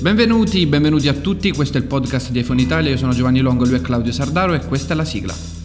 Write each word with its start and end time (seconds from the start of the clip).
Benvenuti, 0.00 0.64
benvenuti 0.64 1.08
a 1.08 1.12
tutti, 1.12 1.52
questo 1.52 1.76
è 1.76 1.80
il 1.82 1.86
podcast 1.86 2.30
di 2.30 2.38
iPhone 2.38 2.62
Italia, 2.62 2.90
io 2.90 2.96
sono 2.96 3.12
Giovanni 3.12 3.40
Longo, 3.40 3.66
lui 3.66 3.74
è 3.74 3.82
Claudio 3.82 4.12
Sardaro 4.12 4.54
e 4.54 4.64
questa 4.64 4.94
è 4.94 4.96
la 4.96 5.04
sigla. 5.04 5.59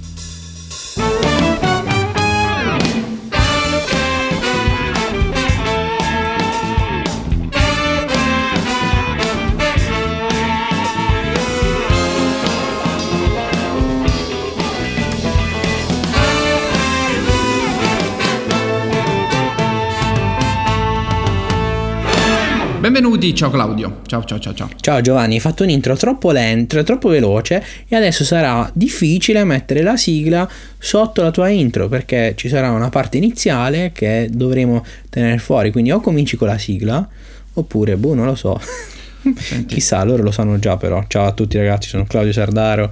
Benvenuti, 22.85 23.33
ciao 23.33 23.49
Claudio. 23.49 24.01
Ciao 24.05 24.23
ciao 24.25 24.37
ciao 24.37 24.53
ciao. 24.53 24.69
Ciao 24.79 25.01
Giovanni, 25.01 25.33
hai 25.33 25.39
fatto 25.39 25.63
un 25.63 25.69
intro 25.69 25.95
troppo 25.95 26.29
lento, 26.29 26.83
troppo 26.83 27.09
veloce 27.09 27.65
e 27.87 27.95
adesso 27.95 28.23
sarà 28.23 28.69
difficile 28.75 29.43
mettere 29.43 29.81
la 29.81 29.97
sigla 29.97 30.47
sotto 30.77 31.23
la 31.23 31.31
tua 31.31 31.49
intro 31.49 31.87
perché 31.87 32.33
ci 32.37 32.47
sarà 32.47 32.69
una 32.69 32.89
parte 32.89 33.17
iniziale 33.17 33.91
che 33.91 34.29
dovremo 34.31 34.85
tenere 35.09 35.39
fuori. 35.39 35.71
Quindi 35.71 35.89
o 35.89 35.99
cominci 35.99 36.37
con 36.37 36.47
la 36.47 36.59
sigla 36.59 37.09
oppure, 37.53 37.97
boh, 37.97 38.13
non 38.13 38.27
lo 38.27 38.35
so. 38.35 38.61
Senti. 39.33 39.75
Chissà, 39.75 40.03
loro 40.03 40.23
lo 40.23 40.31
sanno 40.31 40.59
già 40.59 40.77
però. 40.77 41.03
Ciao 41.07 41.25
a 41.25 41.31
tutti 41.31 41.57
ragazzi, 41.57 41.89
sono 41.89 42.05
Claudio 42.05 42.31
Sardaro 42.31 42.91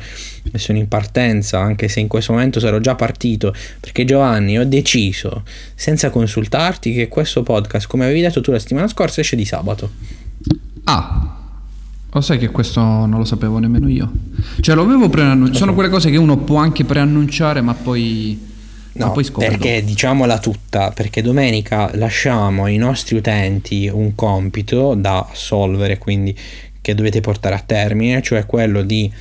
e 0.52 0.58
sono 0.58 0.78
in 0.78 0.88
partenza, 0.88 1.60
anche 1.60 1.88
se 1.88 2.00
in 2.00 2.08
questo 2.08 2.34
momento 2.34 2.60
sarò 2.60 2.80
già 2.80 2.96
partito, 2.96 3.54
perché 3.80 4.06
Giovanni 4.06 4.58
ho 4.58 4.66
deciso, 4.66 5.44
senza 5.76 6.10
consultarti, 6.10 6.94
che 6.94 7.08
questo 7.08 7.44
podcast, 7.44 7.88
come 7.88 8.06
avevi 8.06 8.22
detto 8.22 8.42
tu 8.42 8.52
la 8.52 8.60
settimana 8.60 8.88
scorsa, 8.88 9.22
esce 9.22 9.36
di 9.36 9.46
sabato. 9.46 9.92
Ah, 10.86 11.38
lo 12.12 12.22
sai 12.22 12.38
che 12.38 12.50
questo 12.50 12.82
non 12.82 13.18
lo 13.18 13.26
sapevo 13.26 13.58
nemmeno 13.58 13.90
io. 13.90 14.12
Cioè, 14.60 14.76
lo 14.76 14.84
avevo 14.84 15.10
preannunciato. 15.10 15.58
Sono 15.58 15.74
quelle 15.74 15.90
cose 15.90 16.12
che 16.12 16.18
uno 16.18 16.38
può 16.38 16.58
anche 16.58 16.84
preannunciare, 16.84 17.62
ma 17.62 17.74
poi. 17.74 18.52
No, 18.94 19.12
poi 19.12 19.26
perché 19.38 19.76
dopo. 19.76 19.86
diciamola 19.88 20.38
tutta, 20.40 20.92
perché 20.92 21.22
domenica 21.22 21.90
lasciamo 21.96 22.66
ai 22.66 22.78
nostri 22.78 23.16
utenti 23.16 23.90
un 23.92 24.14
compito 24.14 24.94
da 24.94 25.28
solvere, 25.34 25.98
quindi 25.98 26.38
che 26.80 26.94
dovete 26.94 27.20
portare 27.20 27.56
a 27.56 27.64
termine, 27.66 28.22
cioè 28.22 28.46
quello 28.46 28.84
di 28.84 29.12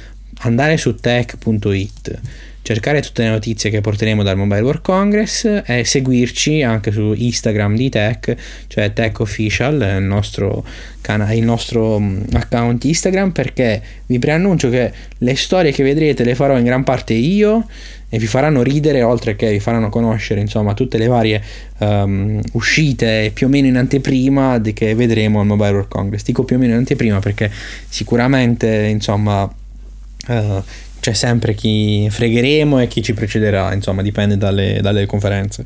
andare 0.40 0.76
su 0.76 0.96
tech.it, 0.96 2.20
cercare 2.60 3.00
tutte 3.00 3.22
le 3.22 3.30
notizie 3.30 3.70
che 3.70 3.80
porteremo 3.80 4.22
dal 4.22 4.36
Mobile 4.36 4.60
World 4.60 4.82
Congress 4.82 5.62
e 5.64 5.84
seguirci 5.84 6.62
anche 6.62 6.92
su 6.92 7.14
Instagram 7.16 7.74
di 7.74 7.88
Tech, 7.88 8.36
cioè 8.66 8.92
Tech 8.92 9.20
Official, 9.20 9.96
il 9.98 10.04
nostro, 10.04 10.64
canale, 11.00 11.36
il 11.36 11.44
nostro 11.44 11.98
mm, 11.98 12.22
account 12.32 12.84
Instagram, 12.84 13.30
perché 13.30 13.80
vi 14.06 14.18
preannuncio 14.18 14.68
che 14.68 14.92
le 15.16 15.36
storie 15.36 15.72
che 15.72 15.82
vedrete 15.82 16.24
le 16.24 16.34
farò 16.34 16.58
in 16.58 16.64
gran 16.64 16.84
parte 16.84 17.14
io 17.14 17.66
e 18.14 18.18
vi 18.18 18.26
faranno 18.26 18.62
ridere 18.62 19.02
oltre 19.02 19.36
che 19.36 19.50
vi 19.50 19.58
faranno 19.58 19.88
conoscere 19.88 20.38
insomma 20.38 20.74
tutte 20.74 20.98
le 20.98 21.06
varie 21.06 21.42
um, 21.78 22.38
uscite 22.52 23.30
più 23.32 23.46
o 23.46 23.48
meno 23.48 23.68
in 23.68 23.76
anteprima 23.78 24.60
che 24.60 24.94
vedremo 24.94 25.40
al 25.40 25.46
Mobile 25.46 25.70
World 25.70 25.88
Congress. 25.88 26.22
Dico 26.22 26.44
più 26.44 26.56
o 26.56 26.58
meno 26.58 26.72
in 26.72 26.78
anteprima 26.80 27.20
perché 27.20 27.50
sicuramente 27.88 28.68
insomma 28.68 29.44
uh, 29.44 30.62
c'è 31.00 31.14
sempre 31.14 31.54
chi 31.54 32.06
fregheremo 32.10 32.80
e 32.80 32.86
chi 32.86 33.00
ci 33.00 33.14
precederà, 33.14 33.72
insomma, 33.72 34.02
dipende 34.02 34.36
dalle, 34.36 34.78
dalle 34.82 35.06
conferenze. 35.06 35.64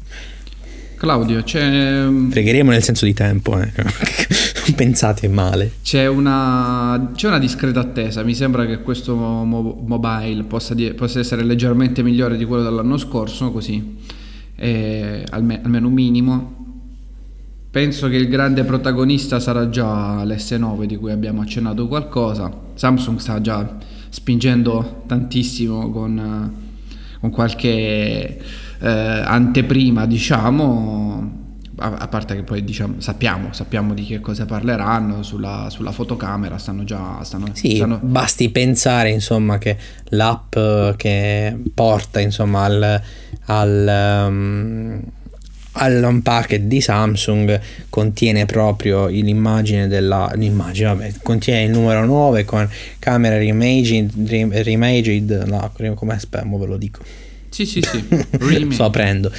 Claudio, 0.97 1.43
c'è... 1.43 1.63
Mm, 1.63 2.31
fregheremo 2.31 2.71
nel 2.71 2.83
senso 2.83 3.05
di 3.05 3.13
tempo, 3.13 3.61
eh. 3.61 3.69
pensate 4.75 5.29
male. 5.29 5.73
C'è 5.83 6.07
una, 6.07 7.11
c'è 7.15 7.29
una, 7.29 7.39
discreta 7.39 7.81
attesa, 7.81 8.23
mi 8.23 8.35
sembra 8.35 8.67
che 8.67 8.83
questo 8.83 9.15
mo- 9.15 9.83
mobile 9.85 10.45
possa, 10.45 10.75
di- 10.75 10.93
possa, 10.95 11.21
essere 11.21 11.45
leggermente 11.45 12.03
migliore 12.03 12.37
di 12.37 12.45
quello 12.45 12.63
dell'anno 12.63 12.97
scorso, 12.97 13.53
così, 13.53 13.97
eh, 14.57 15.25
alme- 15.31 15.61
almeno 15.63 15.89
minimo. 15.89 16.55
Penso 17.71 18.09
che 18.09 18.17
il 18.17 18.29
grande 18.29 18.65
protagonista 18.65 19.39
sarà 19.39 19.69
già 19.69 20.25
l'S9 20.25 20.85
di 20.85 20.97
cui 20.97 21.13
abbiamo 21.13 21.43
accennato 21.43 21.87
qualcosa. 21.87 22.51
Samsung 22.75 23.19
sta 23.19 23.41
già 23.43 23.77
spingendo 24.09 25.03
tantissimo 25.07 25.91
con, 25.91 26.53
con 27.21 27.31
qualche 27.31 28.41
eh, 28.79 28.89
anteprima, 28.89 30.07
diciamo, 30.07 31.46
a, 31.79 32.09
parte 32.09 32.35
che 32.35 32.43
poi 32.43 32.65
diciamo, 32.65 33.01
sappiamo, 33.01 33.53
sappiamo 33.53 33.95
di 33.95 34.05
che 34.05 34.21
cosa 34.21 34.47
parleranno 34.47 35.23
sulla, 35.23 35.69
sulla 35.71 35.93
fotocamera, 35.93 36.59
stanno 36.59 36.85
già... 36.85 37.23
Stanno, 37.23 37.49
sì, 37.53 37.77
stanno... 37.77 37.99
basti 38.03 38.51
pensare 38.51 39.11
insomma 39.11 39.59
che 39.59 39.77
l'app 40.11 40.57
che 40.97 41.57
porta 41.75 42.21
insomma 42.21 42.65
al... 42.65 43.03
al 43.45 44.27
um 44.29 45.03
all'unpacket 45.79 46.63
di 46.63 46.81
Samsung 46.81 47.61
contiene 47.89 48.47
proprio 48.47 49.09
l'immagine 49.09 49.87
della 49.89 50.31
l'immagine, 50.35 50.89
vabbè, 50.89 51.15
contiene 51.23 51.65
il 51.65 51.71
numero 51.71 52.05
9 52.05 52.45
con 52.45 52.69
camera 52.99 53.37
reimaged, 53.37 54.13
reimaged 54.63 55.31
no, 55.47 55.71
come 55.95 56.19
spemo 56.19 56.59
ve 56.59 56.67
lo 56.67 56.77
dico. 56.77 57.03
Sì, 57.51 57.65
sì, 57.67 57.81
sì. 57.83 58.05
Sto 58.73 58.85
aprendo. 58.85 59.31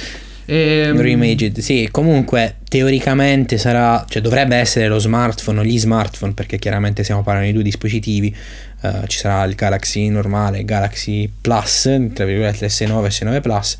Ehm... 0.50 0.98
Reimaged, 0.98 1.58
sì, 1.58 1.88
comunque 1.90 2.56
teoricamente 2.70 3.58
sarà, 3.58 4.04
cioè 4.08 4.22
dovrebbe 4.22 4.56
essere 4.56 4.88
lo 4.88 4.98
smartphone 4.98 5.60
o 5.60 5.62
gli 5.62 5.78
smartphone 5.78 6.32
perché 6.32 6.58
chiaramente 6.58 7.02
stiamo 7.02 7.22
parlando 7.22 7.48
di 7.48 7.54
due 7.54 7.62
dispositivi, 7.62 8.34
uh, 8.80 9.06
ci 9.06 9.18
sarà 9.18 9.44
il 9.44 9.54
Galaxy 9.54 10.08
normale, 10.08 10.64
Galaxy 10.64 11.30
Plus, 11.40 11.82
tra 12.14 12.24
virgolette 12.24 12.66
S9 12.66 13.04
e 13.04 13.08
S9 13.08 13.40
Plus 13.42 13.76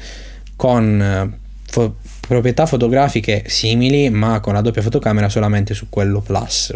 con 0.56 1.30
uh, 1.32 1.38
fo- 1.66 1.96
proprietà 2.20 2.66
fotografiche 2.66 3.44
simili 3.46 4.10
ma 4.10 4.40
con 4.40 4.52
la 4.52 4.60
doppia 4.60 4.82
fotocamera 4.82 5.30
solamente 5.30 5.72
su 5.72 5.86
quello 5.88 6.20
Plus 6.20 6.74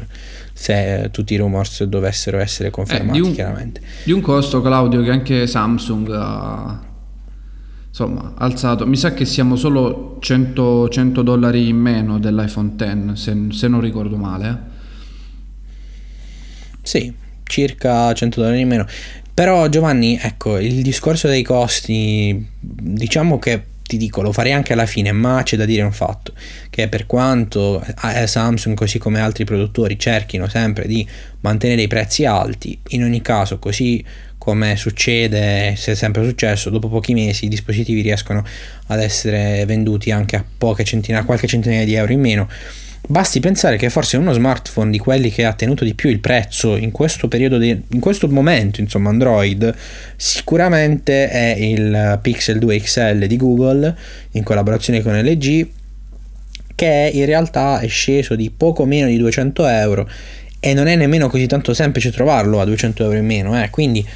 se 0.55 1.09
tutti 1.11 1.35
i 1.35 1.37
rumors 1.37 1.83
dovessero 1.83 2.39
essere 2.39 2.71
confermati 2.71 3.19
eh, 3.19 3.21
di 3.21 3.29
un, 3.29 3.35
chiaramente. 3.35 3.81
di 4.05 4.13
un 4.13 4.21
costo 4.23 4.63
Claudio 4.63 5.03
che 5.03 5.11
anche 5.11 5.47
Samsung 5.47 6.09
ha 6.13 6.92
insomma 7.93 8.33
alzato 8.39 8.87
mi 8.87 8.97
sa 8.97 9.13
che 9.13 9.27
siamo 9.27 9.55
solo 9.55 10.17
100, 10.19 10.89
100 10.89 11.21
dollari 11.21 11.69
in 11.69 11.77
meno 11.77 12.19
dell'iPhone 12.19 12.73
X 12.75 13.13
se, 13.13 13.47
se 13.51 13.69
non 13.69 13.83
ricordo 13.83 14.17
male 14.17 14.49
eh. 14.49 14.57
sì 16.81 17.13
circa 17.45 18.15
100 18.15 18.41
dollari 18.41 18.61
in 18.63 18.69
meno 18.69 18.87
però 19.35 19.69
Giovanni 19.69 20.19
ecco 20.19 20.59
il 20.59 20.81
discorso 20.81 21.29
dei 21.29 21.43
costi 21.43 22.49
diciamo 22.59 23.39
che 23.39 23.67
ti 23.93 23.99
dico, 23.99 24.23
lo 24.23 24.33
farei 24.33 24.53
anche 24.53 24.73
alla 24.73 24.87
fine, 24.87 25.13
ma 25.13 25.43
c'è 25.43 25.57
da 25.57 25.67
dire 25.67 25.83
un 25.83 25.93
fatto, 25.93 26.33
che 26.71 26.89
per 26.89 27.05
quanto 27.05 27.85
eh, 28.15 28.27
Samsung, 28.27 28.75
così 28.75 28.99
come 28.99 29.21
altri 29.21 29.45
produttori, 29.45 29.99
cerchino 29.99 30.49
sempre 30.49 30.87
di 30.87 31.07
mantenere 31.41 31.83
i 31.83 31.89
prezzi 31.89 32.25
alti, 32.25 32.79
in 32.91 33.03
ogni 33.03 33.21
caso, 33.21 33.59
così 33.59 34.03
come 34.43 34.75
succede, 34.75 35.75
se 35.77 35.93
è 35.93 35.95
sempre 35.95 36.25
successo, 36.25 36.69
dopo 36.69 36.89
pochi 36.89 37.15
mesi 37.15 37.45
i 37.45 37.49
dispositivi 37.49 38.01
riescono 38.01 38.45
ad 38.89 39.01
essere 39.01 39.65
venduti 39.67 40.11
anche 40.11 40.35
a 40.35 40.45
poche 40.59 40.83
centinaia, 40.83 41.25
qualche 41.25 41.47
centinaia 41.47 41.85
di 41.85 41.95
euro 41.95 42.13
in 42.13 42.21
meno 42.21 42.49
Basti 43.07 43.39
pensare 43.39 43.77
che 43.77 43.89
forse 43.89 44.17
uno 44.17 44.33
smartphone 44.33 44.91
di 44.91 44.99
quelli 44.99 45.31
che 45.31 45.45
ha 45.45 45.53
tenuto 45.53 45.85
di 45.85 45.95
più 45.95 46.09
il 46.09 46.19
prezzo 46.19 46.77
in 46.77 46.91
questo 46.91 47.29
periodo, 47.29 47.59
di, 47.59 47.71
in 47.87 48.01
questo 48.01 48.29
momento, 48.29 48.81
insomma, 48.81 49.11
Android, 49.11 49.75
sicuramente 50.17 51.29
è 51.29 51.57
il 51.57 52.19
Pixel 52.21 52.59
2 52.59 52.81
XL 52.81 53.27
di 53.27 53.37
Google 53.37 53.97
in 54.33 54.43
collaborazione 54.43 55.03
con 55.03 55.17
LG, 55.17 55.69
che 56.75 57.11
in 57.13 57.27
realtà 57.27 57.79
è 57.79 57.89
sceso 57.89 58.35
di 58.35 58.51
poco 58.51 58.87
meno 58.87 59.07
di 59.07 59.19
200 59.19 59.67
euro 59.67 60.09
e 60.61 60.73
non 60.73 60.87
è 60.87 60.95
nemmeno 60.95 61.29
così 61.29 61.47
tanto 61.47 61.75
semplice 61.75 62.13
trovarlo 62.13 62.61
a 62.61 62.65
200 62.65 63.03
euro 63.03 63.17
in 63.17 63.27
meno, 63.27 63.61
eh? 63.61 63.69
quindi 63.71 64.07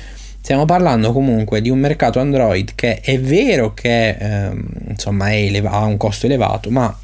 stiamo 0.46 0.64
parlando 0.64 1.10
comunque 1.10 1.60
di 1.60 1.70
un 1.70 1.80
mercato 1.80 2.20
Android 2.20 2.76
che 2.76 3.00
è 3.00 3.18
vero 3.18 3.74
che 3.74 4.10
ehm, 4.10 4.64
insomma 4.90 5.34
eleva- 5.34 5.72
ha 5.72 5.84
un 5.86 5.96
costo 5.96 6.26
elevato, 6.26 6.70
ma 6.70 6.96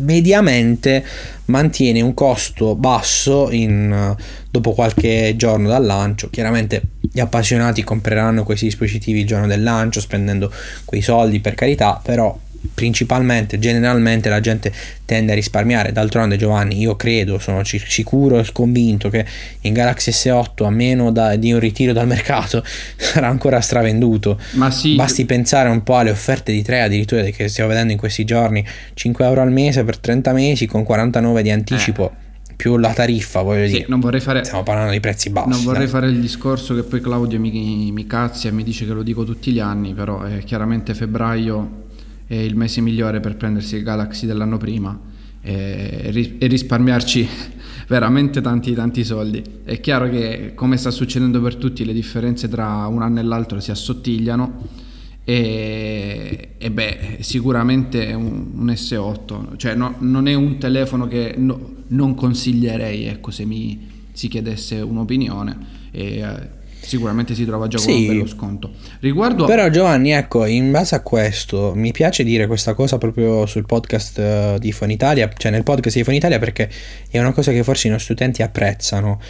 mediamente 0.00 1.02
mantiene 1.46 2.02
un 2.02 2.12
costo 2.12 2.74
basso 2.74 3.50
in, 3.50 4.14
dopo 4.50 4.72
qualche 4.72 5.32
giorno 5.36 5.68
dal 5.68 5.86
lancio. 5.86 6.28
Chiaramente 6.28 6.82
gli 7.00 7.18
appassionati 7.18 7.82
compreranno 7.82 8.44
questi 8.44 8.66
dispositivi 8.66 9.20
il 9.20 9.26
giorno 9.26 9.46
del 9.46 9.62
lancio 9.62 9.98
spendendo 9.98 10.52
quei 10.84 11.00
soldi 11.00 11.40
per 11.40 11.54
carità, 11.54 11.98
però 12.04 12.38
principalmente, 12.72 13.58
generalmente 13.58 14.28
la 14.28 14.40
gente 14.40 14.72
tende 15.04 15.32
a 15.32 15.34
risparmiare. 15.34 15.92
D'altronde, 15.92 16.36
Giovanni, 16.36 16.78
io 16.78 16.96
credo, 16.96 17.38
sono 17.38 17.62
sicuro 17.64 18.38
e 18.38 18.46
convinto 18.52 19.08
che 19.08 19.24
in 19.62 19.72
Galaxy 19.72 20.10
S8, 20.10 20.64
a 20.64 20.70
meno 20.70 21.10
da, 21.10 21.36
di 21.36 21.52
un 21.52 21.60
ritiro 21.60 21.92
dal 21.92 22.06
mercato, 22.06 22.62
sarà 22.96 23.28
ancora 23.28 23.60
stravenduto. 23.60 24.38
Ma 24.52 24.70
sì. 24.70 24.94
Basti 24.94 25.24
pensare 25.24 25.68
un 25.68 25.82
po' 25.82 25.96
alle 25.96 26.10
offerte 26.10 26.52
di 26.52 26.62
3 26.62 26.82
addirittura 26.82 27.22
che 27.22 27.48
stiamo 27.48 27.70
vedendo 27.70 27.92
in 27.92 27.98
questi 27.98 28.24
giorni: 28.24 28.64
5 28.94 29.24
euro 29.24 29.40
al 29.40 29.52
mese 29.52 29.84
per 29.84 29.98
30 29.98 30.32
mesi 30.32 30.66
con 30.66 30.84
49 30.84 31.42
di 31.42 31.50
anticipo. 31.50 32.10
Eh 32.10 32.24
più 32.56 32.78
la 32.78 32.92
tariffa, 32.92 33.42
voglio 33.42 33.66
sì, 33.66 33.84
dire. 33.86 34.20
Fare, 34.20 34.42
Stiamo 34.42 34.62
parlando 34.62 34.92
di 34.92 35.00
prezzi 35.00 35.30
bassi. 35.30 35.50
Non 35.50 35.62
vorrei 35.62 35.80
dai. 35.80 35.88
fare 35.88 36.08
il 36.08 36.20
discorso 36.20 36.74
che 36.74 36.82
poi 36.82 37.00
Claudio 37.00 37.38
mi, 37.38 37.92
mi 37.92 38.06
cazzia 38.06 38.48
e 38.48 38.52
mi 38.52 38.64
dice 38.64 38.86
che 38.86 38.92
lo 38.92 39.02
dico 39.02 39.24
tutti 39.24 39.52
gli 39.52 39.60
anni, 39.60 39.92
però 39.92 40.22
è 40.22 40.42
chiaramente 40.42 40.94
febbraio 40.94 41.84
è 42.26 42.34
il 42.34 42.56
mese 42.56 42.80
migliore 42.80 43.20
per 43.20 43.36
prendersi 43.36 43.76
il 43.76 43.82
Galaxy 43.82 44.26
dell'anno 44.26 44.56
prima 44.56 44.98
e, 45.40 46.36
e 46.38 46.46
risparmiarci 46.46 47.28
veramente 47.86 48.40
tanti 48.40 48.74
tanti 48.74 49.04
soldi. 49.04 49.42
È 49.64 49.80
chiaro 49.80 50.08
che 50.10 50.52
come 50.54 50.76
sta 50.76 50.90
succedendo 50.90 51.40
per 51.40 51.56
tutti 51.56 51.84
le 51.84 51.92
differenze 51.92 52.48
tra 52.48 52.86
un 52.86 53.02
anno 53.02 53.20
e 53.20 53.22
l'altro 53.22 53.60
si 53.60 53.70
assottigliano 53.70 54.84
e, 55.28 56.50
e 56.56 56.70
beh 56.70 57.18
sicuramente 57.20 58.12
un, 58.12 58.50
un 58.54 58.66
S8 58.68 59.56
cioè 59.56 59.74
no, 59.74 59.96
non 59.98 60.28
è 60.28 60.34
un 60.34 60.56
telefono 60.58 61.08
che 61.08 61.34
no, 61.36 61.74
non 61.88 62.14
consiglierei 62.14 63.06
ecco 63.06 63.32
se 63.32 63.44
mi 63.44 63.88
si 64.12 64.28
chiedesse 64.28 64.80
un'opinione 64.80 65.58
e, 65.90 66.18
eh, 66.18 66.48
sicuramente 66.86 67.34
si 67.34 67.44
trova 67.44 67.66
già 67.66 67.78
con 67.78 67.86
sì, 67.86 68.00
un 68.00 68.06
bello 68.06 68.26
sconto. 68.26 68.70
Riguardo 69.00 69.44
Però 69.44 69.68
Giovanni, 69.68 70.12
ecco, 70.12 70.44
in 70.46 70.70
base 70.70 70.94
a 70.94 71.00
questo, 71.00 71.72
mi 71.74 71.92
piace 71.92 72.24
dire 72.24 72.46
questa 72.46 72.74
cosa 72.74 72.98
proprio 72.98 73.46
sul 73.46 73.66
podcast 73.66 74.18
uh, 74.18 74.58
di 74.58 74.72
Phone 74.72 74.92
Italia, 74.92 75.30
cioè 75.36 75.50
nel 75.50 75.62
podcast 75.64 75.96
di 75.96 76.04
Phone 76.04 76.16
Italia 76.16 76.38
perché 76.38 76.70
è 77.10 77.18
una 77.18 77.32
cosa 77.32 77.52
che 77.52 77.62
forse 77.62 77.88
i 77.88 77.90
nostri 77.90 78.14
utenti 78.14 78.42
apprezzano. 78.42 79.20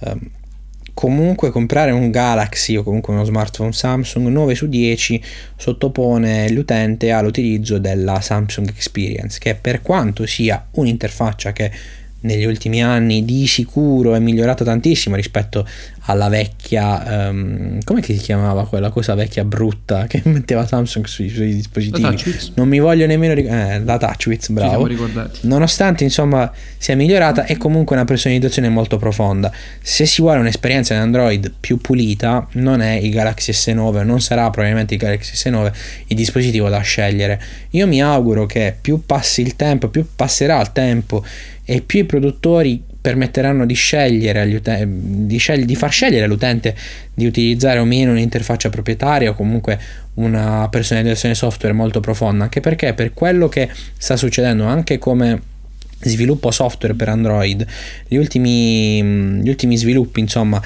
Um, 0.00 0.30
comunque 0.94 1.50
comprare 1.50 1.90
un 1.90 2.10
Galaxy 2.10 2.76
o 2.76 2.84
comunque 2.84 3.12
uno 3.12 3.24
smartphone 3.24 3.72
Samsung 3.72 4.28
9 4.28 4.54
su 4.54 4.68
10 4.68 5.20
sottopone 5.56 6.48
l'utente 6.50 7.10
all'utilizzo 7.10 7.78
della 7.78 8.20
Samsung 8.20 8.68
Experience 8.68 9.40
che 9.40 9.56
per 9.56 9.82
quanto 9.82 10.24
sia 10.24 10.68
un'interfaccia 10.70 11.52
che 11.52 11.70
negli 12.24 12.44
ultimi 12.44 12.82
anni 12.82 13.24
di 13.24 13.46
sicuro 13.46 14.14
è 14.14 14.18
migliorata 14.18 14.64
tantissimo 14.64 15.16
rispetto 15.16 15.66
alla 16.06 16.28
vecchia 16.28 17.28
um, 17.30 17.78
come 17.82 18.02
si 18.02 18.16
chiamava 18.16 18.66
quella 18.66 18.90
cosa 18.90 19.14
vecchia 19.14 19.44
brutta 19.44 20.06
che 20.06 20.20
metteva 20.28 20.66
Samsung 20.66 21.06
sui 21.06 21.28
suoi 21.28 21.54
dispositivi? 21.54 22.02
Non 22.54 22.68
mi 22.68 22.78
voglio 22.78 23.06
nemmeno 23.06 23.32
ricordare 23.32 23.74
eh, 23.76 23.84
la 23.84 23.96
TouchWiz 23.96 24.50
bravo. 24.50 24.86
nonostante 25.42 26.04
insomma 26.04 26.50
sia 26.76 26.96
migliorata 26.96 27.44
è 27.44 27.56
comunque 27.56 27.96
una 27.96 28.04
personalizzazione 28.04 28.68
molto 28.68 28.98
profonda. 28.98 29.50
Se 29.80 30.04
si 30.04 30.20
vuole 30.20 30.40
un'esperienza 30.40 30.94
in 30.94 31.00
Android 31.00 31.52
più 31.58 31.78
pulita 31.78 32.46
non 32.52 32.80
è 32.80 32.92
il 32.92 33.10
Galaxy 33.10 33.52
S9 33.52 34.04
non 34.04 34.20
sarà 34.20 34.50
probabilmente 34.50 34.94
il 34.94 35.00
Galaxy 35.00 35.50
S9 35.50 35.72
il 36.08 36.16
dispositivo 36.16 36.68
da 36.68 36.80
scegliere. 36.80 37.40
Io 37.70 37.86
mi 37.86 38.02
auguro 38.02 38.44
che 38.44 38.76
più 38.78 39.04
passi 39.06 39.40
il 39.40 39.56
tempo 39.56 39.88
più 39.88 40.06
passerà 40.14 40.60
il 40.60 40.72
tempo 40.72 41.24
e 41.64 41.80
più 41.80 42.00
i 42.00 42.04
produttori 42.04 42.92
permetteranno 43.04 43.66
di 43.66 43.74
scegliere, 43.74 44.44
ut- 44.54 44.82
di, 44.82 45.36
scegli- 45.36 45.66
di 45.66 45.76
far 45.76 45.92
scegliere 45.92 46.24
all'utente 46.24 46.74
di 47.12 47.26
utilizzare 47.26 47.78
o 47.78 47.84
meno 47.84 48.12
un'interfaccia 48.12 48.70
proprietaria 48.70 49.28
o 49.28 49.34
comunque 49.34 49.78
una 50.14 50.66
personalizzazione 50.70 51.34
software 51.34 51.74
molto 51.74 52.00
profonda, 52.00 52.44
anche 52.44 52.62
perché 52.62 52.94
per 52.94 53.12
quello 53.12 53.50
che 53.50 53.68
sta 53.98 54.16
succedendo 54.16 54.64
anche 54.64 54.96
come 54.96 55.38
sviluppo 56.00 56.50
software 56.50 56.94
per 56.94 57.10
Android, 57.10 57.66
gli 58.08 58.16
ultimi, 58.16 59.02
gli 59.42 59.50
ultimi 59.50 59.76
sviluppi 59.76 60.20
insomma 60.20 60.62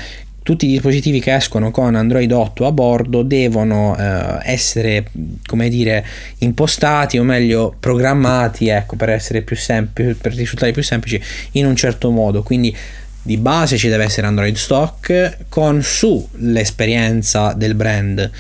tutti 0.49 0.65
i 0.65 0.71
dispositivi 0.71 1.21
che 1.21 1.35
escono 1.35 1.71
con 1.71 1.95
Android 1.95 2.33
8 2.33 2.65
a 2.65 2.73
bordo 2.73 3.23
devono 3.23 3.95
eh, 3.99 4.39
essere, 4.45 5.05
come 5.45 5.69
dire, 5.69 6.03
impostati 6.39 7.19
o 7.19 7.23
meglio 7.23 7.77
programmati, 7.79 8.69
ecco, 8.69 8.97
per 8.97 9.11
essere 9.11 9.43
più 9.43 9.57
semplici, 9.57 10.15
per 10.15 10.33
risultare 10.33 10.73
più 10.73 10.83
semplici 10.83 11.23
in 11.53 11.67
un 11.67 11.77
certo 11.77 12.11
modo. 12.11 12.43
Quindi 12.43 12.75
di 13.21 13.37
base 13.37 13.77
ci 13.77 13.89
deve 13.89 14.05
essere 14.05 14.27
Android 14.27 14.57
stock 14.57 15.37
con 15.51 15.83
su 15.83 16.27
l'esperienza 16.37 17.53
del 17.53 17.75
brand. 17.75 18.31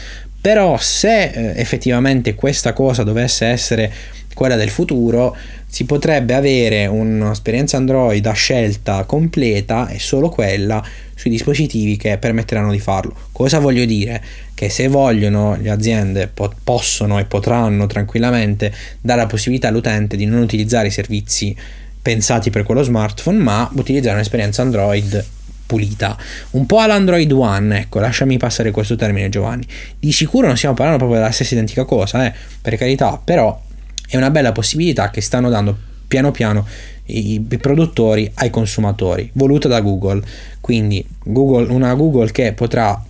Però 0.40 0.78
se 0.78 1.25
eh, 1.25 1.60
effettivamente 1.60 2.34
questa 2.34 2.72
cosa 2.72 3.02
dovesse 3.02 3.44
essere 3.44 3.93
quella 4.38 4.55
del 4.55 4.70
futuro, 4.70 5.37
si 5.67 5.85
potrebbe 5.85 6.32
avere 6.32 6.87
un'esperienza 6.87 7.76
Android 7.76 8.25
a 8.25 8.32
scelta 8.32 9.02
completa 9.02 9.88
e 9.88 9.99
solo 9.99 10.29
quella 10.29 10.81
sui 11.12 11.29
dispositivi 11.29 11.96
che 11.96 12.19
permetteranno 12.19 12.70
di 12.70 12.79
farlo. 12.79 13.17
Cosa 13.32 13.58
voglio 13.58 13.85
dire? 13.85 14.23
Che 14.55 14.69
se 14.69 14.87
vogliono 14.87 15.58
le 15.61 15.70
aziende 15.70 16.29
po- 16.29 16.55
possono 16.62 17.19
e 17.19 17.25
potranno 17.25 17.88
tranquillamente 17.88 18.73
dare 19.00 19.23
la 19.23 19.26
possibilità 19.26 19.67
all'utente 19.67 20.17
di 20.17 20.25
non 20.25 20.41
utilizzare 20.41 20.87
i 20.87 20.93
servizi 20.93 21.56
pensati 22.00 22.50
per 22.50 22.62
quello 22.62 22.84
smartphone, 22.84 23.38
ma 23.38 23.69
utilizzare 23.75 24.14
un'esperienza 24.14 24.62
Android 24.62 25.26
pulita, 25.67 26.17
un 26.52 26.64
po' 26.64 26.79
all'Android 26.79 27.32
One, 27.32 27.81
ecco, 27.81 27.99
lasciami 27.99 28.38
passare 28.38 28.70
questo 28.70 28.94
termine 28.94 29.29
Giovanni. 29.31 29.67
Di 29.99 30.12
sicuro 30.12 30.46
non 30.46 30.56
stiamo 30.56 30.76
parlando 30.76 31.00
proprio 31.00 31.20
della 31.20 31.32
stessa 31.32 31.55
identica 31.55 31.84
cosa, 31.84 32.25
eh, 32.25 32.32
per 32.62 32.76
carità, 32.76 33.20
però 33.23 33.67
è 34.08 34.16
una 34.16 34.31
bella 34.31 34.52
possibilità 34.52 35.10
che 35.10 35.20
stanno 35.20 35.50
dando 35.50 35.76
piano 36.08 36.31
piano 36.31 36.66
i, 37.08 37.46
i 37.49 37.58
produttori 37.58 38.31
ai 38.34 38.50
consumatori, 38.50 39.31
voluta 39.34 39.69
da 39.69 39.81
Google. 39.81 40.22
Quindi 40.60 41.05
Google, 41.25 41.72
una 41.72 41.94
Google 41.94 42.31
che 42.31 42.52
potrà 42.52 43.02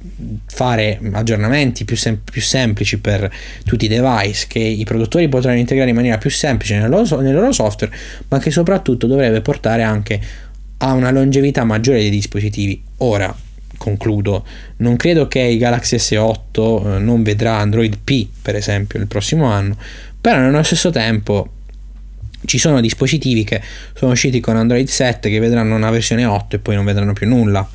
fare 0.46 1.00
aggiornamenti 1.12 1.84
più, 1.84 1.96
sem- 1.96 2.20
più, 2.24 2.40
semplici 2.40 2.98
per 2.98 3.30
tutti 3.64 3.86
i 3.86 3.88
device, 3.88 4.46
che 4.48 4.58
i 4.58 4.84
produttori 4.84 5.28
potranno 5.28 5.58
integrare 5.58 5.90
in 5.90 5.96
maniera 5.96 6.18
più 6.18 6.30
semplice 6.30 6.78
nel 6.78 6.90
loro, 6.90 7.20
nel 7.20 7.34
loro 7.34 7.52
software, 7.52 7.94
ma 8.28 8.38
che 8.38 8.50
soprattutto 8.50 9.06
dovrebbe 9.06 9.40
portare 9.40 9.82
anche 9.82 10.20
a 10.78 10.92
una 10.92 11.10
longevità 11.10 11.64
maggiore 11.64 11.98
dei 11.98 12.10
dispositivi. 12.10 12.80
Ora, 12.98 13.34
concludo, 13.76 14.44
non 14.78 14.96
credo 14.96 15.26
che 15.26 15.40
il 15.40 15.58
Galaxy 15.58 15.96
S8 15.96 16.96
eh, 16.96 16.98
non 16.98 17.22
vedrà 17.22 17.56
Android 17.56 17.96
P, 18.02 18.28
per 18.42 18.54
esempio, 18.54 18.98
il 18.98 19.06
prossimo 19.06 19.46
anno, 19.46 19.76
però 20.20 20.38
nello 20.38 20.62
stesso 20.62 20.90
tempo 20.90 21.52
ci 22.44 22.58
sono 22.58 22.80
dispositivi 22.80 23.44
che 23.44 23.60
sono 23.94 24.12
usciti 24.12 24.40
con 24.40 24.56
Android 24.56 24.86
7 24.86 25.28
che 25.28 25.38
vedranno 25.38 25.74
una 25.74 25.90
versione 25.90 26.24
8 26.24 26.56
e 26.56 26.58
poi 26.58 26.74
non 26.74 26.84
vedranno 26.84 27.12
più 27.12 27.28
nulla. 27.28 27.68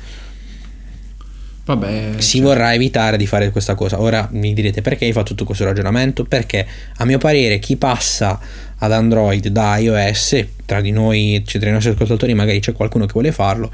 Vabbè, 1.66 2.16
si 2.18 2.38
cioè... 2.38 2.46
vorrà 2.46 2.74
evitare 2.74 3.16
di 3.16 3.26
fare 3.26 3.50
questa 3.50 3.74
cosa. 3.74 4.00
Ora 4.00 4.28
mi 4.32 4.52
direte 4.52 4.82
perché 4.82 5.06
hai 5.06 5.12
fatto 5.12 5.28
tutto 5.28 5.44
questo 5.44 5.64
ragionamento? 5.64 6.24
Perché 6.24 6.66
a 6.96 7.04
mio 7.04 7.18
parere 7.18 7.58
chi 7.58 7.76
passa 7.76 8.38
ad 8.76 8.92
Android 8.92 9.48
da 9.48 9.78
iOS, 9.78 10.44
tra 10.66 10.80
di 10.80 10.90
noi, 10.90 11.42
cioè 11.46 11.60
tra 11.60 11.70
i 11.70 11.72
nostri 11.72 11.92
ascoltatori 11.92 12.34
magari 12.34 12.60
c'è 12.60 12.72
qualcuno 12.72 13.06
che 13.06 13.12
vuole 13.12 13.32
farlo, 13.32 13.72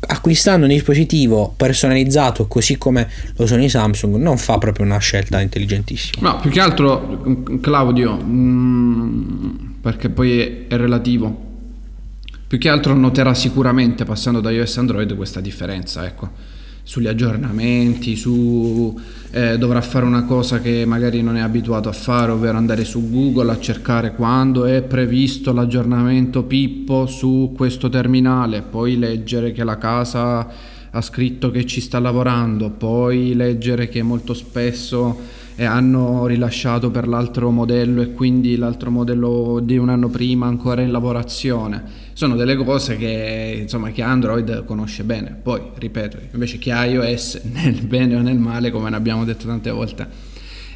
acquistando 0.00 0.66
un 0.66 0.72
dispositivo 0.72 1.54
personalizzato 1.56 2.46
così 2.46 2.76
come 2.78 3.08
lo 3.36 3.46
sono 3.46 3.62
i 3.62 3.68
Samsung 3.68 4.16
non 4.16 4.38
fa 4.38 4.58
proprio 4.58 4.84
una 4.84 4.98
scelta 4.98 5.40
intelligentissima. 5.40 6.30
No, 6.30 6.40
più 6.40 6.50
che 6.50 6.60
altro 6.60 7.40
Claudio, 7.60 8.16
mm, 8.22 9.56
perché 9.80 10.08
poi 10.08 10.66
è 10.68 10.76
relativo. 10.76 11.44
Più 12.46 12.58
che 12.58 12.68
altro 12.68 12.94
noterà 12.94 13.34
sicuramente 13.34 14.04
passando 14.04 14.40
da 14.40 14.50
iOS 14.50 14.76
a 14.76 14.80
Android 14.80 15.16
questa 15.16 15.40
differenza, 15.40 16.06
ecco 16.06 16.54
sugli 16.86 17.08
aggiornamenti, 17.08 18.14
su, 18.14 18.96
eh, 19.32 19.58
dovrà 19.58 19.80
fare 19.80 20.04
una 20.04 20.22
cosa 20.22 20.60
che 20.60 20.84
magari 20.86 21.20
non 21.20 21.36
è 21.36 21.40
abituato 21.40 21.88
a 21.88 21.92
fare, 21.92 22.30
ovvero 22.30 22.56
andare 22.56 22.84
su 22.84 23.10
Google 23.10 23.50
a 23.50 23.58
cercare 23.58 24.14
quando 24.14 24.66
è 24.66 24.82
previsto 24.82 25.52
l'aggiornamento 25.52 26.44
Pippo 26.44 27.06
su 27.06 27.52
questo 27.56 27.88
terminale, 27.88 28.62
poi 28.62 28.96
leggere 28.96 29.50
che 29.50 29.64
la 29.64 29.78
casa 29.78 30.48
ha 30.88 31.00
scritto 31.00 31.50
che 31.50 31.66
ci 31.66 31.80
sta 31.80 31.98
lavorando, 31.98 32.70
poi 32.70 33.34
leggere 33.34 33.88
che 33.88 34.02
molto 34.02 34.32
spesso 34.32 35.18
eh, 35.56 35.64
hanno 35.64 36.26
rilasciato 36.26 36.90
per 36.90 37.08
l'altro 37.08 37.50
modello 37.50 38.02
e 38.02 38.12
quindi 38.12 38.56
l'altro 38.56 38.90
modello 38.90 39.60
di 39.62 39.78
un 39.78 39.88
anno 39.88 40.08
prima 40.08 40.46
ancora 40.46 40.82
in 40.82 40.90
lavorazione 40.90 42.04
sono 42.12 42.36
delle 42.36 42.56
cose 42.56 42.96
che, 42.96 43.58
insomma, 43.62 43.90
che 43.90 44.02
Android 44.02 44.64
conosce 44.64 45.04
bene. 45.04 45.36
Poi, 45.42 45.60
ripeto, 45.76 46.16
invece 46.32 46.58
che 46.58 46.70
iOS, 46.70 47.42
nel 47.52 47.82
bene 47.82 48.16
o 48.16 48.20
nel 48.20 48.38
male, 48.38 48.70
come 48.70 48.88
ne 48.88 48.96
abbiamo 48.96 49.24
detto 49.24 49.46
tante 49.46 49.70
volte, 49.70 50.06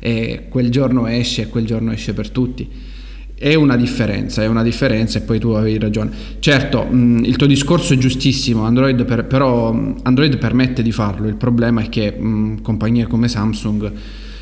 eh, 0.01 0.47
quel 0.49 0.71
giorno 0.71 1.07
esce 1.07 1.43
e 1.43 1.49
quel 1.49 1.65
giorno 1.65 1.93
esce 1.93 2.13
per 2.13 2.31
tutti. 2.31 2.69
è 3.37 3.55
una 3.55 3.77
differenza, 3.77 4.43
è 4.43 4.47
una 4.47 4.63
differenza 4.63 5.19
e 5.19 5.23
poi 5.23 5.39
tu 5.39 5.49
avevi 5.49 5.79
ragione. 5.79 6.11
Certo, 6.41 6.85
mh, 6.85 7.25
il 7.25 7.37
tuo 7.37 7.47
discorso 7.47 7.95
è 7.95 7.97
giustissimo, 7.97 8.65
Android 8.65 9.03
per, 9.07 9.25
però 9.25 9.75
Android 10.03 10.37
permette 10.37 10.83
di 10.83 10.93
farlo, 10.93 11.27
il 11.27 11.37
problema 11.37 11.81
è 11.81 11.89
che 11.89 12.13
mh, 12.13 12.61
compagnie 12.61 13.07
come 13.07 13.29
Samsung 13.29 13.93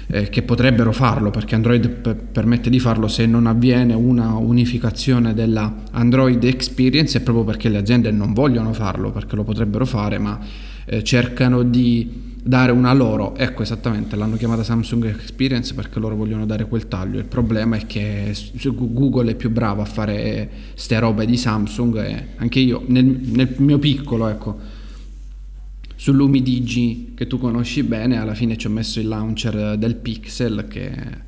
eh, 0.08 0.28
che 0.28 0.42
potrebbero 0.42 0.92
farlo 0.92 1.30
perché 1.30 1.54
Android 1.54 1.88
p- 1.88 2.14
permette 2.14 2.70
di 2.70 2.80
farlo 2.80 3.08
se 3.08 3.26
non 3.26 3.46
avviene 3.46 3.94
una 3.94 4.36
unificazione 4.36 5.34
della 5.34 5.82
Android 5.92 6.42
Experience 6.44 7.18
è 7.18 7.20
proprio 7.20 7.44
perché 7.44 7.68
le 7.68 7.78
aziende 7.78 8.10
non 8.10 8.32
vogliono 8.32 8.72
farlo 8.72 9.10
perché 9.10 9.36
lo 9.36 9.44
potrebbero 9.44 9.84
fare 9.84 10.18
ma 10.18 10.38
eh, 10.86 11.04
cercano 11.04 11.62
di 11.62 12.26
dare 12.42 12.72
una 12.72 12.94
loro, 12.94 13.36
ecco 13.36 13.62
esattamente, 13.62 14.16
l'hanno 14.16 14.36
chiamata 14.36 14.62
Samsung 14.62 15.04
Experience 15.04 15.74
perché 15.74 15.98
loro 15.98 16.16
vogliono 16.16 16.46
dare 16.46 16.66
quel 16.66 16.88
taglio. 16.88 17.18
Il 17.18 17.26
problema 17.26 17.76
è 17.76 17.86
che 17.86 18.34
Google 18.72 19.32
è 19.32 19.34
più 19.34 19.50
bravo 19.50 19.82
a 19.82 19.84
fare 19.84 20.48
ste 20.72 20.98
robe 20.98 21.26
di 21.26 21.36
Samsung 21.36 21.96
e 21.98 22.26
anche 22.36 22.60
io 22.60 22.84
nel, 22.86 23.04
nel 23.04 23.54
mio 23.58 23.78
piccolo, 23.78 24.28
ecco, 24.28 24.58
sull'Umidigi 25.98 27.12
che 27.16 27.26
tu 27.26 27.38
conosci 27.38 27.82
bene, 27.82 28.20
alla 28.20 28.34
fine 28.34 28.56
ci 28.56 28.68
ho 28.68 28.70
messo 28.70 29.00
il 29.00 29.08
launcher 29.08 29.76
del 29.76 29.96
Pixel 29.96 30.66
che 30.68 31.26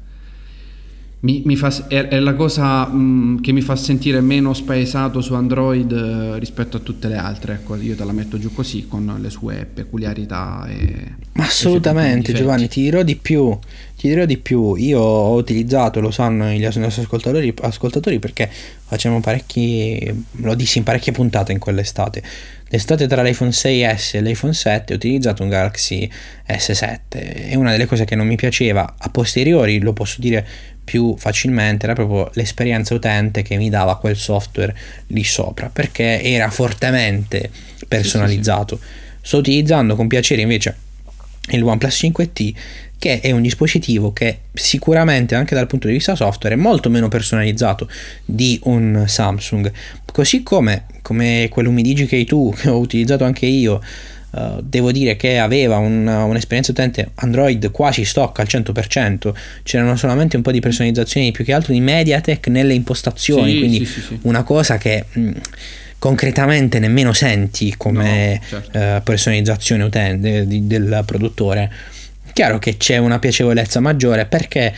mi, 1.23 1.43
mi 1.45 1.57
fa, 1.57 1.71
è, 1.89 2.07
è, 2.07 2.19
la 2.21 2.35
cosa 2.35 2.87
mh, 2.87 2.97
mm, 2.97 3.41
che 3.41 3.53
mi 3.53 3.61
fa 3.61 3.75
sentire 3.75 4.21
meno 4.21 4.55
spaesato 4.55 5.21
su 5.21 5.35
Android 5.35 5.93
eh, 5.93 6.39
rispetto 6.39 6.77
a 6.79 6.81
tutte 6.81 7.09
le 7.09 7.17
altre. 7.17 7.55
Ecco, 7.55 7.75
io 7.77 7.95
te 7.95 8.05
la 8.05 8.13
metto 8.13 8.39
giù 8.39 8.53
così 8.55 8.87
con 8.87 9.19
le 9.21 9.29
sue 9.29 9.67
peculiarità. 9.73 10.67
E, 10.69 11.15
Ma 11.33 11.45
assolutamente, 11.45 12.33
Giovanni, 12.33 12.69
ti 12.69 12.81
dirò 12.83 13.03
di 13.03 13.17
più. 13.17 13.59
Ti 13.99 14.09
dirò 14.09 14.25
di 14.25 14.39
più. 14.39 14.77
Io 14.77 15.01
ho 15.01 15.35
utilizzato, 15.35 16.01
lo 16.01 16.11
sanno 16.11 16.51
i 16.51 16.59
nostri 16.59 16.83
ascoltatori, 16.83 17.53
ascoltatori 17.61 18.19
perché 18.19 18.49
facciamo 18.51 19.21
parecchi. 19.21 20.25
Lo 20.37 20.55
dissi 20.55 20.79
in 20.79 20.85
parecchie 20.85 21.13
puntate 21.13 21.53
in 21.53 21.59
quell'estate. 21.59 22.23
L'estate 22.73 23.09
tra 23.09 23.23
l'iPhone 23.23 23.51
6S 23.51 24.17
e 24.17 24.21
l'iPhone 24.21 24.53
7 24.53 24.93
ho 24.93 24.97
utilizzato 24.97 25.43
un 25.43 25.49
Galaxy 25.49 26.09
S7 26.49 26.99
e 27.11 27.57
una 27.57 27.73
delle 27.73 27.87
cose 27.87 28.05
che 28.05 28.15
non 28.15 28.29
mi 28.29 28.37
piaceva 28.37 28.95
a 28.97 29.09
posteriori, 29.09 29.81
lo 29.81 29.93
posso 29.93 30.21
dire 30.21 30.47
più 30.85 31.17
facilmente 31.19 31.87
era 31.87 31.95
proprio 31.95 32.31
l'esperienza 32.35 32.95
utente 32.95 33.43
che 33.43 33.57
mi 33.57 33.71
dava 33.71 33.99
quel 33.99 34.17
software 34.17 34.77
lì 35.09 35.25
sopra 35.25 35.69
perché 35.69 36.23
era 36.23 36.49
fortemente 36.51 37.51
personalizzato. 37.89 38.77
Sì, 38.77 38.83
sì, 38.83 38.89
sì. 38.89 39.27
Sto 39.27 39.39
utilizzando 39.39 39.97
con 39.97 40.07
piacere 40.07 40.43
invece 40.43 40.77
il 41.51 41.65
OnePlus 41.65 42.03
5T 42.05 42.55
che 43.01 43.21
è 43.21 43.31
un 43.31 43.41
dispositivo 43.41 44.13
che 44.13 44.41
sicuramente 44.53 45.35
anche 45.35 45.55
dal 45.55 45.67
punto 45.67 45.87
di 45.87 45.95
vista 45.95 46.15
software 46.15 46.55
è 46.55 46.59
molto 46.59 46.91
meno 46.91 47.09
personalizzato 47.09 47.89
di 48.27 48.61
un 48.65 49.05
Samsung 49.07 49.73
così 50.13 50.43
come, 50.43 50.85
come 51.01 51.49
quell'Umidigi 51.51 52.05
che 52.05 52.17
hai 52.17 52.27
tu 52.27 52.53
che 52.57 52.69
ho 52.69 52.79
utilizzato 52.79 53.25
anche 53.25 53.47
io 53.47 53.81
Uh, 54.31 54.63
devo 54.63 54.93
dire 54.93 55.17
che 55.17 55.41
aveva 55.41 55.79
un, 55.79 56.07
un'esperienza 56.07 56.71
utente 56.71 57.11
Android 57.17 57.73
quasi 57.73 58.05
stock 58.05 58.39
al 58.39 58.47
100%, 58.49 59.33
c'erano 59.65 59.97
solamente 59.97 60.37
un 60.37 60.43
po' 60.43 60.53
di 60.53 60.61
personalizzazioni 60.61 61.33
più 61.33 61.45
che 61.45 61.53
altro 61.53 61.73
di 61.73 61.81
Mediatek 61.81 62.47
nelle 62.47 62.75
impostazioni, 62.75 63.51
sì, 63.51 63.59
quindi 63.59 63.85
sì, 63.85 64.01
sì, 64.01 64.19
una 64.23 64.45
cosa 64.45 64.79
che 64.79 65.05
mh, 65.11 65.31
concretamente 65.99 66.79
nemmeno 66.79 67.13
senti 67.13 67.75
come 67.77 68.41
no, 68.51 68.63
certo. 68.63 68.79
uh, 68.79 69.03
personalizzazione 69.03 69.83
utente 69.83 70.47
di, 70.47 70.65
del 70.69 71.03
produttore. 71.05 71.73
Chiaro 72.41 72.59
che 72.59 72.79
c'è 72.79 72.97
una 72.97 73.19
piacevolezza 73.19 73.81
maggiore 73.81 74.25
perché 74.25 74.73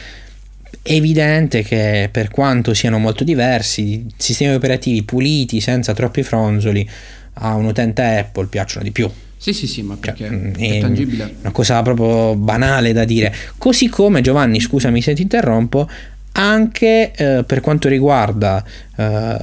è 0.83 0.93
evidente 0.95 1.63
che 1.63 2.09
per 2.11 2.29
quanto 2.29 2.75
siano 2.75 2.99
molto 2.99 3.23
diversi, 3.23 4.05
sistemi 4.17 4.53
operativi 4.53 5.05
puliti 5.05 5.61
senza 5.61 5.95
troppi 5.95 6.25
fronzoli 6.25 6.85
a 7.35 7.55
un 7.55 7.67
utente 7.67 8.03
Apple 8.03 8.47
piacciono 8.47 8.83
di 8.83 8.91
più. 8.91 9.09
Sì, 9.37 9.53
sì, 9.53 9.69
sì, 9.69 9.83
ma 9.83 9.97
perché 9.97 10.27
cioè, 10.27 10.51
è, 10.51 10.79
è 10.79 10.81
tangibile. 10.81 11.37
Una 11.41 11.53
cosa 11.53 11.81
proprio 11.83 12.35
banale 12.35 12.93
da 12.93 13.05
dire. 13.05 13.33
Così 13.57 13.89
come 13.89 14.23
Giovanni, 14.23 14.59
scusami 14.59 15.01
se 15.01 15.15
ti 15.15 15.23
interrompo, 15.23 15.89
anche 16.33 17.13
eh, 17.15 17.45
per 17.45 17.61
quanto 17.61 17.89
riguarda 17.89 18.65
eh, 18.97 19.37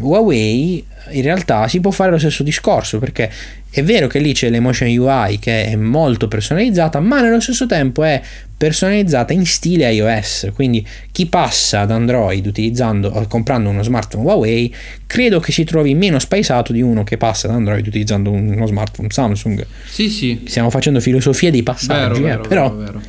Huawei 0.00 0.84
in 1.10 1.22
realtà 1.22 1.68
si 1.68 1.80
può 1.80 1.90
fare 1.90 2.10
lo 2.10 2.18
stesso 2.18 2.42
discorso 2.42 2.98
perché 2.98 3.30
è 3.70 3.82
vero 3.82 4.06
che 4.06 4.18
lì 4.18 4.32
c'è 4.32 4.50
l'emotion 4.50 4.88
UI 4.88 5.38
che 5.38 5.66
è 5.66 5.76
molto 5.76 6.28
personalizzata 6.28 7.00
ma 7.00 7.20
nello 7.20 7.40
stesso 7.40 7.66
tempo 7.66 8.02
è 8.02 8.20
personalizzata 8.56 9.32
in 9.32 9.46
stile 9.46 9.90
iOS. 9.92 10.50
Quindi 10.54 10.86
chi 11.12 11.26
passa 11.26 11.80
ad 11.80 11.90
Android 11.90 12.44
utilizzando 12.44 13.08
o 13.08 13.26
comprando 13.26 13.70
uno 13.70 13.82
smartphone 13.82 14.24
Huawei 14.24 14.74
credo 15.06 15.40
che 15.40 15.52
si 15.52 15.64
trovi 15.64 15.94
meno 15.94 16.18
spaesato 16.18 16.72
di 16.72 16.82
uno 16.82 17.04
che 17.04 17.16
passa 17.16 17.48
ad 17.48 17.54
Android 17.54 17.86
utilizzando 17.86 18.30
uno 18.30 18.66
smartphone 18.66 19.08
Samsung. 19.10 19.66
Sì 19.86 20.10
sì. 20.10 20.42
Stiamo 20.44 20.68
facendo 20.68 21.00
filosofia 21.00 21.50
dei 21.50 21.62
passaggi 21.62 22.20
vero, 22.20 22.42
eh, 22.42 22.48
però 22.48 22.74
vero, 22.74 22.98
vero. 22.98 23.00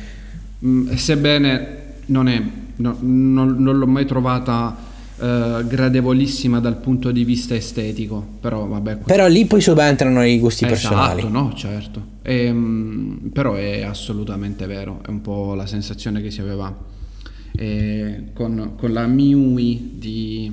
Mm, 0.64 0.94
sebbene 0.94 1.80
non 2.06 2.28
è 2.28 2.40
no, 2.76 2.96
non, 3.00 3.56
non, 3.58 3.78
l'ho 3.78 3.86
mai 3.86 4.06
trovata 4.06 4.76
uh, 5.22 5.66
gradevolissima 5.66 6.60
dal 6.60 6.78
punto 6.78 7.10
di 7.10 7.24
vista 7.24 7.54
estetico, 7.54 8.24
però 8.40 8.66
vabbè. 8.66 8.98
Però 8.98 9.26
lì 9.26 9.46
poi 9.46 9.60
subentrano 9.60 10.24
i 10.24 10.38
gusti 10.38 10.64
esatto, 10.64 11.14
personali. 11.14 11.30
no, 11.30 11.52
certo. 11.54 12.06
E, 12.22 12.50
um, 12.50 13.30
però 13.32 13.54
è 13.54 13.82
assolutamente 13.82 14.66
vero, 14.66 15.00
è 15.06 15.08
un 15.08 15.20
po' 15.20 15.54
la 15.54 15.66
sensazione 15.66 16.20
che 16.20 16.30
si 16.30 16.40
aveva 16.40 16.90
e 17.54 18.30
con, 18.32 18.74
con 18.76 18.92
la 18.92 19.06
MIUI 19.06 19.92
di... 19.98 20.52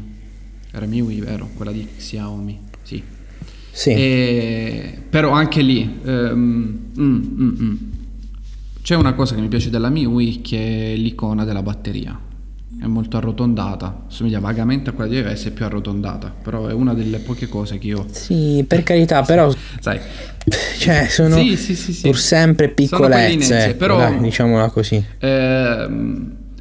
Era 0.71 0.85
MIUI, 0.85 1.19
vero? 1.21 1.49
Quella 1.55 1.71
di 1.71 1.88
Xiaomi, 1.97 2.59
sì. 2.83 3.01
Sì. 3.71 3.89
E, 3.91 5.01
però 5.09 5.31
anche 5.31 5.61
lì... 5.61 5.99
Um, 6.03 6.91
mm, 6.97 7.23
mm, 7.38 7.61
mm 7.61 7.77
c'è 8.81 8.95
una 8.95 9.13
cosa 9.13 9.35
che 9.35 9.41
mi 9.41 9.49
piace 9.49 9.69
della 9.69 9.89
MIUI 9.89 10.41
che 10.41 10.93
è 10.93 10.95
l'icona 10.95 11.43
della 11.45 11.61
batteria. 11.61 12.19
È 12.81 12.86
molto 12.86 13.17
arrotondata, 13.17 14.05
somiglia 14.07 14.39
vagamente 14.39 14.89
a 14.89 14.93
quella 14.93 15.09
di 15.09 15.17
iOS, 15.17 15.48
è 15.48 15.51
più 15.51 15.65
arrotondata, 15.65 16.33
però 16.41 16.67
è 16.67 16.74
una 16.74 16.93
delle 16.93 17.17
poche 17.19 17.48
cose 17.48 17.77
che 17.77 17.88
io... 17.88 18.05
Sì, 18.09 18.63
per 18.67 18.83
carità, 18.83 19.21
però... 19.24 19.53
Sai... 19.79 20.00
Cioè, 20.79 21.07
sono 21.09 21.36
sì, 21.36 21.57
sì, 21.57 21.75
sì, 21.75 22.01
pur 22.01 22.17
sempre 22.17 22.69
piccolezze, 22.69 23.65
ecco, 23.65 23.77
però... 23.77 23.98
Dai, 23.98 24.19
diciamola 24.19 24.69
così. 24.69 25.03
Eh, 25.19 25.88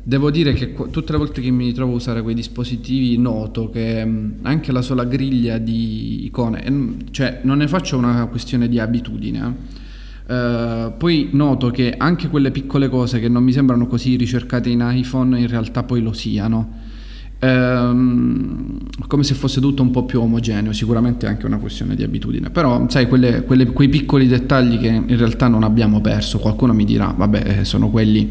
devo 0.03 0.31
dire 0.31 0.53
che 0.55 0.75
tutte 0.91 1.13
le 1.13 1.19
volte 1.19 1.41
che 1.41 1.51
mi 1.51 1.73
trovo 1.73 1.93
a 1.93 1.97
usare 1.97 2.21
quei 2.23 2.35
dispositivi 2.35 3.17
noto 3.17 3.71
che 3.71 4.05
mm, 4.05 4.31
anche 4.43 4.73
la 4.73 4.83
sola 4.83 5.05
griglia 5.05 5.59
di 5.59 6.25
icone, 6.25 6.97
cioè 7.13 7.41
non 7.43 7.59
ne 7.59 7.69
faccio 7.69 7.97
una 7.97 8.27
questione 8.27 8.69
di 8.69 8.81
abitudine, 8.81 9.39
eh 9.39 9.78
Uh, 10.29 10.93
poi 10.99 11.31
noto 11.33 11.71
che 11.71 11.95
anche 11.97 12.29
quelle 12.29 12.51
piccole 12.51 12.91
cose 12.91 13.19
che 13.19 13.31
non 13.31 13.43
mi 13.43 13.51
sembrano 13.51 13.87
così 13.87 14.15
ricercate 14.17 14.69
in 14.69 14.87
iPhone 14.87 15.41
in 15.41 15.47
realtà 15.49 15.85
poi 15.85 16.03
lo 16.03 16.13
siano. 16.13 16.88
Um, 17.41 18.79
come 19.07 19.23
se 19.23 19.35
fosse 19.35 19.61
tutto 19.61 19.81
un 19.81 19.93
po' 19.93 20.05
più 20.05 20.21
omogeneo, 20.21 20.73
sicuramente 20.73 21.27
è 21.27 21.29
anche 21.29 21.47
una 21.47 21.59
questione 21.59 21.95
di 21.95 22.03
abitudine, 22.03 22.51
però 22.51 22.87
sai, 22.89 23.07
quelle, 23.07 23.45
quelle, 23.45 23.67
quei 23.67 23.89
piccoli 23.89 24.27
dettagli 24.27 24.77
che 24.77 24.89
in 24.89 25.17
realtà 25.17 25.47
non 25.47 25.63
abbiamo 25.63 26.01
perso, 26.01 26.41
qualcuno 26.41 26.73
mi 26.73 26.85
dirà, 26.85 27.15
vabbè, 27.17 27.61
eh, 27.61 27.65
sono 27.65 27.91
quelli, 27.91 28.29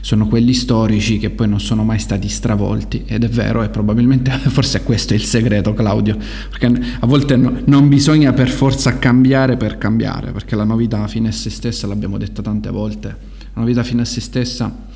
sono 0.00 0.26
quelli 0.28 0.54
storici 0.54 1.18
che 1.18 1.28
poi 1.28 1.46
non 1.46 1.60
sono 1.60 1.84
mai 1.84 1.98
stati 1.98 2.26
stravolti, 2.28 3.02
ed 3.04 3.22
è 3.22 3.28
vero, 3.28 3.62
e 3.62 3.68
probabilmente 3.68 4.30
forse 4.48 4.82
questo 4.82 5.12
è 5.12 5.16
il 5.16 5.24
segreto, 5.24 5.74
Claudio, 5.74 6.16
perché 6.48 6.66
a 7.00 7.06
volte 7.06 7.36
no, 7.36 7.60
non 7.66 7.88
bisogna 7.88 8.32
per 8.32 8.48
forza 8.48 8.98
cambiare 8.98 9.58
per 9.58 9.76
cambiare, 9.76 10.32
perché 10.32 10.56
la 10.56 10.64
novità 10.64 11.06
fine 11.06 11.28
a 11.28 11.32
se 11.32 11.50
stessa, 11.50 11.86
l'abbiamo 11.86 12.16
detta 12.16 12.40
tante 12.40 12.70
volte, 12.70 13.08
la 13.52 13.60
novità 13.60 13.82
fine 13.82 14.02
a 14.02 14.06
se 14.06 14.22
stessa 14.22 14.86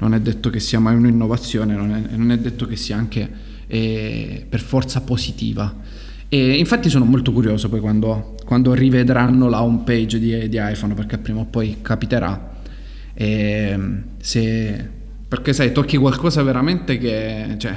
non 0.00 0.14
è 0.14 0.20
detto 0.20 0.50
che 0.50 0.60
sia 0.60 0.80
mai 0.80 0.96
un'innovazione, 0.96 1.74
non 1.74 1.92
è, 1.92 2.16
non 2.16 2.32
è 2.32 2.38
detto 2.38 2.66
che 2.66 2.76
sia 2.76 2.96
anche 2.96 3.28
eh, 3.66 4.44
per 4.48 4.60
forza 4.60 5.00
positiva. 5.00 5.74
E 6.28 6.58
infatti 6.58 6.88
sono 6.88 7.04
molto 7.04 7.32
curioso 7.32 7.68
poi 7.68 7.80
quando, 7.80 8.36
quando 8.44 8.72
rivedranno 8.72 9.48
la 9.48 9.62
home 9.62 9.82
page 9.84 10.18
di, 10.18 10.48
di, 10.48 10.58
iPhone, 10.60 10.94
perché 10.94 11.18
prima 11.18 11.40
o 11.40 11.44
poi 11.44 11.78
capiterà. 11.82 12.58
E 13.12 13.78
se 14.18 14.88
perché 15.30 15.52
sai, 15.52 15.70
tocchi 15.70 15.96
qualcosa 15.96 16.42
veramente 16.42 16.98
che 16.98 17.54
cioè, 17.56 17.72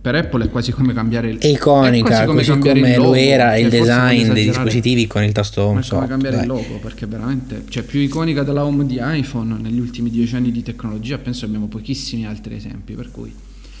per 0.00 0.16
Apple 0.16 0.46
è 0.46 0.50
quasi 0.50 0.72
come 0.72 0.92
cambiare 0.92 1.28
il 1.28 1.38
È 1.38 1.46
iconica, 1.46 2.22
è 2.22 2.24
come 2.24 2.44
così 2.44 2.58
come 2.58 2.96
lo 2.96 3.14
era 3.14 3.56
il 3.56 3.68
design 3.68 4.32
dei 4.32 4.46
dispositivi 4.46 5.06
con 5.06 5.22
il 5.22 5.30
tasto 5.30 5.62
home. 5.62 5.80
È 5.80 5.86
come 5.86 6.08
cambiare 6.08 6.34
dai. 6.34 6.44
il 6.44 6.50
logo, 6.50 6.78
perché 6.82 7.06
veramente 7.06 7.62
cioè, 7.68 7.84
più 7.84 8.00
iconica 8.00 8.42
della 8.42 8.64
home 8.64 8.84
di 8.84 8.98
iPhone 9.00 9.58
negli 9.60 9.78
ultimi 9.78 10.10
dieci 10.10 10.34
anni 10.34 10.50
di 10.50 10.64
tecnologia, 10.64 11.18
penso 11.18 11.44
abbiamo 11.44 11.68
pochissimi 11.68 12.26
altri 12.26 12.56
esempi, 12.56 12.94
per 12.94 13.12
cui... 13.12 13.32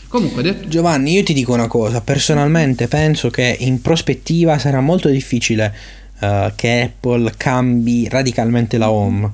Comunque, 0.06 0.40
detto... 0.44 0.68
Giovanni, 0.68 1.14
io 1.14 1.24
ti 1.24 1.32
dico 1.32 1.52
una 1.52 1.66
cosa, 1.66 2.00
personalmente 2.00 2.86
penso 2.86 3.30
che 3.30 3.56
in 3.58 3.80
prospettiva 3.80 4.58
sarà 4.58 4.80
molto 4.80 5.08
difficile 5.08 5.74
uh, 6.20 6.52
che 6.54 6.82
Apple 6.82 7.32
cambi 7.36 8.08
radicalmente 8.08 8.78
la 8.78 8.92
home 8.92 9.28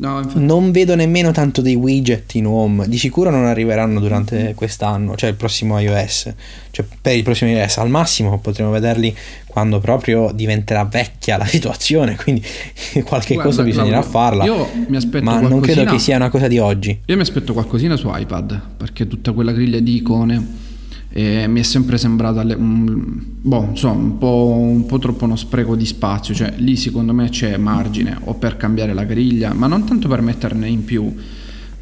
No, 0.00 0.26
non 0.36 0.72
vedo 0.72 0.94
nemmeno 0.94 1.30
tanto 1.30 1.60
dei 1.60 1.74
widget 1.74 2.34
in 2.34 2.46
home. 2.46 2.88
Di 2.88 2.96
sicuro 2.96 3.28
non 3.28 3.44
arriveranno 3.44 4.00
durante 4.00 4.54
quest'anno, 4.54 5.14
cioè 5.14 5.28
il 5.28 5.36
prossimo 5.36 5.78
iOS. 5.78 6.32
Cioè 6.70 6.86
per 7.02 7.16
il 7.16 7.22
prossimo 7.22 7.50
iOS 7.50 7.76
al 7.76 7.90
massimo 7.90 8.38
potremo 8.38 8.70
vederli 8.70 9.14
quando 9.46 9.78
proprio 9.78 10.32
diventerà 10.32 10.84
vecchia 10.84 11.36
la 11.36 11.44
situazione. 11.46 12.16
Quindi 12.16 12.42
qualche 13.04 13.34
Guarda, 13.34 13.50
cosa 13.50 13.62
bisognerà 13.62 14.00
Claudio, 14.00 14.10
farla. 14.10 14.44
Io 14.44 14.68
mi 14.88 14.96
aspetto 14.96 15.24
ma 15.24 15.38
non 15.40 15.60
credo 15.60 15.84
che 15.84 15.98
sia 15.98 16.16
una 16.16 16.30
cosa 16.30 16.48
di 16.48 16.58
oggi. 16.58 16.98
Io 17.04 17.16
mi 17.16 17.22
aspetto 17.22 17.52
qualcosina 17.52 17.96
su 17.96 18.08
iPad 18.10 18.58
perché 18.78 19.06
tutta 19.06 19.32
quella 19.32 19.52
griglia 19.52 19.80
di 19.80 19.96
icone 19.96 20.68
e 21.12 21.48
mi 21.48 21.58
è 21.58 21.62
sempre 21.64 21.98
sembrato 21.98 22.38
un, 22.56 23.20
boh, 23.40 23.66
insomma, 23.70 24.00
un, 24.00 24.18
po', 24.18 24.56
un 24.56 24.86
po' 24.86 24.98
troppo 24.98 25.24
uno 25.24 25.34
spreco 25.34 25.74
di 25.74 25.84
spazio, 25.84 26.34
cioè 26.34 26.54
lì 26.58 26.76
secondo 26.76 27.12
me 27.12 27.28
c'è 27.28 27.56
margine 27.56 28.16
o 28.24 28.34
per 28.34 28.56
cambiare 28.56 28.94
la 28.94 29.02
griglia, 29.02 29.52
ma 29.52 29.66
non 29.66 29.84
tanto 29.84 30.06
per 30.06 30.22
metterne 30.22 30.68
in 30.68 30.84
più, 30.84 31.12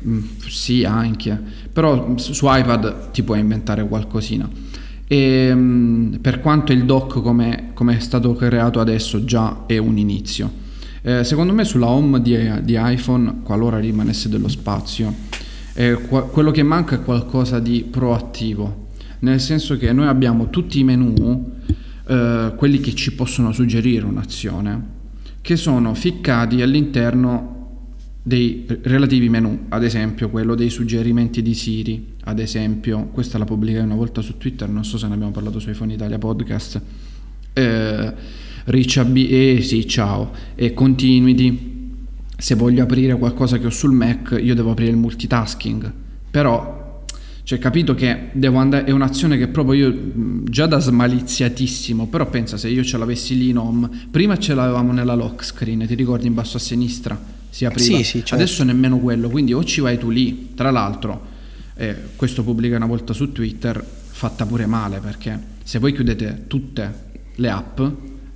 mm, 0.06 0.18
sì 0.48 0.84
anche, 0.84 1.38
però 1.70 2.16
su 2.16 2.46
iPad 2.48 3.10
ti 3.10 3.22
puoi 3.22 3.40
inventare 3.40 3.86
qualcosina. 3.86 4.48
E 5.06 5.50
mm, 5.54 6.14
per 6.16 6.40
quanto 6.40 6.72
il 6.72 6.86
dock 6.86 7.20
come 7.20 7.74
è 7.74 8.00
stato 8.00 8.32
creato 8.32 8.80
adesso 8.80 9.24
già 9.24 9.64
è 9.66 9.76
un 9.76 9.98
inizio. 9.98 10.66
Eh, 11.02 11.22
secondo 11.22 11.52
me 11.52 11.64
sulla 11.64 11.88
home 11.88 12.22
di, 12.22 12.36
di, 12.62 12.76
iPhone, 12.78 13.40
qualora 13.42 13.78
rimanesse 13.78 14.30
dello 14.30 14.48
spazio, 14.48 15.14
eh, 15.74 15.92
quello 15.92 16.50
che 16.50 16.62
manca 16.62 16.96
è 16.96 17.02
qualcosa 17.02 17.60
di 17.60 17.86
proattivo 17.88 18.86
nel 19.20 19.40
senso 19.40 19.76
che 19.76 19.92
noi 19.92 20.06
abbiamo 20.06 20.50
tutti 20.50 20.78
i 20.78 20.84
menu, 20.84 21.52
eh, 22.06 22.52
quelli 22.56 22.80
che 22.80 22.94
ci 22.94 23.14
possono 23.14 23.52
suggerire 23.52 24.04
un'azione, 24.04 24.96
che 25.40 25.56
sono 25.56 25.94
ficcati 25.94 26.62
all'interno 26.62 27.56
dei 28.22 28.66
relativi 28.82 29.28
menu, 29.28 29.66
ad 29.70 29.82
esempio 29.84 30.28
quello 30.28 30.54
dei 30.54 30.68
suggerimenti 30.68 31.40
di 31.40 31.54
Siri, 31.54 32.14
ad 32.24 32.38
esempio, 32.38 33.08
questa 33.12 33.38
la 33.38 33.46
pubblicai 33.46 33.82
una 33.82 33.94
volta 33.94 34.20
su 34.20 34.36
Twitter, 34.36 34.68
non 34.68 34.84
so 34.84 34.98
se 34.98 35.06
ne 35.06 35.14
abbiamo 35.14 35.32
parlato 35.32 35.58
su 35.58 35.70
iPhone 35.70 35.94
Italia 35.94 36.18
Podcast, 36.18 36.80
eh, 37.54 38.14
Rich 38.64 38.98
AB, 38.98 39.16
eh, 39.16 39.60
sì, 39.62 39.86
ciao, 39.86 40.32
e 40.54 40.74
Continuity, 40.74 41.76
se 42.36 42.54
voglio 42.54 42.82
aprire 42.82 43.16
qualcosa 43.16 43.58
che 43.58 43.66
ho 43.66 43.70
sul 43.70 43.92
Mac, 43.92 44.38
io 44.40 44.54
devo 44.54 44.72
aprire 44.72 44.90
il 44.90 44.98
multitasking, 44.98 45.90
però 46.30 46.77
cioè, 47.48 47.58
capito 47.58 47.94
che 47.94 48.28
devo 48.32 48.58
andare, 48.58 48.84
è 48.84 48.90
un'azione 48.90 49.38
che 49.38 49.48
proprio 49.48 49.88
io, 49.88 49.98
già 50.44 50.66
da 50.66 50.80
smaliziatissimo, 50.80 52.06
però 52.06 52.28
pensa 52.28 52.58
se 52.58 52.68
io 52.68 52.84
ce 52.84 52.98
l'avessi 52.98 53.38
lì 53.38 53.48
in 53.48 53.56
home, 53.56 53.88
prima 54.10 54.36
ce 54.36 54.52
l'avevamo 54.52 54.92
nella 54.92 55.14
lock 55.14 55.42
screen, 55.42 55.86
ti 55.86 55.94
ricordi 55.94 56.26
in 56.26 56.34
basso 56.34 56.58
a 56.58 56.60
sinistra? 56.60 57.18
Si 57.48 57.64
apriva. 57.64 57.96
Sì, 57.96 58.04
sì, 58.04 58.18
certo. 58.18 58.34
Adesso 58.34 58.64
nemmeno 58.64 58.98
quello, 58.98 59.30
quindi 59.30 59.54
o 59.54 59.64
ci 59.64 59.80
vai 59.80 59.96
tu 59.96 60.10
lì, 60.10 60.50
tra 60.54 60.70
l'altro, 60.70 61.26
eh, 61.76 61.96
questo 62.16 62.42
pubblica 62.44 62.76
una 62.76 62.84
volta 62.84 63.14
su 63.14 63.32
Twitter, 63.32 63.82
fatta 63.82 64.44
pure 64.44 64.66
male, 64.66 64.98
perché 64.98 65.40
se 65.64 65.78
voi 65.78 65.94
chiudete 65.94 66.44
tutte 66.48 67.04
le 67.34 67.48
app, 67.48 67.80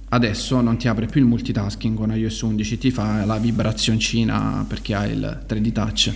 adesso 0.09 0.59
non 0.63 0.79
ti 0.79 0.89
apre 0.89 1.05
più 1.05 1.21
il 1.21 1.27
multitasking 1.27 1.95
con 1.95 2.17
iOS 2.17 2.41
11, 2.41 2.79
ti 2.79 2.91
fa 2.91 3.27
la 3.27 3.37
vibrazioncina 3.37 4.65
perché 4.67 4.95
hai 4.95 5.13
il 5.13 5.45
3D 5.47 5.73
touch 5.73 6.13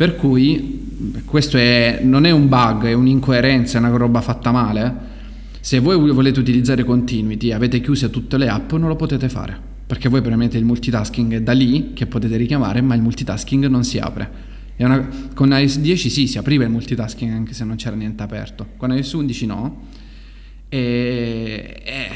per 0.00 0.16
cui 0.16 1.20
questo 1.26 1.58
è, 1.58 2.00
non 2.02 2.24
è 2.24 2.30
un 2.30 2.48
bug, 2.48 2.86
è 2.86 2.94
un'incoerenza, 2.94 3.76
è 3.76 3.80
una 3.82 3.94
roba 3.94 4.22
fatta 4.22 4.50
male. 4.50 4.94
Se 5.60 5.78
voi 5.78 6.10
volete 6.10 6.40
utilizzare 6.40 6.84
Continuity 6.84 7.52
avete 7.52 7.82
chiuse 7.82 8.08
tutte 8.08 8.38
le 8.38 8.48
app, 8.48 8.72
non 8.72 8.88
lo 8.88 8.96
potete 8.96 9.28
fare. 9.28 9.54
Perché 9.86 10.08
voi 10.08 10.22
premete 10.22 10.56
il 10.56 10.64
multitasking 10.64 11.40
da 11.40 11.52
lì 11.52 11.90
che 11.92 12.06
potete 12.06 12.38
richiamare, 12.38 12.80
ma 12.80 12.94
il 12.94 13.02
multitasking 13.02 13.66
non 13.66 13.84
si 13.84 13.98
apre. 13.98 14.30
Una, 14.78 15.06
con 15.34 15.50
iOS 15.50 15.80
10 15.80 16.08
sì, 16.08 16.26
si 16.26 16.38
apriva 16.38 16.64
il 16.64 16.70
multitasking 16.70 17.30
anche 17.30 17.52
se 17.52 17.64
non 17.64 17.76
c'era 17.76 17.94
niente 17.94 18.22
aperto. 18.22 18.68
Con 18.78 18.92
iOS 18.92 19.12
11 19.12 19.44
no. 19.44 19.82
E, 20.70 21.82
e 21.84 22.08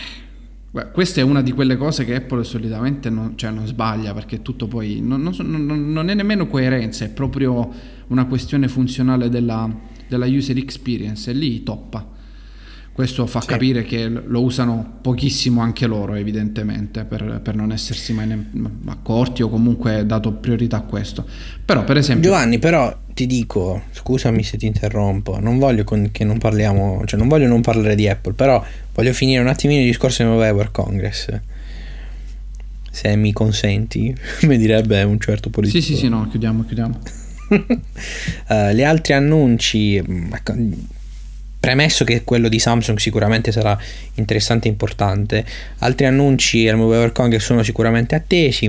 questa 0.93 1.21
è 1.21 1.23
una 1.23 1.41
di 1.41 1.53
quelle 1.53 1.77
cose 1.77 2.05
che 2.05 2.17
Apple 2.17 2.43
solitamente 2.43 3.09
non, 3.09 3.37
cioè 3.37 3.53
non 3.53 3.65
sbaglia 3.65 4.13
perché 4.13 4.43
tutto 4.43 4.67
poi 4.67 5.01
non, 5.01 5.23
non, 5.23 5.93
non, 5.93 6.09
è 6.09 6.15
nemmeno 6.15 6.49
coerenza, 6.49 7.05
è 7.05 7.11
proprio 7.11 7.71
una 8.09 8.27
questione 8.27 8.67
funzionale 8.67 9.29
della, 9.29 9.73
della 10.09 10.27
user 10.27 10.57
experience 10.57 11.31
e 11.31 11.35
lì 11.35 11.63
toppa. 11.63 12.11
Questo 12.93 13.27
fa 13.27 13.41
sì. 13.41 13.49
capire 13.49 13.85
che 13.85 14.09
lo 14.09 14.43
usano 14.43 14.99
pochissimo 15.01 15.61
anche 15.61 15.87
loro, 15.87 16.15
evidentemente, 16.15 17.05
per, 17.05 17.41
per 17.43 17.57
non 17.57 17.73
essersi 17.73 18.13
mai 18.13 18.27
ne- 18.29 18.51
accorti 18.87 19.43
o 19.43 19.49
comunque 19.49 20.07
dato 20.07 20.33
priorità 20.35 20.79
a 20.79 20.83
questo. 20.83 21.25
Però, 21.65 21.83
per 21.83 21.97
esempio. 21.97 22.31
Giovanni, 22.31 22.61
però 22.61 22.97
ti 23.15 23.27
dico, 23.27 23.85
scusami 23.93 24.43
se 24.43 24.57
ti 24.59 24.67
interrompo, 24.67 25.39
non 25.39 25.59
voglio 25.59 25.85
con, 25.85 26.11
che 26.13 26.25
non 26.25 26.39
parliamo, 26.39 27.03
cioè 27.07 27.19
non 27.19 27.29
voglio 27.29 27.47
non 27.47 27.61
parlare 27.63 27.95
di 27.95 28.09
Apple, 28.09 28.35
però 28.35 28.63
voglio 28.93 29.13
finire 29.13 29.41
un 29.41 29.47
attimino 29.47 29.81
il 29.81 29.87
discorso 29.87 30.23
del 30.23 30.33
Mobile 30.33 30.69
Congress. 30.73 31.41
Se 32.91 33.17
mi 33.17 33.33
consenti, 33.33 34.15
mi 34.43 34.59
direbbe 34.59 35.03
un 35.05 35.19
certo 35.19 35.49
politico. 35.51 35.83
Sì, 35.83 35.95
sì, 35.95 35.97
sì, 35.97 36.09
no, 36.09 36.29
chiudiamo, 36.29 36.65
chiudiamo. 36.65 37.01
uh, 37.49 38.71
gli 38.75 38.83
altri 38.83 39.13
annunci 39.13 39.97
ecco, 39.97 40.55
Premesso 41.65 42.05
che 42.05 42.25
quello 42.25 42.49
di 42.49 42.59
Samsung 42.59 42.99
sicuramente 42.99 43.51
sarà 43.51 43.79
interessante 44.17 44.69
e 44.69 44.71
importante, 44.71 45.47
altri 45.79 46.05
annunci 46.05 46.69
al 46.69 46.77
Mobile 46.77 46.99
World 46.99 47.15
Congress 47.15 47.43
sono 47.43 47.63
sicuramente 47.63 48.15
attesi. 48.15 48.67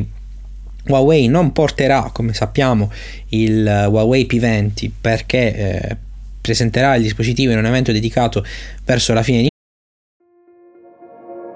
Huawei 0.88 1.28
non 1.28 1.52
porterà, 1.52 2.10
come 2.14 2.34
sappiamo, 2.34 2.92
il 3.30 3.66
Huawei 3.66 4.28
P20 4.30 4.90
perché 5.00 5.56
eh, 5.56 5.98
presenterà 6.42 6.96
il 6.96 7.04
dispositivo 7.04 7.52
in 7.52 7.58
un 7.58 7.66
evento 7.66 7.92
dedicato 7.92 8.46
verso 8.84 9.14
la 9.14 9.24
fine 9.24 9.42
di 9.42 9.50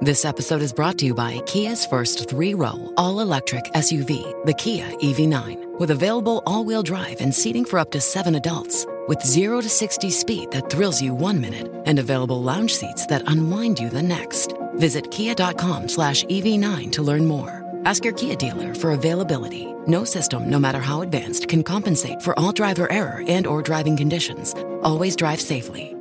This 0.01 0.23
episode 0.23 0.63
is 0.63 0.71
brought 0.71 0.97
to 0.99 1.05
you 1.05 1.13
by 1.13 1.41
Kia's 1.43 1.85
first 1.85 2.29
three-row 2.29 2.93
all-electric 2.95 3.69
SUV, 3.73 4.45
the 4.45 4.53
Kia 4.53 4.85
EV9, 5.01 5.77
with 5.77 5.91
available 5.91 6.41
all-wheel 6.45 6.81
drive 6.81 7.17
and 7.19 7.33
seating 7.33 7.65
for 7.65 7.79
up 7.79 7.91
to 7.91 7.99
7 7.99 8.35
adults. 8.35 8.85
with 9.09 9.25
0 9.25 9.61
to 9.61 9.69
60 9.69 10.11
speed 10.11 10.51
that 10.51 10.69
thrills 10.69 11.01
you 11.01 11.15
one 11.15 11.41
minute 11.41 11.67
and 11.87 11.97
available 11.97 12.43
lounge 12.43 12.75
seats 12.75 13.07
that 13.07 13.23
unwind 13.25 13.79
you 13.79 13.89
the 13.89 14.03
next. 14.03 14.53
Visit 14.75 15.09
kia.com 15.09 15.89
slash 15.89 16.23
EV9 16.25 16.91
to 16.91 17.01
learn 17.01 17.25
more. 17.25 17.68
Ask 17.85 18.03
your 18.03 18.13
Kia 18.13 18.35
dealer 18.35 18.75
for 18.75 18.91
availability. 18.91 19.67
No 19.87 20.03
system, 20.03 20.49
no 20.49 20.59
matter 20.59 20.79
how 20.81 21.01
advanced, 21.01 21.47
can 21.47 21.63
compensate 21.63 22.21
for 22.21 22.37
all 22.37 22.51
driver 22.51 22.91
error 22.91 23.23
and 23.27 23.47
or 23.47 23.61
driving 23.61 23.95
conditions. 23.95 24.53
Always 24.83 25.15
drive 25.15 25.39
safely. 25.39 25.95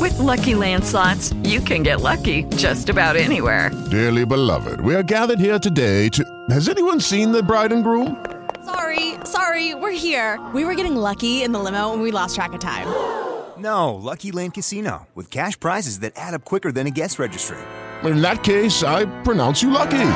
With 0.00 0.18
Lucky 0.18 0.54
Land 0.54 0.84
slots, 0.84 1.32
you 1.44 1.60
can 1.60 1.82
get 1.82 2.00
lucky 2.00 2.44
just 2.56 2.88
about 2.88 3.16
anywhere. 3.16 3.70
Dearly 3.90 4.26
beloved, 4.26 4.80
we 4.80 4.94
are 4.94 5.02
gathered 5.02 5.38
here 5.38 5.58
today 5.58 6.08
to... 6.10 6.24
Has 6.50 6.68
anyone 6.68 7.00
seen 7.00 7.32
the 7.32 7.42
bride 7.42 7.72
and 7.72 7.82
groom? 7.84 8.24
Sorry, 8.64 9.14
sorry, 9.24 9.74
we're 9.74 9.92
here. 9.92 10.40
We 10.54 10.64
were 10.64 10.74
getting 10.74 10.96
lucky 10.96 11.42
in 11.42 11.52
the 11.52 11.58
limo 11.58 11.92
and 11.92 12.02
we 12.02 12.10
lost 12.10 12.34
track 12.34 12.52
of 12.54 12.60
time. 12.60 12.86
No, 13.56 13.94
Lucky 13.94 14.32
Land 14.32 14.54
Casino, 14.54 15.06
with 15.14 15.30
cash 15.30 15.58
prizes 15.58 16.00
that 16.00 16.12
add 16.16 16.34
up 16.34 16.44
quicker 16.44 16.72
than 16.72 16.88
a 16.88 16.90
guest 16.90 17.20
registry. 17.20 17.58
In 18.04 18.20
that 18.20 18.42
case, 18.42 18.82
I 18.82 19.06
pronounce 19.22 19.62
you 19.62 19.70
lucky. 19.70 20.10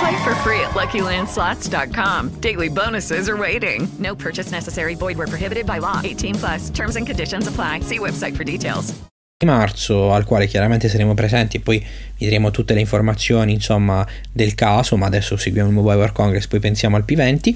Play 0.00 0.24
for 0.24 0.34
free 0.36 0.60
at 0.60 0.74
LuckyLandSlots.com. 0.74 2.40
Daily 2.40 2.68
bonuses 2.68 3.28
are 3.28 3.36
waiting. 3.36 3.88
No 3.98 4.14
purchase 4.14 4.50
necessary. 4.50 4.94
Void 4.94 5.16
where 5.18 5.28
prohibited 5.28 5.66
by 5.66 5.78
law. 5.78 6.00
18 6.02 6.34
plus. 6.36 6.70
Terms 6.70 6.96
and 6.96 7.06
conditions 7.06 7.46
apply. 7.46 7.80
See 7.80 7.98
website 7.98 8.36
for 8.36 8.44
details. 8.44 8.94
marzo 9.44 10.12
al 10.12 10.24
quale 10.24 10.46
chiaramente 10.46 10.88
saremo 10.88 11.14
presenti 11.14 11.58
poi 11.58 11.84
vedremo 12.16 12.52
tutte 12.52 12.74
le 12.74 12.80
informazioni 12.80 13.52
insomma 13.52 14.06
del 14.30 14.54
caso 14.54 14.96
ma 14.96 15.06
adesso 15.06 15.36
seguiamo 15.36 15.68
il 15.68 15.74
Mobile 15.74 15.96
World 15.96 16.12
Congress 16.12 16.46
poi 16.46 16.60
pensiamo 16.60 16.94
al 16.94 17.04
P20 17.04 17.54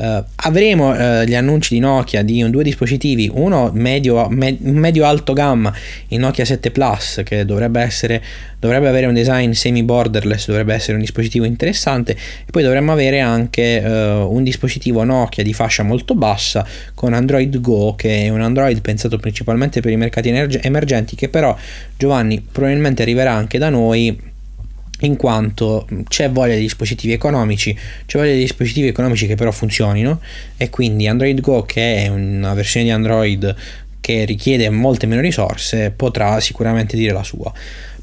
Uh, 0.00 0.24
avremo 0.36 0.92
uh, 0.92 1.24
gli 1.24 1.34
annunci 1.34 1.74
di 1.74 1.80
Nokia 1.80 2.22
di 2.22 2.42
un, 2.42 2.50
due 2.50 2.62
dispositivi, 2.62 3.30
uno 3.30 3.70
medio, 3.74 4.30
me, 4.30 4.56
medio 4.60 5.04
alto 5.04 5.34
gamma, 5.34 5.70
il 6.08 6.18
Nokia 6.18 6.46
7 6.46 6.70
Plus, 6.70 7.20
che 7.22 7.44
dovrebbe, 7.44 7.82
essere, 7.82 8.22
dovrebbe 8.58 8.88
avere 8.88 9.04
un 9.04 9.12
design 9.12 9.50
semi 9.50 9.82
borderless, 9.82 10.46
dovrebbe 10.46 10.72
essere 10.72 10.94
un 10.94 11.00
dispositivo 11.00 11.44
interessante, 11.44 12.12
e 12.12 12.50
poi 12.50 12.62
dovremmo 12.62 12.92
avere 12.92 13.20
anche 13.20 13.82
uh, 13.84 14.34
un 14.34 14.42
dispositivo 14.42 15.04
Nokia 15.04 15.44
di 15.44 15.52
fascia 15.52 15.82
molto 15.82 16.14
bassa 16.14 16.66
con 16.94 17.12
Android 17.12 17.60
Go, 17.60 17.94
che 17.94 18.22
è 18.22 18.28
un 18.30 18.40
Android 18.40 18.80
pensato 18.80 19.18
principalmente 19.18 19.82
per 19.82 19.92
i 19.92 19.96
mercati 19.96 20.30
emerg- 20.30 20.64
emergenti, 20.64 21.14
che 21.14 21.28
però 21.28 21.54
Giovanni 21.98 22.40
probabilmente 22.40 23.02
arriverà 23.02 23.32
anche 23.32 23.58
da 23.58 23.68
noi 23.68 24.28
in 25.00 25.16
quanto 25.16 25.86
c'è 26.08 26.30
voglia 26.30 26.54
di 26.54 26.60
dispositivi 26.60 27.12
economici, 27.12 27.76
c'è 28.06 28.18
voglia 28.18 28.32
di 28.32 28.40
dispositivi 28.40 28.88
economici 28.88 29.26
che 29.26 29.34
però 29.34 29.50
funzionino 29.50 30.20
e 30.56 30.70
quindi 30.70 31.06
Android 31.06 31.40
Go 31.40 31.62
che 31.62 32.04
è 32.04 32.08
una 32.08 32.54
versione 32.54 32.86
di 32.86 32.92
Android 32.92 33.54
che 34.00 34.24
richiede 34.24 34.68
molte 34.70 35.06
meno 35.06 35.20
risorse 35.20 35.90
potrà 35.90 36.40
sicuramente 36.40 36.96
dire 36.96 37.12
la 37.12 37.22
sua. 37.22 37.52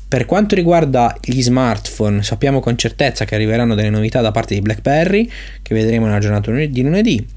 Per 0.10 0.26
quanto 0.26 0.56
riguarda 0.56 1.18
gli 1.22 1.42
smartphone, 1.42 2.24
sappiamo 2.24 2.62
con 2.62 2.78
certezza 2.78 3.26
che 3.26 3.36
arriveranno 3.36 3.76
delle 3.76 3.90
novità 3.90 4.22
da 4.22 4.32
parte 4.32 4.54
di 4.54 4.62
BlackBerry, 4.62 5.30
che 5.62 5.76
vedremo 5.76 6.06
nella 6.06 6.20
giornata 6.20 6.50
di 6.50 6.82
lunedì. 6.82 7.28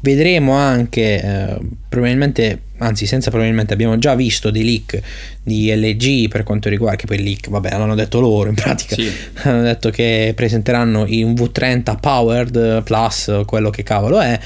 Vedremo 0.00 0.52
anche, 0.52 1.22
eh, 1.22 1.58
probabilmente, 1.88 2.60
anzi 2.80 3.06
senza 3.06 3.30
probabilmente, 3.30 3.72
abbiamo 3.72 3.98
già 3.98 4.14
visto 4.14 4.50
dei 4.50 4.64
leak 4.64 5.00
di 5.42 5.72
LG 5.74 6.28
per 6.28 6.42
quanto 6.42 6.68
riguarda, 6.68 6.96
che 6.96 7.06
poi 7.06 7.22
leak, 7.22 7.48
vabbè, 7.48 7.70
l'hanno 7.70 7.94
detto 7.94 8.20
loro 8.20 8.48
in 8.48 8.54
pratica, 8.54 8.94
Sì. 8.94 9.10
hanno 9.42 9.62
detto 9.62 9.90
che 9.90 10.32
presenteranno 10.34 11.00
un 11.00 11.32
V30 11.32 11.98
Powered 12.00 12.82
Plus, 12.82 13.42
quello 13.46 13.70
che 13.70 13.82
cavolo 13.82 14.20
è, 14.20 14.38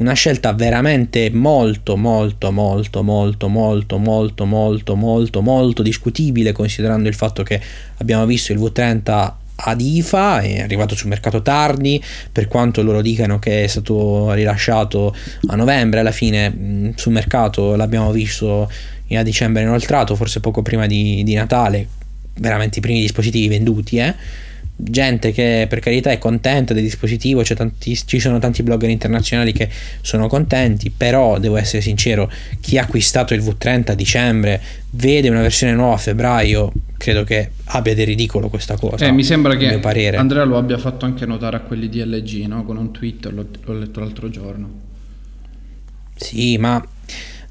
una 0.00 0.14
scelta 0.14 0.54
veramente 0.54 1.30
molto 1.30 1.94
molto 1.96 2.50
molto 2.50 3.02
molto 3.02 3.48
molto 3.48 3.98
molto 3.98 4.46
molto 4.46 4.96
molto 4.96 5.42
molto 5.42 5.82
discutibile 5.82 6.52
considerando 6.52 7.06
il 7.06 7.14
fatto 7.14 7.42
che 7.42 7.60
abbiamo 7.98 8.24
visto 8.24 8.52
il 8.52 8.58
V30 8.58 9.32
ad 9.64 9.80
IFA 9.80 10.40
è 10.40 10.60
arrivato 10.60 10.94
sul 10.94 11.08
mercato 11.08 11.42
tardi. 11.42 12.02
Per 12.32 12.48
quanto 12.48 12.82
loro 12.82 13.02
dicano 13.02 13.38
che 13.38 13.64
è 13.64 13.66
stato 13.66 14.32
rilasciato 14.32 15.14
a 15.48 15.56
novembre 15.56 16.00
alla 16.00 16.12
fine 16.12 16.48
mh, 16.48 16.94
sul 16.96 17.12
mercato 17.12 17.76
l'abbiamo 17.76 18.10
visto 18.10 18.70
a 19.12 19.22
dicembre 19.22 19.62
inoltrato 19.62 20.14
forse 20.14 20.40
poco 20.40 20.62
prima 20.62 20.86
di, 20.86 21.22
di 21.24 21.34
Natale. 21.34 21.86
Veramente 22.34 22.78
i 22.78 22.82
primi 22.82 23.00
dispositivi 23.00 23.48
venduti 23.48 23.98
eh 23.98 24.14
gente 24.82 25.32
che 25.32 25.66
per 25.68 25.80
carità 25.80 26.10
è 26.10 26.18
contenta 26.18 26.74
del 26.74 26.82
dispositivo, 26.82 27.42
tanti, 27.42 27.96
ci 28.04 28.18
sono 28.18 28.38
tanti 28.38 28.62
blogger 28.62 28.90
internazionali 28.90 29.52
che 29.52 29.68
sono 30.00 30.28
contenti, 30.28 30.90
però 30.90 31.38
devo 31.38 31.56
essere 31.56 31.82
sincero, 31.82 32.30
chi 32.60 32.78
ha 32.78 32.82
acquistato 32.82 33.34
il 33.34 33.42
V30 33.42 33.90
a 33.90 33.94
dicembre 33.94 34.60
vede 34.90 35.28
una 35.28 35.42
versione 35.42 35.72
nuova 35.72 35.94
a 35.94 35.98
febbraio, 35.98 36.72
credo 36.96 37.24
che 37.24 37.50
abbia 37.64 37.94
del 37.94 38.06
ridicolo 38.06 38.48
questa 38.48 38.76
cosa. 38.76 39.06
Eh, 39.06 39.12
mi 39.12 39.24
sembra 39.24 39.56
che. 39.56 39.80
Andrea 40.16 40.44
lo 40.44 40.56
abbia 40.56 40.78
fatto 40.78 41.04
anche 41.04 41.26
notare 41.26 41.56
a 41.56 41.60
quelli 41.60 41.88
di 41.88 42.04
LG, 42.04 42.46
no? 42.46 42.64
Con 42.64 42.76
un 42.76 42.92
tweet, 42.92 43.26
l'ho, 43.26 43.46
l'ho 43.64 43.78
letto 43.78 44.00
l'altro 44.00 44.28
giorno. 44.30 44.88
Sì, 46.16 46.58
ma 46.58 46.84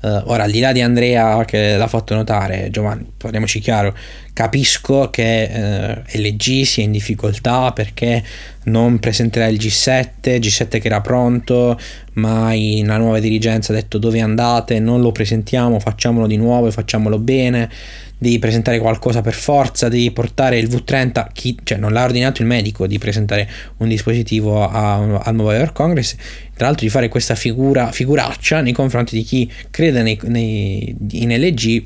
eh, 0.01 0.21
ora 0.25 0.43
al 0.43 0.51
di 0.51 0.59
là 0.59 0.71
di 0.71 0.81
Andrea 0.81 1.43
che 1.43 1.75
l'ha 1.75 1.87
fatto 1.87 2.15
notare, 2.15 2.69
Giovanni, 2.71 3.05
parliamoci 3.17 3.59
chiaro, 3.59 3.95
capisco 4.39 5.09
che 5.09 5.43
eh, 5.43 6.01
LG 6.17 6.63
sia 6.63 6.81
in 6.81 6.93
difficoltà 6.93 7.73
perché 7.73 8.23
non 8.65 8.97
presenterà 8.97 9.47
il 9.47 9.57
G7, 9.57 10.05
G7 10.21 10.79
che 10.79 10.87
era 10.87 11.01
pronto, 11.01 11.77
ma 12.13 12.53
la 12.53 12.95
nuova 12.95 13.19
dirigenza 13.19 13.73
ha 13.73 13.75
detto 13.75 13.97
dove 13.97 14.21
andate, 14.21 14.79
non 14.79 15.01
lo 15.01 15.11
presentiamo, 15.11 15.77
facciamolo 15.81 16.25
di 16.25 16.37
nuovo 16.37 16.67
e 16.67 16.71
facciamolo 16.71 17.19
bene. 17.19 17.69
Devi 18.17 18.39
presentare 18.39 18.79
qualcosa 18.79 19.19
per 19.19 19.33
forza, 19.33 19.89
devi 19.89 20.09
portare 20.11 20.57
il 20.57 20.69
V30, 20.69 21.27
chi, 21.33 21.57
cioè 21.61 21.77
non 21.77 21.91
l'ha 21.91 22.05
ordinato 22.05 22.41
il 22.41 22.47
medico 22.47 22.87
di 22.87 22.97
presentare 22.97 23.45
un 23.79 23.89
dispositivo 23.89 24.65
a- 24.65 25.19
al 25.21 25.35
Mobile 25.35 25.57
World 25.57 25.73
Congress, 25.73 26.15
tra 26.53 26.67
l'altro 26.67 26.85
di 26.85 26.91
fare 26.91 27.09
questa 27.09 27.35
figura, 27.35 27.91
figuraccia 27.91 28.61
nei 28.61 28.71
confronti 28.71 29.17
di 29.17 29.23
chi 29.23 29.51
crede 29.69 30.01
nei- 30.01 30.19
nei- 30.27 30.95
in 31.11 31.29
LG 31.35 31.83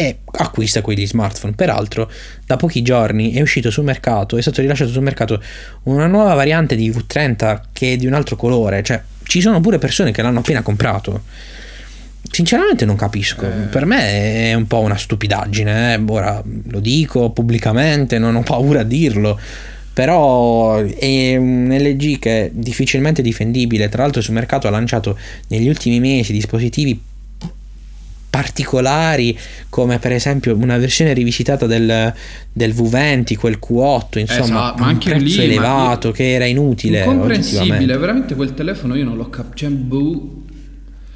e 0.00 0.20
acquista 0.24 0.80
quegli 0.80 1.06
smartphone. 1.06 1.52
Peraltro, 1.52 2.10
da 2.46 2.56
pochi 2.56 2.80
giorni 2.80 3.34
è 3.34 3.42
uscito 3.42 3.70
sul 3.70 3.84
mercato, 3.84 4.38
è 4.38 4.40
stato 4.40 4.62
rilasciato 4.62 4.90
sul 4.90 5.02
mercato 5.02 5.42
una 5.82 6.06
nuova 6.06 6.32
variante 6.32 6.74
di 6.74 6.90
V30 6.90 7.60
che 7.70 7.92
è 7.92 7.96
di 7.98 8.06
un 8.06 8.14
altro 8.14 8.34
colore, 8.34 8.82
cioè 8.82 9.02
ci 9.24 9.42
sono 9.42 9.60
pure 9.60 9.76
persone 9.76 10.10
che 10.10 10.22
l'hanno 10.22 10.38
appena 10.38 10.62
comprato. 10.62 11.24
Sinceramente 12.30 12.86
non 12.86 12.96
capisco, 12.96 13.46
per 13.70 13.84
me 13.84 14.50
è 14.50 14.54
un 14.54 14.66
po' 14.66 14.80
una 14.80 14.96
stupidaggine, 14.96 15.94
eh. 15.94 16.02
ora 16.06 16.42
lo 16.44 16.80
dico 16.80 17.30
pubblicamente, 17.30 18.18
non 18.18 18.36
ho 18.36 18.42
paura 18.42 18.80
a 18.80 18.84
dirlo, 18.84 19.38
però 19.92 20.76
è 20.76 21.36
un 21.36 21.76
LG 21.78 22.18
che 22.18 22.46
è 22.46 22.50
difficilmente 22.54 23.20
difendibile, 23.20 23.90
tra 23.90 24.02
l'altro 24.02 24.22
sul 24.22 24.32
mercato 24.32 24.66
ha 24.66 24.70
lanciato 24.70 25.18
negli 25.48 25.68
ultimi 25.68 26.00
mesi 26.00 26.32
dispositivi 26.32 27.08
particolari 28.30 29.36
come 29.68 29.98
per 29.98 30.12
esempio 30.12 30.54
una 30.56 30.78
versione 30.78 31.12
rivisitata 31.12 31.66
del, 31.66 32.14
del 32.52 32.72
V20 32.72 33.36
quel 33.36 33.58
Q8 33.60 34.18
insomma 34.20 34.40
Esatto, 34.44 34.54
ma 34.78 34.82
un 34.84 34.88
anche 34.88 35.10
prezzo 35.10 35.24
lì, 35.40 35.44
elevato 35.44 36.06
io- 36.08 36.12
che 36.14 36.32
era 36.32 36.44
inutile 36.46 37.00
Incomprensibile, 37.00 37.58
oggettivamente. 37.60 37.96
veramente 37.98 38.34
quel 38.36 38.54
telefono 38.54 38.94
io 38.94 39.04
non 39.04 39.16
l'ho 39.16 39.28
capito. 39.28 39.56
Cioè, 39.56 39.68
boh. 39.70 40.42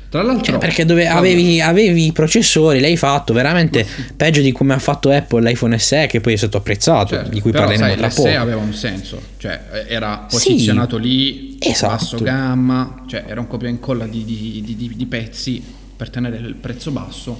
Tra 0.08 0.22
l'altro, 0.22 0.44
Cioè, 0.44 0.58
perché 0.58 0.84
dove 0.84 1.08
avevi, 1.08 1.60
avevi 1.60 2.06
i 2.06 2.12
processori, 2.12 2.78
l'hai 2.78 2.96
fatto 2.96 3.32
veramente 3.32 3.84
peggio 4.16 4.42
di 4.42 4.52
come 4.52 4.72
ha 4.72 4.78
fatto 4.78 5.10
Apple 5.10 5.42
l'iPhone 5.42 5.76
SE, 5.76 6.06
che 6.06 6.20
poi 6.20 6.34
è 6.34 6.36
stato 6.36 6.56
apprezzato, 6.56 7.16
certo, 7.16 7.30
di 7.30 7.40
cui 7.40 7.50
però, 7.50 7.64
parleremo 7.64 7.88
sai, 7.88 7.98
tra 7.98 8.08
poco. 8.22 8.28
aveva 8.40 8.60
un 8.60 8.72
senso, 8.74 9.20
cioè 9.38 9.60
era 9.88 10.26
Sì, 10.28 10.36
posizionato 10.36 10.98
lì, 10.98 11.56
esatto. 11.58 11.92
basso 11.94 12.18
gamma, 12.18 13.02
cioè 13.08 13.24
era 13.26 13.40
un 13.40 13.48
copia 13.48 13.66
e 13.66 13.72
incolla 13.72 14.06
di- 14.06 14.24
di- 14.24 14.62
di- 14.76 14.92
di 14.94 15.06
pezzi 15.06 15.60
per 15.96 16.10
tenere 16.10 16.36
il 16.36 16.54
prezzo 16.54 16.90
basso 16.90 17.36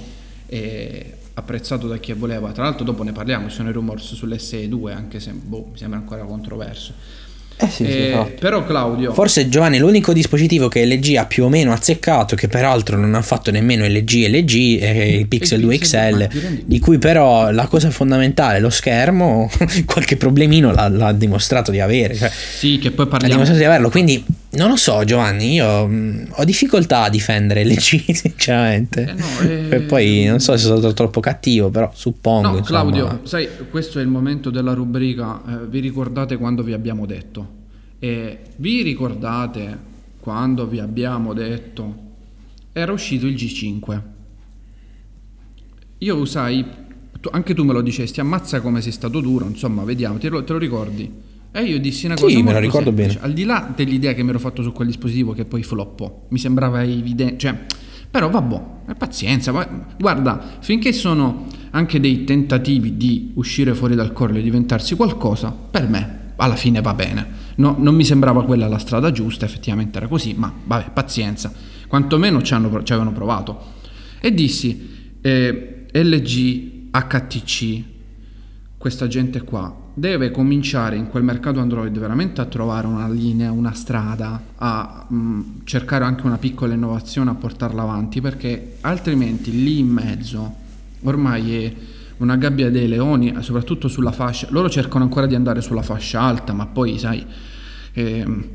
e 0.47 1.13
apprezzato 1.33 1.87
da 1.87 1.97
chi 1.97 2.13
voleva. 2.13 2.51
Tra 2.51 2.63
l'altro 2.63 2.83
dopo 2.83 3.03
ne 3.03 3.11
parliamo, 3.11 3.49
ci 3.49 3.55
sono 3.55 3.69
i 3.69 3.73
rumors 3.73 4.13
sull'SE 4.13 4.67
2, 4.67 4.93
anche 4.93 5.19
se 5.19 5.31
boh, 5.31 5.69
mi 5.71 5.77
sembra 5.77 5.99
ancora 5.99 6.23
controverso. 6.23 6.93
Eh 7.57 7.67
sì, 7.69 7.85
sì, 7.85 7.91
Eh, 7.91 8.07
esatto. 8.09 8.31
Però 8.37 8.65
Claudio, 8.65 9.13
Forse 9.13 9.47
Giovanni, 9.47 9.77
l'unico 9.77 10.11
dispositivo 10.11 10.67
che 10.67 10.85
LG 10.85 11.15
ha 11.15 11.25
più 11.25 11.45
o 11.45 11.49
meno 11.49 11.71
azzeccato, 11.71 12.35
che 12.35 12.49
peraltro 12.49 12.97
non 12.97 13.15
ha 13.15 13.21
fatto 13.21 13.49
nemmeno 13.49 13.85
LG 13.85 14.27
LG, 14.27 14.79
è 14.79 14.89
il 14.89 15.27
Pixel 15.27 15.61
2 15.61 15.77
Pixel, 15.77 16.17
ma 16.17 16.27
XL, 16.27 16.31
ti 16.31 16.39
rendi 16.39 16.63
di 16.65 16.79
cui 16.79 16.97
però 16.97 17.51
la 17.51 17.67
cosa 17.67 17.89
fondamentale, 17.91 18.59
lo 18.59 18.69
schermo, 18.69 19.49
qualche 19.85 20.17
problemino 20.17 20.71
l'ha, 20.73 20.89
l'ha 20.89 21.13
dimostrato 21.13 21.71
di 21.71 21.79
avere. 21.79 22.15
Cioè, 22.15 22.29
sì, 22.29 22.77
che 22.77 22.91
poi 22.91 23.05
ha 23.05 23.07
parliamo 23.07 23.33
dimostrato 23.33 23.59
di 23.59 23.65
averlo, 23.65 23.89
quindi 23.89 24.25
non 24.55 24.69
lo 24.69 24.75
so 24.75 25.03
Giovanni, 25.03 25.53
io 25.53 25.85
mh, 25.87 26.27
ho 26.31 26.43
difficoltà 26.43 27.03
a 27.03 27.09
difendere 27.09 27.63
LG 27.65 28.11
sinceramente. 28.13 29.01
Eh 29.03 29.13
no, 29.13 29.49
eh, 29.49 29.75
E 29.75 29.81
poi 29.81 30.25
non 30.25 30.39
so 30.39 30.53
se 30.57 30.63
sono 30.65 30.77
stato 30.77 30.93
troppo 30.93 31.19
cattivo, 31.19 31.69
però 31.69 31.91
suppongo. 31.93 32.49
No, 32.51 32.57
insomma. 32.57 32.79
Claudio, 32.91 33.19
sai, 33.23 33.47
questo 33.69 33.99
è 33.99 34.01
il 34.01 34.07
momento 34.07 34.49
della 34.49 34.73
rubrica. 34.73 35.41
eh, 35.47 35.65
vi 35.67 35.79
ricordate 35.79 36.37
quando 36.37 36.63
vi 36.63 36.73
abbiamo 36.73 37.05
detto? 37.05 37.63
E 37.99 38.39
vi 38.57 38.81
ricordate 38.81 39.77
quando 40.19 40.67
vi 40.67 40.79
abbiamo 40.79 41.33
detto? 41.33 42.03
Era 42.73 42.91
uscito 42.91 43.25
il 43.27 43.35
G5. 43.35 44.01
Io 45.99 46.15
usai, 46.17 46.65
tu- 47.19 47.29
anche 47.31 47.53
tu 47.53 47.63
me 47.63 47.73
lo 47.73 47.81
dicesti, 47.81 48.19
ammazza 48.19 48.59
come 48.61 48.81
sei 48.81 48.91
stato 48.91 49.21
duro, 49.21 49.45
insomma, 49.47 49.83
vediamo, 49.83 50.17
te 50.17 50.29
lo, 50.29 50.43
te 50.43 50.51
lo 50.53 50.59
ricordi? 50.59 51.11
E 51.57 51.63
io 51.63 51.79
dissi 51.79 52.05
una 52.05 52.17
Sì, 52.17 52.23
cosa 52.23 52.43
me 52.43 52.51
lo 52.51 52.59
ricordo 52.59 52.87
semplice. 52.87 53.13
bene. 53.19 53.25
Al 53.25 53.31
di 53.33 53.45
là 53.45 53.71
dell'idea 53.73 54.11
che 54.13 54.21
mi 54.23 54.29
ero 54.31 54.39
fatto 54.39 54.61
su 54.61 54.73
quel 54.73 54.87
dispositivo 54.87 55.31
che 55.31 55.45
poi 55.45 55.63
floppò, 55.63 56.25
mi 56.27 56.37
sembrava 56.37 56.83
evidente, 56.83 57.37
cioè, 57.37 57.57
però 58.11 58.29
vabbè, 58.29 58.93
pazienza, 58.97 59.53
guarda, 59.97 60.57
finché 60.59 60.91
sono 60.91 61.45
anche 61.71 62.01
dei 62.01 62.25
tentativi 62.25 62.97
di 62.97 63.31
uscire 63.35 63.73
fuori 63.73 63.95
dal 63.95 64.11
corpo 64.11 64.37
e 64.37 64.41
diventarsi 64.41 64.97
qualcosa, 64.97 65.49
per 65.51 65.87
me 65.87 66.33
alla 66.35 66.57
fine 66.57 66.81
va 66.81 66.93
bene. 66.93 67.25
No, 67.55 67.77
non 67.79 67.95
mi 67.95 68.03
sembrava 68.03 68.43
quella 68.43 68.67
la 68.67 68.77
strada 68.77 69.13
giusta, 69.13 69.45
effettivamente 69.45 69.97
era 69.97 70.09
così, 70.09 70.33
ma 70.37 70.53
vabbè, 70.61 70.91
pazienza. 70.91 71.53
Quantomeno 71.87 72.41
ci, 72.41 72.53
hanno, 72.53 72.83
ci 72.83 72.91
avevano 72.91 73.15
provato. 73.15 73.59
E 74.19 74.33
dissi, 74.33 75.13
eh, 75.21 75.85
LG, 75.89 76.89
HTC, 76.91 77.83
questa 78.77 79.07
gente 79.07 79.41
qua 79.41 79.83
deve 79.97 80.29
cominciare 80.29 80.97
in 80.97 81.07
quel 81.07 81.23
mercato 81.23 81.61
Android 81.61 81.97
veramente 81.97 82.41
a 82.41 82.45
trovare 82.45 82.85
una 82.85 83.07
linea, 83.07 83.51
una 83.51 83.73
strada, 83.73 84.41
a 84.57 85.07
mm, 85.11 85.41
cercare 85.63 86.03
anche 86.03 86.25
una 86.25 86.37
piccola 86.37 86.73
innovazione, 86.73 87.29
a 87.29 87.33
portarla 87.33 87.81
avanti, 87.81 88.19
perché 88.19 88.75
altrimenti 88.81 89.51
lì 89.51 89.79
in 89.79 89.87
mezzo 89.87 90.53
ormai 91.03 91.63
è 91.63 91.73
una 92.17 92.35
gabbia 92.35 92.69
dei 92.69 92.89
leoni, 92.89 93.33
soprattutto 93.39 93.87
sulla 93.87 94.11
fascia. 94.11 94.47
Loro 94.51 94.69
cercano 94.69 95.05
ancora 95.05 95.27
di 95.27 95.35
andare 95.35 95.61
sulla 95.61 95.81
fascia 95.81 96.19
alta, 96.21 96.53
ma 96.53 96.65
poi 96.65 96.99
sai... 96.99 97.25
ehm, 97.93 98.45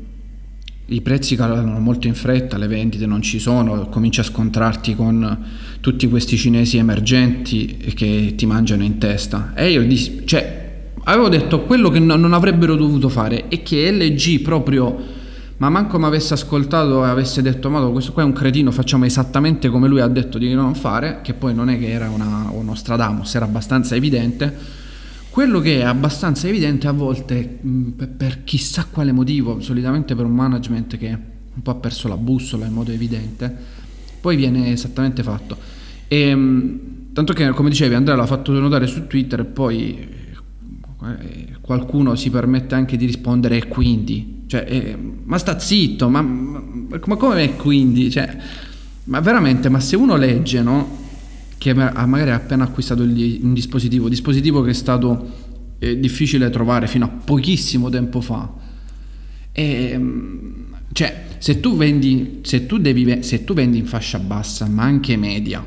i 0.91 0.99
prezzi 0.99 1.37
calano 1.37 1.79
molto 1.79 2.07
in 2.07 2.15
fretta, 2.15 2.57
le 2.57 2.67
vendite 2.67 3.05
non 3.05 3.21
ci 3.21 3.39
sono, 3.39 3.87
cominci 3.87 4.19
a 4.19 4.23
scontrarti 4.23 4.93
con 4.93 5.45
tutti 5.79 6.09
questi 6.09 6.35
cinesi 6.35 6.75
emergenti 6.77 7.77
che 7.95 8.33
ti 8.35 8.45
mangiano 8.45 8.83
in 8.83 8.97
testa. 8.97 9.53
E 9.55 9.71
io 9.71 9.85
dis- 9.87 10.23
cioè, 10.25 10.70
avevo 11.03 11.29
detto 11.29 11.61
quello 11.61 11.89
che 11.89 11.99
no- 11.99 12.15
non 12.15 12.33
avrebbero 12.33 12.75
dovuto 12.75 13.09
fare 13.09 13.47
è 13.47 13.63
che 13.63 13.91
LG 13.91 14.41
proprio, 14.41 15.19
ma 15.57 15.69
manco 15.69 15.97
mi 15.97 16.05
avesse 16.05 16.33
ascoltato 16.33 17.05
e 17.05 17.09
avesse 17.09 17.41
detto 17.41 17.69
ma 17.69 17.79
questo 17.87 18.11
qua 18.13 18.23
è 18.23 18.25
un 18.25 18.33
cretino, 18.33 18.71
facciamo 18.71 19.05
esattamente 19.05 19.69
come 19.69 19.87
lui 19.87 19.99
ha 19.99 20.07
detto 20.07 20.37
di 20.37 20.53
non 20.53 20.75
fare, 20.75 21.19
che 21.21 21.33
poi 21.33 21.53
non 21.53 21.69
è 21.69 21.79
che 21.79 21.89
era 21.89 22.09
una, 22.09 22.49
uno 22.51 22.75
Stradamus, 22.75 23.35
era 23.35 23.45
abbastanza 23.45 23.95
evidente. 23.95 24.79
Quello 25.29 25.61
che 25.61 25.79
è 25.79 25.83
abbastanza 25.83 26.47
evidente 26.47 26.87
a 26.87 26.91
volte 26.91 27.59
mh, 27.61 27.89
per, 27.91 28.09
per 28.09 28.43
chissà 28.43 28.87
quale 28.91 29.13
motivo, 29.13 29.61
solitamente 29.61 30.13
per 30.13 30.25
un 30.25 30.33
management 30.33 30.97
che 30.97 31.07
un 31.53 31.61
po' 31.61 31.71
ha 31.71 31.75
perso 31.75 32.07
la 32.07 32.17
bussola 32.17 32.65
in 32.65 32.73
modo 32.73 32.91
evidente, 32.91 33.53
poi 34.19 34.35
viene 34.35 34.71
esattamente 34.71 35.23
fatto. 35.23 35.57
E, 36.07 36.35
mh, 36.35 36.79
tanto 37.13 37.33
che 37.33 37.49
come 37.51 37.69
dicevi 37.69 37.95
Andrea 37.95 38.15
l'ha 38.15 38.25
fatto 38.25 38.51
notare 38.51 38.87
su 38.87 39.07
Twitter 39.07 39.39
e 39.41 39.45
poi 39.45 40.19
qualcuno 41.61 42.15
si 42.15 42.29
permette 42.29 42.75
anche 42.75 42.95
di 42.95 43.05
rispondere 43.05 43.57
e 43.57 43.67
quindi, 43.67 44.43
cioè, 44.45 44.65
eh, 44.67 44.97
ma 45.23 45.37
sta 45.39 45.57
zitto, 45.57 46.09
ma, 46.09 46.21
ma, 46.21 46.61
ma 47.05 47.15
come 47.15 47.43
è 47.43 47.55
quindi? 47.55 48.11
Cioè, 48.11 48.37
ma 49.05 49.19
veramente, 49.19 49.69
ma 49.69 49.79
se 49.79 49.95
uno 49.95 50.15
legge, 50.15 50.61
no? 50.61 50.99
Che 51.57 51.73
magari 51.73 52.31
ha 52.31 52.35
appena 52.35 52.63
acquistato 52.63 53.01
un 53.01 53.53
dispositivo, 53.53 54.09
dispositivo 54.09 54.61
che 54.61 54.71
è 54.71 54.73
stato 54.73 55.29
eh, 55.79 55.99
difficile 55.99 56.49
trovare 56.49 56.87
fino 56.87 57.05
a 57.05 57.07
pochissimo 57.07 57.89
tempo 57.89 58.21
fa. 58.21 58.51
E, 59.51 59.89
ehm, 59.91 60.65
cioè, 60.91 61.25
se 61.37 61.59
tu 61.59 61.75
vendi, 61.75 62.39
se 62.43 62.65
tu, 62.67 62.77
devi, 62.77 63.23
se 63.23 63.43
tu 63.43 63.53
vendi 63.53 63.79
in 63.79 63.85
fascia 63.85 64.19
bassa, 64.19 64.67
ma 64.67 64.83
anche 64.83 65.17
media, 65.17 65.65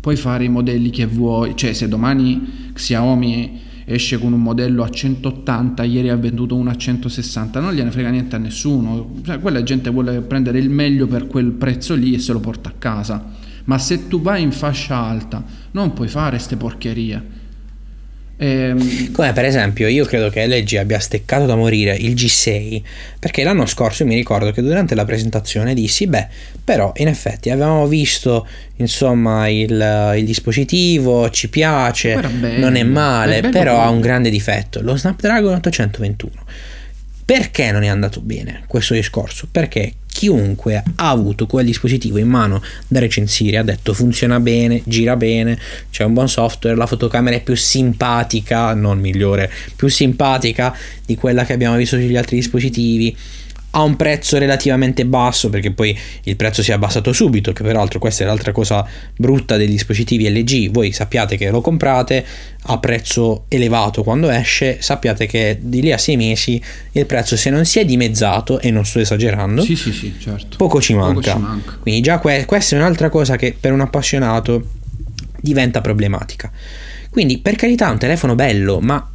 puoi 0.00 0.16
fare 0.16 0.44
i 0.44 0.48
modelli 0.48 0.90
che 0.90 1.04
vuoi. 1.06 1.54
Cioè, 1.54 1.74
se 1.74 1.88
domani 1.88 2.70
Xiaomi 2.72 3.68
esce 3.92 4.18
con 4.18 4.32
un 4.32 4.40
modello 4.40 4.84
a 4.84 4.88
180, 4.88 5.82
ieri 5.82 6.10
ha 6.10 6.16
venduto 6.16 6.54
uno 6.54 6.70
a 6.70 6.76
160, 6.76 7.58
non 7.58 7.72
gliene 7.72 7.90
frega 7.90 8.10
niente 8.10 8.36
a 8.36 8.38
nessuno. 8.38 9.14
Cioè, 9.24 9.40
quella 9.40 9.64
gente 9.64 9.90
vuole 9.90 10.20
prendere 10.20 10.58
il 10.58 10.70
meglio 10.70 11.08
per 11.08 11.26
quel 11.26 11.50
prezzo 11.50 11.94
lì 11.96 12.14
e 12.14 12.20
se 12.20 12.32
lo 12.32 12.38
porta 12.38 12.68
a 12.68 12.74
casa. 12.78 13.24
Ma 13.64 13.78
se 13.78 14.06
tu 14.06 14.20
vai 14.20 14.42
in 14.42 14.52
fascia 14.52 14.96
alta, 14.96 15.44
non 15.72 15.92
puoi 15.92 16.08
fare 16.08 16.36
queste 16.36 16.56
porcherie. 16.56 17.39
Ehm... 18.42 19.12
Come 19.12 19.32
per 19.32 19.44
esempio, 19.44 19.86
io 19.86 20.06
credo 20.06 20.30
che 20.30 20.46
LG 20.46 20.76
abbia 20.76 20.98
steccato 20.98 21.44
da 21.44 21.56
morire 21.56 21.94
il 21.94 22.14
G6 22.14 22.82
perché 23.18 23.44
l'anno 23.44 23.66
scorso 23.66 24.06
mi 24.06 24.14
ricordo 24.14 24.50
che 24.50 24.62
durante 24.62 24.94
la 24.94 25.04
presentazione 25.04 25.74
dissi: 25.74 26.06
Beh, 26.06 26.26
però 26.64 26.92
in 26.96 27.08
effetti 27.08 27.50
avevamo 27.50 27.86
visto 27.86 28.46
insomma 28.76 29.46
il, 29.48 30.14
il 30.16 30.24
dispositivo, 30.24 31.28
ci 31.28 31.50
piace, 31.50 32.18
non 32.56 32.76
è 32.76 32.82
male, 32.82 33.42
però 33.50 33.82
ha 33.82 33.90
un 33.90 34.00
grande 34.00 34.30
difetto: 34.30 34.80
lo 34.80 34.96
Snapdragon 34.96 35.54
821. 35.54 36.32
Perché 37.30 37.70
non 37.70 37.84
è 37.84 37.86
andato 37.86 38.20
bene 38.20 38.64
questo 38.66 38.92
discorso? 38.92 39.46
Perché 39.48 39.92
chiunque 40.08 40.82
ha 40.96 41.10
avuto 41.10 41.46
quel 41.46 41.64
dispositivo 41.64 42.18
in 42.18 42.26
mano 42.26 42.60
da 42.88 42.98
recensire 42.98 43.56
ha 43.56 43.62
detto 43.62 43.94
funziona 43.94 44.40
bene, 44.40 44.82
gira 44.84 45.14
bene, 45.14 45.56
c'è 45.92 46.02
un 46.02 46.12
buon 46.12 46.28
software, 46.28 46.74
la 46.74 46.86
fotocamera 46.86 47.36
è 47.36 47.40
più 47.40 47.54
simpatica, 47.54 48.74
non 48.74 48.98
migliore, 48.98 49.48
più 49.76 49.86
simpatica 49.86 50.76
di 51.06 51.14
quella 51.14 51.44
che 51.44 51.52
abbiamo 51.52 51.76
visto 51.76 51.96
sugli 51.96 52.16
altri 52.16 52.34
dispositivi 52.34 53.16
a 53.72 53.82
un 53.82 53.96
prezzo 53.96 54.36
relativamente 54.38 55.06
basso 55.06 55.48
perché 55.48 55.70
poi 55.70 55.96
il 56.24 56.36
prezzo 56.36 56.62
si 56.62 56.70
è 56.70 56.74
abbassato 56.74 57.12
subito 57.12 57.52
che 57.52 57.62
peraltro 57.62 57.98
questa 57.98 58.24
è 58.24 58.26
l'altra 58.26 58.50
cosa 58.52 58.84
brutta 59.16 59.56
dei 59.56 59.68
dispositivi 59.68 60.28
LG 60.28 60.70
voi 60.70 60.90
sappiate 60.92 61.36
che 61.36 61.50
lo 61.50 61.60
comprate 61.60 62.24
a 62.62 62.78
prezzo 62.78 63.44
elevato 63.48 64.02
quando 64.02 64.28
esce 64.28 64.78
sappiate 64.80 65.26
che 65.26 65.58
di 65.60 65.82
lì 65.82 65.92
a 65.92 65.98
sei 65.98 66.16
mesi 66.16 66.60
il 66.92 67.06
prezzo 67.06 67.36
se 67.36 67.50
non 67.50 67.64
si 67.64 67.78
è 67.78 67.84
dimezzato 67.84 68.58
e 68.60 68.70
non 68.70 68.84
sto 68.84 68.98
esagerando 68.98 69.62
sì, 69.62 69.76
sì, 69.76 69.92
sì, 69.92 70.14
certo. 70.18 70.56
poco, 70.56 70.80
ci 70.80 70.94
poco 70.94 71.22
ci 71.22 71.38
manca. 71.38 71.78
Quindi 71.80 72.00
già 72.00 72.18
que- 72.18 72.44
questa 72.46 72.76
è 72.76 72.78
un'altra 72.78 73.08
cosa 73.08 73.36
che 73.36 73.56
per 73.58 73.72
un 73.72 73.80
appassionato 73.80 74.66
diventa 75.40 75.80
problematica. 75.80 76.50
Quindi 77.08 77.38
per 77.38 77.56
carità 77.56 77.90
un 77.90 77.98
telefono 77.98 78.34
bello 78.34 78.80
ma 78.80 79.10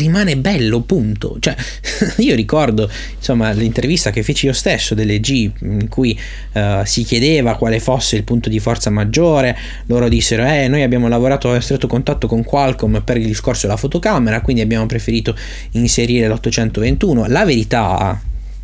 rimane 0.00 0.36
bello, 0.36 0.80
punto. 0.80 1.36
Cioè, 1.38 1.54
io 2.18 2.34
ricordo 2.34 2.90
insomma 3.16 3.50
l'intervista 3.52 4.10
che 4.10 4.22
feci 4.22 4.46
io 4.46 4.52
stesso 4.52 4.94
delle 4.94 5.20
G 5.20 5.50
in 5.60 5.88
cui 5.88 6.18
uh, 6.52 6.84
si 6.84 7.04
chiedeva 7.04 7.56
quale 7.56 7.80
fosse 7.80 8.16
il 8.16 8.24
punto 8.24 8.48
di 8.48 8.58
forza 8.58 8.90
maggiore. 8.90 9.56
Loro 9.86 10.08
dissero: 10.08 10.44
Eh, 10.44 10.68
noi 10.68 10.82
abbiamo 10.82 11.08
lavorato 11.08 11.52
a 11.52 11.60
stretto 11.60 11.86
contatto 11.86 12.26
con 12.26 12.42
Qualcomm 12.42 12.98
per 12.98 13.16
il 13.16 13.26
discorso 13.26 13.66
della 13.66 13.78
fotocamera, 13.78 14.40
quindi 14.40 14.62
abbiamo 14.62 14.86
preferito 14.86 15.36
inserire 15.72 16.28
l'821. 16.28 17.30
La 17.30 17.44
verità. 17.44 18.20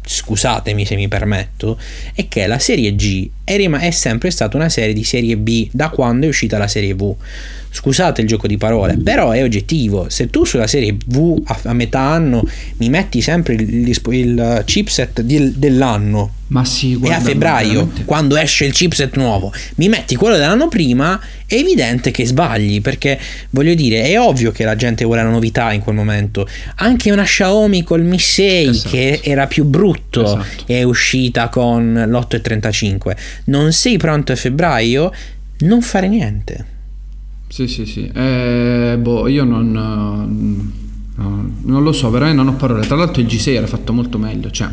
Scusatemi 0.09 0.87
se 0.87 0.95
mi 0.95 1.09
permetto, 1.09 1.77
è 2.15 2.29
che 2.29 2.47
la 2.47 2.61
serie 2.61 2.95
G 2.95 3.29
è, 3.43 3.57
rim- 3.57 3.77
è 3.77 3.91
sempre 3.91 4.31
stata 4.31 4.57
una 4.57 4.69
serie 4.69 4.95
di 4.95 5.03
serie 5.03 5.37
B 5.37 5.69
da 5.73 5.89
quando 5.89 6.27
è 6.27 6.29
uscita 6.29 6.59
la 6.59 6.69
serie 6.69 6.95
V 6.95 7.17
scusate 7.71 8.21
il 8.21 8.27
gioco 8.27 8.47
di 8.47 8.57
parole, 8.57 8.97
però 8.97 9.31
è 9.31 9.43
oggettivo. 9.43 10.07
Se 10.09 10.31
tu 10.31 10.45
sulla 10.45 10.67
serie 10.67 10.97
V 11.07 11.43
a, 11.45 11.59
a 11.65 11.73
metà 11.73 12.01
anno 12.01 12.47
mi 12.79 12.89
metti 12.89 13.21
sempre 13.21 13.55
il, 13.55 13.89
il, 13.89 14.01
il 14.11 14.63
chipset 14.65 15.21
di, 15.21 15.59
dell'anno 15.59 16.33
ma 16.49 16.65
sì, 16.65 16.95
guarda, 16.95 17.17
e 17.17 17.21
a 17.21 17.23
febbraio, 17.23 17.73
veramente... 17.73 18.05
quando 18.05 18.37
esce 18.37 18.67
il 18.67 18.73
chipset 18.73 19.17
nuovo, 19.17 19.53
mi 19.77 19.89
metti 19.89 20.15
quello 20.15 20.37
dell'anno 20.37 20.69
prima, 20.69 21.21
è 21.45 21.55
evidente 21.55 22.13
che 22.13 22.25
sbagli. 22.25 22.81
Perché 22.81 23.19
voglio 23.51 23.75
dire, 23.75 24.03
è 24.05 24.21
ovvio 24.21 24.53
che 24.53 24.65
la 24.65 24.77
gente 24.77 25.05
vuole 25.05 25.25
la 25.25 25.31
novità 25.31 25.73
in 25.73 25.81
quel 25.81 25.97
momento. 25.97 26.47
Anche 26.77 27.11
una 27.11 27.25
Xiaomi 27.25 27.83
col 27.83 28.03
Mi 28.03 28.21
6, 28.21 28.69
esatto. 28.69 28.91
che 28.91 29.21
era 29.25 29.49
più 29.49 29.65
brutto, 29.65 30.23
esatto. 30.23 30.73
è 30.73 30.83
uscita 30.85 31.49
con 31.49 32.05
l'835. 32.07 33.17
Non 33.47 33.73
sei 33.73 33.97
pronto 33.97 34.31
a 34.31 34.37
febbraio? 34.37 35.13
Non 35.59 35.83
fare 35.83 36.07
niente. 36.07 36.75
Sì, 37.49 37.67
sì, 37.69 37.87
sì. 37.87 38.11
Eh, 38.13 38.99
boh, 39.01 39.29
io 39.29 39.45
non, 39.45 39.71
no, 41.15 41.51
non 41.63 41.83
lo 41.83 41.93
so, 41.93 42.11
veramente 42.11 42.43
non 42.43 42.55
ho 42.55 42.57
parole. 42.57 42.87
Tra 42.87 42.97
l'altro 42.97 43.23
il 43.23 43.29
G6 43.29 43.55
era 43.55 43.67
fatto 43.67 43.93
molto 43.93 44.19
meglio, 44.19 44.51
cioè 44.51 44.69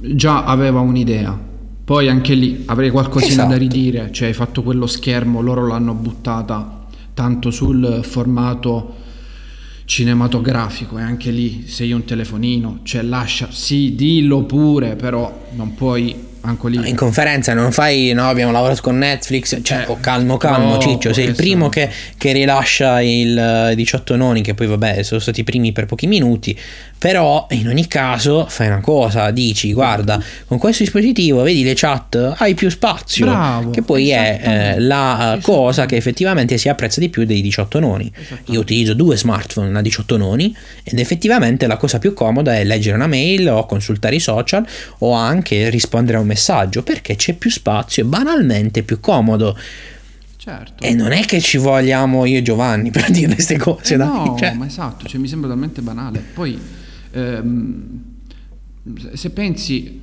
già 0.00 0.44
aveva 0.44 0.80
un'idea. 0.80 1.50
Poi 1.84 2.08
anche 2.08 2.34
lì 2.34 2.62
avrei 2.66 2.90
qualcosina 2.90 3.32
esatto. 3.32 3.50
da 3.50 3.56
ridire, 3.56 4.10
cioè 4.12 4.28
hai 4.28 4.34
fatto 4.34 4.62
quello 4.62 4.86
schermo, 4.86 5.40
loro 5.40 5.66
l'hanno 5.66 5.94
buttata 5.94 6.86
tanto 7.12 7.50
sul 7.50 8.00
formato 8.02 8.96
cinematografico 9.84 10.96
e 10.98 11.02
anche 11.02 11.30
lì 11.30 11.64
se 11.66 11.84
io 11.84 11.96
un 11.96 12.04
telefonino, 12.04 12.80
cioè 12.82 13.02
lascia, 13.02 13.48
sì, 13.50 13.94
dillo 13.94 14.44
pure, 14.44 14.96
però 14.96 15.48
non 15.54 15.74
puoi 15.74 16.30
anche 16.42 16.68
lì. 16.68 16.88
In 16.88 16.96
conferenza 16.96 17.54
non 17.54 17.72
fai, 17.72 18.12
no, 18.12 18.28
abbiamo 18.28 18.52
lavorato 18.52 18.82
con 18.82 18.98
Netflix, 18.98 19.58
cioè, 19.62 19.84
oh, 19.88 19.98
calmo, 20.00 20.36
calmo, 20.36 20.74
no, 20.74 20.78
Ciccio, 20.78 21.12
sei 21.12 21.26
il 21.26 21.34
primo 21.34 21.68
che, 21.68 21.90
che, 22.16 22.32
rilascia 22.32 23.00
il 23.00 23.72
18 23.74 24.16
noni, 24.16 24.42
che 24.42 24.54
poi 24.54 24.66
vabbè 24.66 25.02
sono 25.02 25.20
stati 25.20 25.40
i 25.40 25.44
primi 25.44 25.72
per 25.72 25.86
pochi 25.86 26.06
minuti, 26.06 26.58
però 26.98 27.46
in 27.50 27.66
ogni 27.66 27.88
caso 27.88 28.46
fai 28.48 28.68
una 28.68 28.80
cosa, 28.80 29.30
dici 29.30 29.72
guarda, 29.72 30.22
con 30.46 30.58
questo 30.58 30.84
dispositivo 30.84 31.42
vedi 31.42 31.64
le 31.64 31.74
chat, 31.74 32.34
hai 32.36 32.54
più 32.54 32.70
spazio, 32.70 33.26
Bravo, 33.26 33.70
che 33.70 33.82
poi 33.82 34.10
è 34.10 34.40
eh, 34.76 34.80
la 34.80 35.38
cosa 35.42 35.86
che 35.86 35.96
effettivamente 35.96 36.58
si 36.58 36.68
apprezza 36.68 37.00
di 37.00 37.08
più 37.08 37.24
dei 37.24 37.40
18 37.40 37.80
noni. 37.80 38.10
Io 38.46 38.60
utilizzo 38.60 38.94
due 38.94 39.16
smartphone 39.16 39.72
da 39.72 39.80
18 39.80 40.16
noni 40.16 40.54
ed 40.84 40.98
effettivamente 40.98 41.66
la 41.66 41.76
cosa 41.76 41.98
più 41.98 42.14
comoda 42.14 42.54
è 42.56 42.64
leggere 42.64 42.94
una 42.94 43.06
mail 43.06 43.48
o 43.48 43.66
consultare 43.66 44.14
i 44.14 44.20
social 44.20 44.64
o 44.98 45.12
anche 45.12 45.70
rispondere 45.70 46.18
a 46.18 46.20
un 46.20 46.26
messaggio 46.32 46.82
perché 46.82 47.14
c'è 47.16 47.34
più 47.34 47.50
spazio 47.50 48.02
e 48.02 48.06
banalmente 48.06 48.82
più 48.82 49.00
comodo. 49.00 49.56
Certo. 50.36 50.82
E 50.82 50.94
non 50.94 51.12
è 51.12 51.24
che 51.24 51.40
ci 51.40 51.56
vogliamo 51.58 52.24
io 52.24 52.38
e 52.38 52.42
Giovanni 52.42 52.90
per 52.90 53.10
dire 53.10 53.34
queste 53.34 53.58
cose. 53.58 53.94
Eh 53.94 53.96
no, 53.96 54.34
cioè. 54.38 54.54
ma 54.54 54.66
esatto, 54.66 55.06
cioè, 55.06 55.20
mi 55.20 55.28
sembra 55.28 55.48
talmente 55.48 55.82
banale. 55.82 56.20
Poi, 56.34 56.58
ehm, 57.12 58.02
se 59.12 59.30
pensi, 59.30 60.00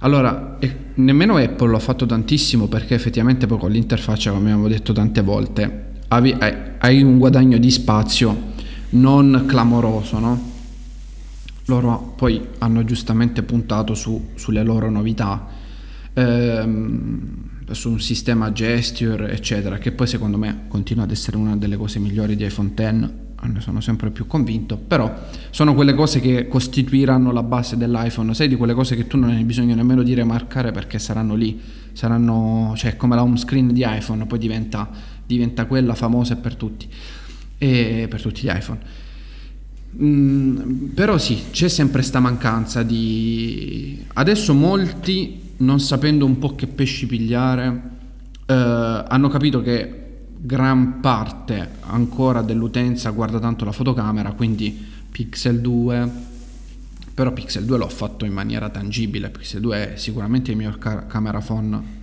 allora, 0.00 0.56
eh, 0.58 0.76
nemmeno 0.94 1.36
Apple 1.36 1.70
l'ha 1.70 1.78
fatto 1.78 2.06
tantissimo 2.06 2.66
perché 2.66 2.94
effettivamente 2.94 3.46
poi 3.46 3.58
con 3.58 3.70
l'interfaccia, 3.70 4.30
come 4.30 4.50
abbiamo 4.50 4.68
detto 4.68 4.92
tante 4.92 5.20
volte, 5.20 5.84
hai, 6.08 6.36
hai 6.78 7.02
un 7.02 7.18
guadagno 7.18 7.58
di 7.58 7.70
spazio 7.70 8.54
non 8.90 9.44
clamoroso, 9.46 10.18
no? 10.18 10.54
Loro 11.66 12.14
poi 12.16 12.40
hanno 12.58 12.84
giustamente 12.84 13.42
puntato 13.42 13.94
su, 13.94 14.30
sulle 14.34 14.62
loro 14.62 14.90
novità, 14.90 15.46
ehm, 16.12 17.44
su 17.70 17.90
un 17.90 18.00
sistema 18.00 18.52
gesture, 18.52 19.32
eccetera, 19.32 19.78
che 19.78 19.92
poi 19.92 20.06
secondo 20.06 20.38
me 20.38 20.64
continua 20.68 21.04
ad 21.04 21.10
essere 21.10 21.36
una 21.36 21.56
delle 21.56 21.76
cose 21.76 21.98
migliori 21.98 22.36
di 22.36 22.44
iPhone 22.44 22.72
X, 22.74 23.10
ne 23.42 23.60
sono 23.60 23.80
sempre 23.80 24.10
più 24.10 24.26
convinto, 24.26 24.76
però 24.76 25.12
sono 25.50 25.74
quelle 25.74 25.94
cose 25.94 26.20
che 26.20 26.48
costituiranno 26.48 27.32
la 27.32 27.42
base 27.42 27.76
dell'iPhone, 27.76 28.34
sai 28.34 28.48
di 28.48 28.56
quelle 28.56 28.74
cose 28.74 28.96
che 28.96 29.06
tu 29.06 29.16
non 29.18 29.30
hai 29.30 29.44
bisogno 29.44 29.74
nemmeno 29.74 30.02
di 30.02 30.14
remarcare 30.14 30.72
perché 30.72 30.98
saranno 30.98 31.34
lì, 31.34 31.60
saranno, 31.92 32.72
cioè 32.76 32.96
come 32.96 33.14
la 33.14 33.22
home 33.22 33.36
screen 33.36 33.72
di 33.72 33.84
iPhone, 33.84 34.26
poi 34.26 34.38
diventa, 34.38 34.88
diventa 35.24 35.66
quella 35.66 35.94
famosa 35.94 36.36
per 36.36 36.54
tutti, 36.54 36.88
e 37.58 38.06
per 38.08 38.22
tutti 38.22 38.42
gli 38.42 38.50
iPhone. 38.50 38.78
Mm, 40.02 40.88
però 40.88 41.16
sì, 41.16 41.44
c'è 41.50 41.68
sempre 41.68 42.00
questa 42.00 42.20
mancanza 42.20 42.82
di... 42.82 44.04
Adesso 44.14 44.52
molti, 44.52 45.40
non 45.58 45.80
sapendo 45.80 46.26
un 46.26 46.38
po' 46.38 46.54
che 46.54 46.66
pesci 46.66 47.06
pigliare, 47.06 47.82
eh, 48.46 48.52
hanno 48.54 49.28
capito 49.28 49.62
che 49.62 50.02
gran 50.38 51.00
parte 51.00 51.76
ancora 51.80 52.42
dell'utenza 52.42 53.10
guarda 53.10 53.38
tanto 53.38 53.64
la 53.64 53.72
fotocamera, 53.72 54.32
quindi 54.32 54.84
Pixel 55.10 55.60
2, 55.60 56.10
però 57.14 57.32
Pixel 57.32 57.64
2 57.64 57.78
l'ho 57.78 57.88
fatto 57.88 58.26
in 58.26 58.34
maniera 58.34 58.68
tangibile, 58.68 59.30
Pixel 59.30 59.62
2 59.62 59.94
è 59.94 59.96
sicuramente 59.96 60.50
il 60.50 60.58
miglior 60.58 60.78
ca- 60.78 61.06
camera 61.06 61.40
phone. 61.40 61.94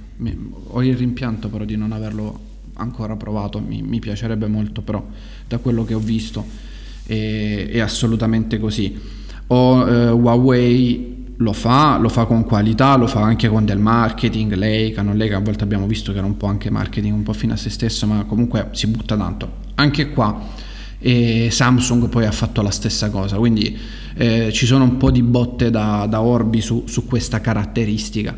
Ho 0.68 0.84
il 0.84 0.96
rimpianto 0.96 1.50
però 1.50 1.64
di 1.64 1.76
non 1.76 1.92
averlo 1.92 2.52
ancora 2.76 3.16
provato, 3.16 3.60
mi, 3.60 3.84
mi 3.84 4.00
piacerebbe 4.00 4.48
molto 4.48 4.82
però 4.82 5.06
da 5.48 5.60
quello 5.60 5.84
che 5.84 5.94
ho 5.94 6.00
visto 6.00 6.72
è, 7.06 7.70
è 7.72 7.80
assolutamente 7.80 8.60
così. 8.60 9.00
O 9.48 9.88
eh, 9.88 10.10
Huawei 10.10 11.36
lo 11.38 11.54
fa, 11.54 11.98
lo 11.98 12.10
fa 12.10 12.26
con 12.26 12.44
qualità, 12.44 12.96
lo 12.96 13.08
fa 13.08 13.22
anche 13.22 13.48
con 13.48 13.66
del 13.66 13.80
marketing, 13.80 14.54
Leica, 14.54 15.02
non 15.02 15.18
Leica, 15.18 15.38
a 15.38 15.42
volte 15.42 15.64
abbiamo 15.64 15.88
visto 15.88 16.12
che 16.12 16.20
era 16.20 16.28
un 16.28 16.38
po' 16.38 16.48
anche 16.48 16.70
marketing, 16.70 17.14
un 17.14 17.24
po' 17.24 17.34
fine 17.34 17.54
a 17.54 17.58
se 17.58 17.70
stesso, 17.70 18.08
ma 18.08 18.24
comunque 18.26 18.70
si 18.72 18.88
butta 18.88 19.18
tanto. 19.18 19.62
Anche 19.76 20.10
qua 20.10 20.62
e 21.00 21.50
Samsung 21.52 22.08
poi 22.08 22.26
ha 22.26 22.32
fatto 22.32 22.62
la 22.62 22.72
stessa 22.72 23.10
cosa, 23.10 23.36
quindi 23.36 23.78
eh, 24.16 24.52
ci 24.54 24.66
sono 24.66 24.86
un 24.86 24.98
po' 24.98 25.12
di 25.12 25.22
botte 25.22 25.70
da, 25.70 26.06
da 26.08 26.22
Orbi 26.22 26.62
su, 26.62 26.84
su 26.88 27.06
questa 27.06 27.42
caratteristica 27.42 28.34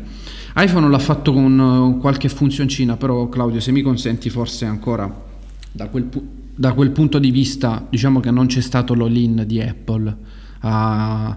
iPhone 0.58 0.88
l'ha 0.88 0.98
fatto 0.98 1.34
con 1.34 1.98
qualche 2.00 2.30
funzioncina, 2.30 2.96
però 2.96 3.28
Claudio, 3.28 3.60
se 3.60 3.72
mi 3.72 3.82
consenti 3.82 4.30
forse 4.30 4.64
ancora 4.64 5.24
da 5.70 5.88
quel, 5.88 6.08
da 6.56 6.72
quel 6.72 6.90
punto 6.90 7.18
di 7.18 7.30
vista, 7.30 7.86
diciamo 7.88 8.20
che 8.20 8.30
non 8.30 8.46
c'è 8.46 8.62
stato 8.62 8.94
l'all-in 8.94 9.44
di 9.46 9.60
Apple, 9.60 10.16
ha, 10.60 11.28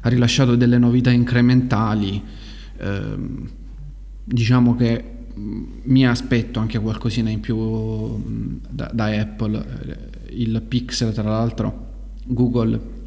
ha 0.00 0.08
rilasciato 0.08 0.54
delle 0.54 0.78
novità 0.78 1.10
incrementali, 1.10 2.22
eh, 2.76 3.16
diciamo 4.22 4.76
che 4.76 5.04
mm, 5.36 5.64
mi 5.82 6.06
aspetto 6.06 6.60
anche 6.60 6.78
qualcosina 6.78 7.28
in 7.28 7.40
più 7.40 7.56
mm, 7.56 8.56
da, 8.70 8.90
da 8.94 9.06
Apple, 9.06 10.20
il 10.30 10.62
Pixel 10.62 11.12
tra 11.12 11.28
l'altro 11.28 11.90
Google 12.24 13.00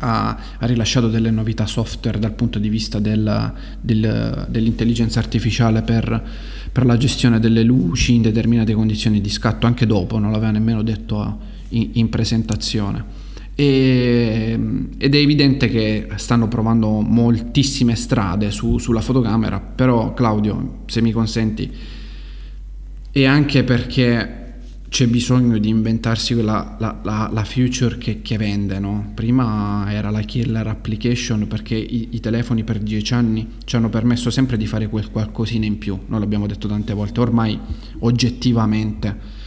ha, 0.00 0.36
ha, 0.58 0.66
rilasciato 0.66 1.08
delle 1.08 1.30
novità 1.30 1.66
software 1.66 2.18
dal 2.18 2.32
punto 2.32 2.58
di 2.58 2.68
vista 2.68 2.98
del, 2.98 3.52
del, 3.80 4.46
dell'intelligenza 4.48 5.18
artificiale 5.18 5.82
per, 5.82 6.22
per, 6.72 6.84
la 6.84 6.96
gestione 6.96 7.38
delle 7.38 7.62
luci 7.62 8.14
in 8.14 8.22
determinate 8.22 8.72
condizioni 8.72 9.20
di 9.20 9.30
scatto, 9.30 9.66
anche 9.66 9.86
dopo, 9.86 10.18
non 10.18 10.32
l'aveva 10.32 10.52
nemmeno 10.52 10.82
detto 10.82 11.38
in, 11.70 11.90
in 11.92 12.08
presentazione. 12.08 13.28
E, 13.54 14.58
ed 14.96 15.14
è 15.14 15.18
evidente 15.18 15.68
che 15.68 16.08
stanno 16.16 16.48
provando 16.48 17.00
moltissime 17.00 17.94
strade 17.94 18.50
su, 18.50 18.78
sulla 18.78 19.02
fotocamera, 19.02 19.60
però 19.60 20.14
Claudio, 20.14 20.78
se 20.86 21.02
mi 21.02 21.12
consenti, 21.12 21.70
è 23.10 23.24
anche 23.24 23.64
perché 23.64 24.39
c'è 24.90 25.06
bisogno 25.06 25.56
di 25.58 25.68
inventarsi 25.68 26.34
la, 26.34 26.74
la, 26.80 26.98
la, 27.04 27.30
la 27.32 27.44
future 27.44 27.96
che, 27.96 28.22
che, 28.22 28.36
vende. 28.36 28.80
No? 28.80 29.12
Prima 29.14 29.86
era 29.88 30.10
la 30.10 30.20
killer 30.20 30.66
application 30.66 31.46
perché 31.46 31.76
i, 31.76 32.08
i, 32.10 32.20
telefoni 32.20 32.64
per 32.64 32.80
dieci 32.80 33.14
anni 33.14 33.46
ci 33.64 33.76
hanno 33.76 33.88
permesso 33.88 34.30
sempre 34.30 34.56
di 34.56 34.66
fare 34.66 34.88
quel 34.88 35.10
qualcosina 35.10 35.64
in 35.64 35.78
più, 35.78 35.96
noi 36.06 36.18
l'abbiamo 36.18 36.48
detto 36.48 36.66
tante 36.66 36.92
volte, 36.92 37.20
ormai 37.20 37.58
oggettivamente 38.00 39.38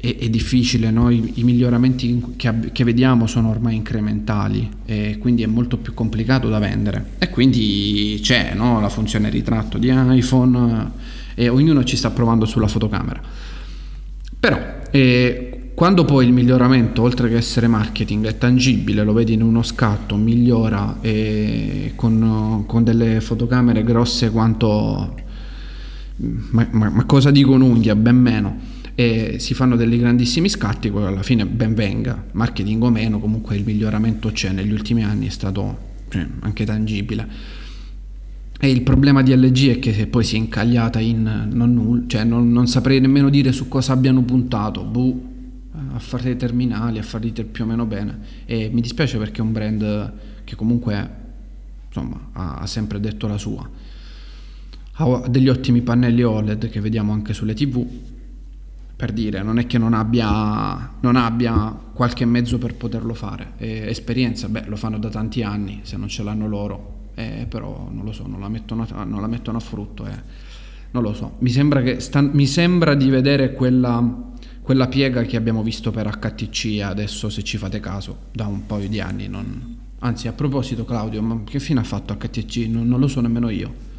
è, 0.00 0.16
è 0.16 0.30
difficile, 0.30 0.90
no? 0.90 1.10
I, 1.10 1.32
I, 1.34 1.44
miglioramenti 1.44 2.34
che, 2.36 2.70
che, 2.72 2.84
vediamo 2.84 3.26
sono 3.26 3.50
ormai 3.50 3.76
incrementali 3.76 4.70
e 4.86 5.18
quindi 5.18 5.42
è 5.42 5.46
molto 5.46 5.76
più 5.76 5.92
complicato 5.92 6.48
da 6.48 6.58
vendere. 6.58 7.12
E 7.18 7.28
quindi 7.28 8.18
c'è 8.22 8.54
no? 8.54 8.80
la 8.80 8.88
funzione 8.88 9.28
ritratto 9.28 9.76
di 9.76 9.92
iPhone 9.92 10.90
e 11.34 11.48
ognuno 11.48 11.84
ci 11.84 11.96
sta 11.96 12.10
provando 12.10 12.46
sulla 12.46 12.68
fotocamera. 12.68 13.33
Però 14.44 14.60
eh, 14.90 15.70
quando 15.72 16.04
poi 16.04 16.26
il 16.26 16.32
miglioramento, 16.34 17.00
oltre 17.00 17.30
che 17.30 17.36
essere 17.36 17.66
marketing, 17.66 18.26
è 18.26 18.36
tangibile, 18.36 19.02
lo 19.02 19.14
vedi 19.14 19.32
in 19.32 19.40
uno 19.40 19.62
scatto, 19.62 20.16
migliora 20.16 20.98
eh, 21.00 21.92
con, 21.94 22.64
con, 22.66 22.84
delle 22.84 23.22
fotocamere 23.22 23.82
grosse 23.82 24.30
quanto... 24.30 25.18
Ma, 26.16 26.68
ma, 26.72 26.90
ma 26.90 27.04
cosa 27.06 27.30
dico 27.30 27.52
un'unghia? 27.52 27.96
Ben 27.96 28.16
meno. 28.16 28.58
E 28.94 29.36
si 29.38 29.54
fanno 29.54 29.76
dei 29.76 29.98
grandissimi 29.98 30.50
scatti, 30.50 30.90
poi 30.90 31.06
alla 31.06 31.22
fine 31.22 31.46
ben 31.46 31.72
venga, 31.72 32.22
marketing 32.32 32.82
o 32.82 32.90
meno, 32.90 33.20
comunque 33.20 33.56
il 33.56 33.64
miglioramento 33.64 34.30
c'è, 34.30 34.50
negli 34.50 34.72
ultimi 34.72 35.04
anni 35.04 35.28
è 35.28 35.30
stato 35.30 35.78
cioè, 36.10 36.26
anche 36.40 36.66
tangibile. 36.66 37.26
E 38.60 38.70
il 38.70 38.82
problema 38.82 39.22
di 39.22 39.34
LG 39.34 39.76
è 39.76 39.78
che 39.78 40.06
poi 40.06 40.24
si 40.24 40.36
è 40.36 40.38
incagliata 40.38 41.00
in 41.00 41.48
non 41.52 41.74
nulla, 41.74 42.04
cioè 42.06 42.24
non, 42.24 42.50
non, 42.50 42.66
saprei 42.66 43.00
nemmeno 43.00 43.28
dire 43.28 43.52
su 43.52 43.68
cosa 43.68 43.92
abbiano 43.92 44.22
puntato, 44.22 44.84
boh, 44.84 45.32
a 45.92 45.98
fare 45.98 46.22
dei 46.22 46.36
terminali, 46.36 46.98
a 46.98 47.02
farli 47.02 47.32
più 47.32 47.64
o 47.64 47.66
meno 47.66 47.84
bene. 47.84 48.18
E 48.46 48.70
mi 48.72 48.80
dispiace 48.80 49.18
perché 49.18 49.40
è 49.40 49.44
un 49.44 49.52
brand 49.52 50.12
che 50.44 50.54
comunque 50.54 51.10
insomma, 51.88 52.28
ha, 52.32 52.54
ha 52.56 52.66
sempre 52.66 53.00
detto 53.00 53.26
la 53.26 53.38
sua. 53.38 53.68
Ha 54.96 55.28
degli 55.28 55.48
ottimi 55.48 55.82
pannelli 55.82 56.22
OLED 56.22 56.70
che 56.70 56.80
vediamo 56.80 57.12
anche 57.12 57.34
sulle 57.34 57.54
TV, 57.54 57.84
per 58.96 59.12
dire, 59.12 59.42
non 59.42 59.58
è 59.58 59.66
che 59.66 59.76
non 59.76 59.92
abbia, 59.92 60.94
non 61.00 61.16
abbia 61.16 61.76
qualche 61.92 62.24
mezzo 62.24 62.58
per 62.58 62.76
poterlo 62.76 63.14
fare. 63.14 63.54
E 63.58 63.88
esperienza, 63.88 64.48
beh, 64.48 64.66
lo 64.68 64.76
fanno 64.76 64.98
da 64.98 65.10
tanti 65.10 65.42
anni, 65.42 65.80
se 65.82 65.96
non 65.96 66.08
ce 66.08 66.22
l'hanno 66.22 66.46
loro 66.46 67.02
eh, 67.14 67.46
però 67.48 67.88
non 67.90 68.04
lo 68.04 68.12
so, 68.12 68.26
non 68.26 68.40
la 68.40 68.48
mettono, 68.48 68.86
non 69.04 69.20
la 69.20 69.26
mettono 69.26 69.58
a 69.58 69.60
frutto. 69.60 70.06
Eh. 70.06 70.42
Non 70.90 71.02
lo 71.02 71.12
so, 71.14 71.36
mi 71.38 71.50
sembra, 71.50 71.82
che 71.82 71.98
sta, 72.00 72.20
mi 72.20 72.46
sembra 72.46 72.94
di 72.94 73.08
vedere 73.10 73.52
quella, 73.52 74.32
quella, 74.62 74.86
piega 74.86 75.22
che 75.22 75.36
abbiamo 75.36 75.62
visto 75.62 75.90
per 75.90 76.08
HTC 76.08 76.80
adesso, 76.82 77.28
se 77.28 77.42
ci 77.42 77.56
fate 77.56 77.80
caso, 77.80 78.26
da 78.32 78.46
un 78.46 78.66
paio 78.66 78.88
di 78.88 79.00
anni. 79.00 79.26
Non... 79.26 79.78
Anzi, 80.00 80.28
a 80.28 80.32
proposito 80.32 80.84
Claudio, 80.84 81.20
ma 81.22 81.40
che 81.44 81.58
fine 81.58 81.80
ha 81.80 81.84
fatto 81.84 82.16
HTC? 82.16 82.68
Non, 82.68 82.86
non 82.86 83.00
lo 83.00 83.08
so 83.08 83.20
nemmeno 83.20 83.48
io. 83.48 83.92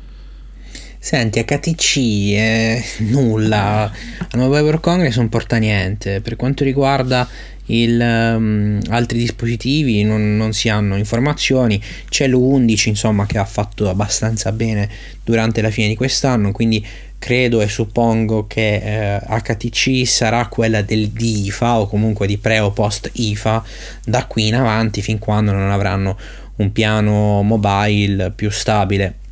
Senti, 1.05 1.43
HTC 1.43 1.97
eh, 1.97 2.83
nulla, 2.99 3.83
a 3.83 4.37
Mobile 4.37 4.61
World 4.61 4.79
Congress 4.79 5.17
non 5.17 5.29
porta 5.29 5.57
niente. 5.57 6.19
Per 6.21 6.35
quanto 6.35 6.63
riguarda 6.63 7.27
il, 7.67 7.99
um, 7.99 8.79
altri 8.89 9.19
dispositivi 9.19 10.03
non, 10.03 10.35
non, 10.37 10.53
si 10.53 10.69
hanno 10.69 10.97
informazioni. 10.97 11.81
C'è 12.09 12.27
l'U11 12.27 12.89
insomma 12.89 13.25
che 13.25 13.37
ha 13.37 13.45
fatto 13.45 13.89
abbastanza 13.89 14.51
bene 14.51 14.89
durante 15.23 15.61
la 15.61 15.69
fine 15.69 15.87
di 15.87 15.95
quest'anno 15.95 16.51
quindi 16.51 16.85
credo 17.17 17.61
e 17.61 17.67
suppongo 17.67 18.45
che 18.45 19.15
eh, 19.15 19.19
HTC 19.19 20.05
sarà 20.05 20.45
quella 20.47 20.83
del 20.83 21.09
di 21.09 21.45
IFA 21.45 21.79
o 21.79 21.87
comunque 21.87 22.27
di 22.27 22.37
pre 22.37 22.59
o 22.59 22.71
post 22.71 23.09
IFA 23.13 23.63
da 24.03 24.25
qui 24.25 24.47
in 24.47 24.55
avanti 24.55 25.01
fin 25.01 25.17
quando 25.17 25.51
non 25.51 25.71
avranno 25.71 26.17
un 26.57 26.71
piano 26.71 27.41
mobile 27.41 28.31
più 28.31 28.51
stabile 28.51 29.23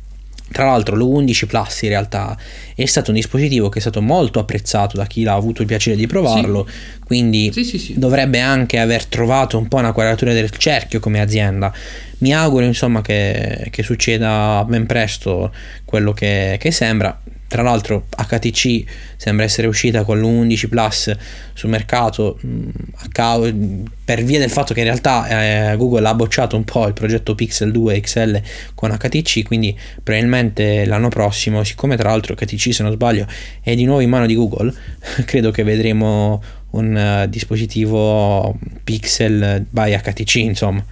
tra 0.54 0.66
l'altro 0.66 0.94
l'U11 0.94 1.46
Plus 1.46 1.82
in 1.82 1.88
realtà 1.88 2.38
è 2.76 2.86
stato 2.86 3.10
un 3.10 3.16
dispositivo 3.16 3.68
che 3.68 3.78
è 3.78 3.80
stato 3.80 4.00
molto 4.00 4.38
apprezzato 4.38 4.96
da 4.96 5.04
chi 5.04 5.26
ha 5.26 5.34
avuto 5.34 5.62
il 5.62 5.66
piacere 5.66 5.96
di 5.96 6.06
provarlo, 6.06 6.64
sì. 6.68 6.98
quindi 7.04 7.50
sì, 7.52 7.64
sì, 7.64 7.98
dovrebbe 7.98 8.38
anche 8.38 8.78
aver 8.78 9.04
trovato 9.06 9.58
un 9.58 9.66
po' 9.66 9.78
una 9.78 9.90
quadratura 9.90 10.32
del 10.32 10.50
cerchio 10.50 11.00
come 11.00 11.20
azienda. 11.20 11.72
Mi 12.18 12.32
auguro 12.32 12.64
insomma 12.64 13.02
che, 13.02 13.66
che 13.70 13.82
succeda 13.82 14.64
ben 14.68 14.86
presto 14.86 15.52
quello 15.84 16.12
che, 16.12 16.56
che 16.60 16.70
sembra. 16.70 17.20
Tra 17.46 17.62
l'altro 17.62 18.06
HTC 18.08 18.84
sembra 19.16 19.44
essere 19.44 19.66
uscita 19.66 20.02
con 20.02 20.18
l'11 20.18 20.68
Plus 20.68 21.16
sul 21.52 21.70
mercato 21.70 22.38
mm, 22.44 23.84
per 24.04 24.24
via 24.24 24.38
del 24.38 24.50
fatto 24.50 24.74
che 24.74 24.80
in 24.80 24.86
realtà 24.86 25.72
eh, 25.72 25.76
Google 25.76 26.08
ha 26.08 26.14
bocciato 26.14 26.56
un 26.56 26.64
po' 26.64 26.86
il 26.86 26.94
progetto 26.94 27.34
Pixel 27.34 27.70
2 27.70 28.00
XL 28.00 28.42
con 28.74 28.90
HTC, 28.90 29.44
quindi 29.44 29.78
probabilmente 30.02 30.84
l'anno 30.84 31.08
prossimo, 31.08 31.62
siccome 31.62 31.96
tra 31.96 32.10
l'altro 32.10 32.34
HTC 32.34 32.74
se 32.74 32.82
non 32.82 32.92
sbaglio 32.92 33.26
è 33.62 33.74
di 33.74 33.84
nuovo 33.84 34.00
in 34.00 34.10
mano 34.10 34.26
di 34.26 34.34
Google, 34.34 34.74
credo 35.24 35.50
che 35.50 35.62
vedremo 35.62 36.42
un 36.70 37.22
uh, 37.24 37.28
dispositivo 37.28 38.58
Pixel 38.82 39.64
by 39.70 39.96
HTC, 39.96 40.34
insomma. 40.36 40.84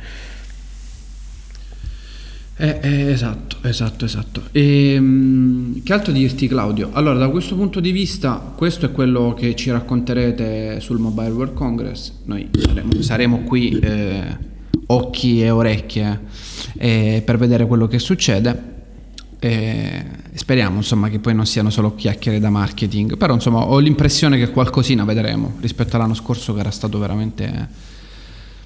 Eh, 2.63 2.79
eh, 2.81 3.11
esatto, 3.11 3.57
esatto, 3.63 4.05
esatto. 4.05 4.43
E, 4.53 4.93
ehm, 4.93 5.83
che 5.83 5.93
altro 5.93 6.13
dirti 6.13 6.47
Claudio? 6.47 6.91
Allora, 6.93 7.19
da 7.19 7.29
questo 7.29 7.57
punto 7.57 7.81
di 7.81 7.91
vista, 7.91 8.35
questo 8.55 8.87
è 8.87 8.93
quello 8.93 9.35
che 9.37 9.57
ci 9.57 9.73
racconterete 9.73 10.79
sul 10.79 11.01
Mobile 11.01 11.31
World 11.31 11.55
Congress. 11.55 12.13
Noi 12.27 12.49
saremo, 12.57 13.03
saremo 13.03 13.39
qui 13.41 13.77
eh, 13.81 14.39
occhi 14.87 15.43
e 15.43 15.51
orecchie 15.51 16.21
eh, 16.79 17.21
per 17.27 17.37
vedere 17.37 17.67
quello 17.67 17.89
che 17.89 17.99
succede. 17.99 18.71
E 19.41 20.05
speriamo 20.35 20.77
insomma 20.77 21.09
che 21.09 21.19
poi 21.19 21.35
non 21.35 21.47
siano 21.47 21.69
solo 21.69 21.97
chiacchiere 21.97 22.39
da 22.39 22.51
marketing, 22.51 23.17
però 23.17 23.35
insomma 23.35 23.59
ho 23.59 23.81
l'impressione 23.81 24.39
che 24.39 24.53
qualcosina 24.53 25.05
vedremo 25.05 25.55
rispetto 25.59 25.97
all'anno 25.97 26.15
scorso 26.15 26.55
che 26.55 26.61
era 26.61 26.71
stato 26.71 27.01
veramente 27.01 27.69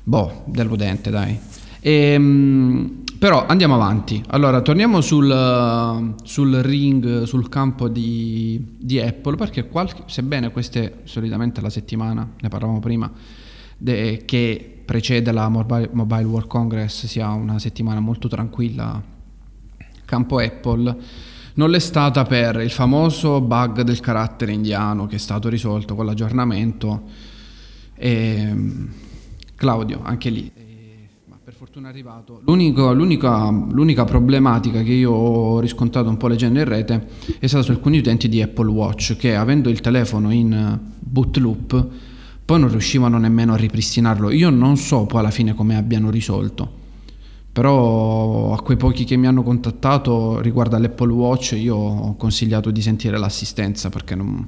boh, 0.02 0.42
deludente, 0.44 1.08
dai. 1.08 1.38
Ehm, 1.88 3.04
però 3.16 3.46
andiamo 3.46 3.74
avanti. 3.74 4.20
Allora, 4.30 4.60
torniamo 4.60 5.00
sul, 5.00 6.14
sul 6.24 6.54
ring, 6.56 7.22
sul 7.22 7.48
campo 7.48 7.86
di, 7.88 8.74
di 8.76 8.98
Apple, 8.98 9.36
perché 9.36 9.68
qualche, 9.68 10.02
sebbene 10.06 10.50
queste 10.50 11.02
solitamente 11.04 11.60
la 11.60 11.70
settimana, 11.70 12.28
ne 12.40 12.48
parlavamo 12.48 12.80
prima, 12.80 13.08
de, 13.78 14.24
che 14.24 14.82
precede 14.84 15.30
la 15.30 15.48
Mobile, 15.48 15.90
Mobile 15.92 16.24
World 16.24 16.48
Congress 16.48 17.06
sia 17.06 17.30
una 17.30 17.60
settimana 17.60 18.00
molto 18.00 18.26
tranquilla, 18.26 19.00
campo 20.04 20.38
Apple, 20.38 20.96
non 21.54 21.70
l'è 21.70 21.78
stata 21.78 22.24
per 22.24 22.56
il 22.56 22.70
famoso 22.70 23.40
bug 23.40 23.82
del 23.82 24.00
carattere 24.00 24.50
indiano 24.50 25.06
che 25.06 25.14
è 25.14 25.20
stato 25.20 25.48
risolto 25.48 25.94
con 25.94 26.04
l'aggiornamento. 26.04 27.02
E, 27.94 28.54
Claudio, 29.54 30.00
anche 30.02 30.28
lì, 30.30 30.52
fortuna 31.56 31.86
è 31.86 31.90
arrivato. 31.90 32.42
L'unico, 32.44 32.92
l'unica, 32.92 33.48
l'unica 33.48 34.04
problematica 34.04 34.82
che 34.82 34.92
io 34.92 35.10
ho 35.10 35.58
riscontrato 35.58 36.06
un 36.10 36.18
po' 36.18 36.28
leggendo 36.28 36.58
in 36.58 36.66
rete 36.66 37.08
è 37.38 37.46
stata 37.46 37.64
su 37.64 37.70
alcuni 37.70 37.96
utenti 37.96 38.28
di 38.28 38.42
Apple 38.42 38.68
Watch 38.68 39.16
che 39.16 39.34
avendo 39.34 39.70
il 39.70 39.80
telefono 39.80 40.30
in 40.32 40.78
boot 40.98 41.38
loop 41.38 41.86
poi 42.44 42.60
non 42.60 42.68
riuscivano 42.68 43.16
nemmeno 43.16 43.54
a 43.54 43.56
ripristinarlo. 43.56 44.30
Io 44.32 44.50
non 44.50 44.76
so 44.76 45.06
poi 45.06 45.20
alla 45.20 45.30
fine 45.30 45.54
come 45.54 45.76
abbiano 45.76 46.10
risolto 46.10 46.84
però 47.50 48.52
a 48.52 48.60
quei 48.60 48.76
pochi 48.76 49.04
che 49.04 49.16
mi 49.16 49.26
hanno 49.26 49.42
contattato 49.42 50.40
riguardo 50.40 50.76
all'Apple 50.76 51.10
Watch 51.10 51.52
io 51.52 51.74
ho 51.74 52.16
consigliato 52.16 52.70
di 52.70 52.82
sentire 52.82 53.16
l'assistenza 53.16 53.88
perché 53.88 54.14
non... 54.14 54.46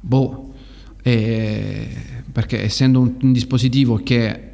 Boh, 0.00 0.52
e... 1.00 1.86
perché 2.32 2.60
essendo 2.64 2.98
un, 2.98 3.14
un 3.22 3.32
dispositivo 3.32 4.00
che 4.02 4.49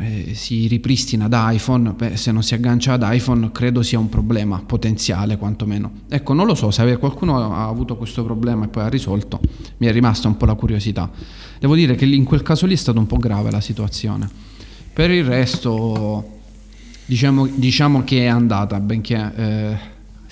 eh, 0.00 0.34
si 0.34 0.66
ripristina 0.66 1.28
da 1.28 1.50
iPhone, 1.52 1.92
beh, 1.92 2.16
se 2.16 2.32
non 2.32 2.42
si 2.42 2.54
aggancia 2.54 2.94
ad 2.94 3.06
iPhone 3.06 3.52
credo 3.52 3.82
sia 3.82 3.98
un 3.98 4.08
problema 4.08 4.60
potenziale 4.66 5.36
quantomeno. 5.36 5.92
Ecco, 6.08 6.32
non 6.32 6.46
lo 6.46 6.54
so, 6.54 6.70
se 6.70 6.96
qualcuno 6.96 7.54
ha 7.54 7.68
avuto 7.68 7.96
questo 7.96 8.24
problema 8.24 8.64
e 8.64 8.68
poi 8.68 8.82
ha 8.82 8.88
risolto, 8.88 9.40
mi 9.78 9.86
è 9.86 9.92
rimasta 9.92 10.26
un 10.26 10.36
po' 10.36 10.46
la 10.46 10.54
curiosità. 10.54 11.08
Devo 11.58 11.74
dire 11.74 11.94
che 11.94 12.04
in 12.04 12.24
quel 12.24 12.42
caso 12.42 12.66
lì 12.66 12.74
è 12.74 12.76
stata 12.76 12.98
un 12.98 13.06
po' 13.06 13.16
grave 13.16 13.50
la 13.50 13.60
situazione. 13.60 14.28
Per 14.92 15.10
il 15.10 15.24
resto, 15.24 16.40
diciamo, 17.04 17.46
diciamo 17.46 18.02
che 18.02 18.24
è 18.24 18.26
andata, 18.26 18.80
benché 18.80 19.32
eh, 19.36 19.78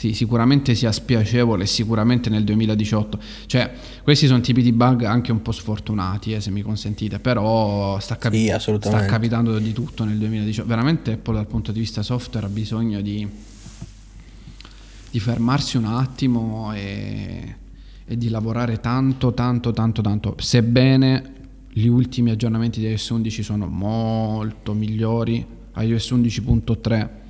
sì, 0.05 0.13
sicuramente 0.13 0.75
sia 0.75 0.93
spiacevole, 0.93 1.65
sicuramente 1.65 2.29
nel 2.29 2.45
2018. 2.45 3.19
Cioè, 3.47 3.73
questi 4.03 4.27
sono 4.27 4.41
tipi 4.41 4.61
di 4.61 4.73
bug 4.73 5.05
anche 5.05 5.33
un 5.33 5.41
po' 5.41 5.53
sfortunati, 5.53 6.35
eh, 6.35 6.41
se 6.43 6.51
mi 6.51 6.61
consentite, 6.61 7.19
però 7.19 7.99
sta, 8.01 8.19
capi- 8.19 8.53
sì, 8.59 8.77
sta 8.81 9.07
capitando 9.07 9.59
di 9.59 9.73
tutto 9.73 10.05
nel 10.05 10.19
2018. 10.19 10.69
Veramente 10.69 11.13
Apple 11.13 11.35
dal 11.35 11.47
punto 11.47 11.73
di 11.73 11.81
vista 11.81 12.03
software 12.03 12.45
ha 12.45 12.51
bisogno 12.51 13.01
di, 13.01 13.27
di 15.11 15.21
fermarsi 15.21 15.79
un 15.79 15.87
attimo 15.87 16.75
e, 16.75 17.57
e 18.05 18.19
di 18.19 18.29
lavorare 18.29 18.81
tanto, 18.81 19.33
tanto, 19.33 19.73
tanto, 19.73 20.03
tanto. 20.03 20.35
Sebbene 20.39 21.33
gli 21.73 21.87
ultimi 21.87 22.31
aggiornamenti 22.31 22.79
di 22.79 22.89
iOS 22.89 23.09
11 23.09 23.43
sono 23.43 23.67
molto 23.69 24.75
migliori. 24.75 25.47
iOS 25.77 26.13
11.3 26.13 27.23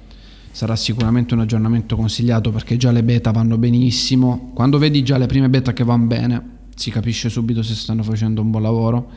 sarà 0.54 0.76
sicuramente 0.76 1.34
un 1.34 1.40
aggiornamento 1.40 1.96
consigliato 1.96 2.52
perché 2.52 2.76
già 2.76 2.92
le 2.92 3.02
beta 3.02 3.32
vanno 3.32 3.58
benissimo. 3.58 4.52
Quando 4.54 4.78
vedi 4.78 5.02
già 5.02 5.18
le 5.18 5.26
prime 5.26 5.48
beta 5.48 5.72
che 5.72 5.82
vanno 5.82 6.06
bene, 6.06 6.42
si 6.76 6.92
capisce 6.92 7.28
subito 7.28 7.60
se 7.64 7.74
stanno 7.74 8.04
facendo 8.04 8.40
un 8.40 8.50
buon 8.50 8.62
lavoro. 8.62 9.10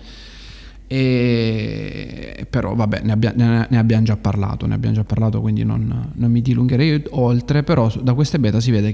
E 0.88 2.48
però 2.50 2.74
vabbè, 2.74 3.02
ne, 3.04 3.12
abbia, 3.12 3.34
ne, 3.36 3.78
abbiamo 3.78 4.04
già 4.04 4.18
parlato, 4.18 4.66
ne 4.66 4.74
abbiamo 4.74 4.96
già 4.96 5.04
parlato, 5.04 5.40
quindi 5.40 5.64
non, 5.64 6.12
non 6.12 6.32
mi 6.32 6.42
dilungherei 6.42 7.04
oltre, 7.12 7.62
però 7.62 7.92
da 8.02 8.16
queste 8.16 8.40
beta 8.40 8.60
si 8.60 8.72
vede 8.72 8.94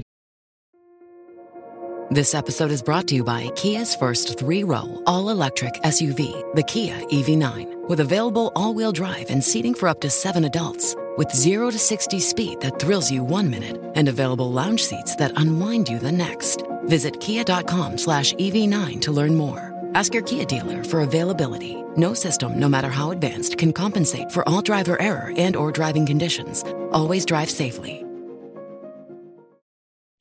This 2.10 2.34
episode 2.34 2.70
is 2.70 2.82
brought 2.82 3.08
to 3.08 3.14
you 3.14 3.24
by 3.24 3.50
Kia's 3.54 3.94
first 3.94 4.36
three 4.38 4.64
row, 4.64 5.02
all 5.06 5.30
electric 5.30 5.80
SUV, 5.82 6.54
the 6.54 6.62
Kia 6.62 6.94
EV9, 7.10 7.88
with 7.88 8.00
available 8.00 8.52
all 8.54 8.74
wheel 8.74 8.92
drive 8.92 9.30
and 9.30 9.42
seating 9.42 9.74
for 9.74 9.88
up 9.88 10.00
to 10.00 10.10
seven 10.10 10.44
adults. 10.44 10.94
With 11.16 11.30
0 11.30 11.70
to 11.70 11.78
60 11.78 12.18
speed 12.18 12.60
that 12.60 12.80
thrills 12.80 13.10
you 13.10 13.22
one 13.22 13.48
minute 13.48 13.80
and 13.94 14.08
available 14.08 14.50
lounge 14.50 14.84
seats 14.84 15.14
that 15.16 15.32
unwind 15.36 15.88
you 15.88 15.98
the 16.00 16.10
next. 16.10 16.64
Visit 16.86 17.20
kia.com 17.20 17.98
slash 17.98 18.34
EV9 18.34 19.00
to 19.02 19.12
learn 19.12 19.36
more. 19.36 19.72
Ask 19.94 20.12
your 20.12 20.24
Kia 20.24 20.44
dealer 20.44 20.82
for 20.82 21.02
availability. 21.02 21.76
No 21.96 22.14
system, 22.14 22.58
no 22.58 22.68
matter 22.68 22.90
how 22.90 23.12
advanced, 23.12 23.58
can 23.58 23.72
compensate 23.72 24.32
for 24.32 24.48
all 24.48 24.60
driver 24.60 25.00
error 25.00 25.32
and 25.36 25.54
or 25.54 25.70
driving 25.70 26.04
conditions. 26.04 26.64
Always 26.90 27.24
drive 27.24 27.48
safely. 27.48 28.03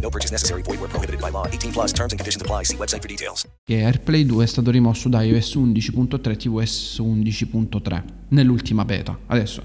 No 0.00 0.08
purchase 0.08 0.32
necessary. 0.32 0.62
Void 0.62 0.80
where 0.80 0.88
prohibited 0.88 1.20
by 1.20 1.30
law. 1.30 1.46
18 1.46 1.72
plus 1.72 1.92
terms 1.92 2.12
and 2.12 2.18
conditions 2.18 2.42
apply. 2.42 2.64
See 2.64 2.76
website 2.76 3.00
for 3.00 3.08
details. 3.08 3.46
Che 3.64 3.82
AirPlay 3.82 4.24
2 4.24 4.44
è 4.44 4.46
stato 4.46 4.70
rimosso 4.70 5.08
da 5.08 5.22
iOS 5.22 5.56
11.3 5.56 6.36
tvOS 6.36 7.00
11.3 7.00 8.02
nell'ultima 8.28 8.84
beta. 8.84 9.18
Adesso 9.26 9.62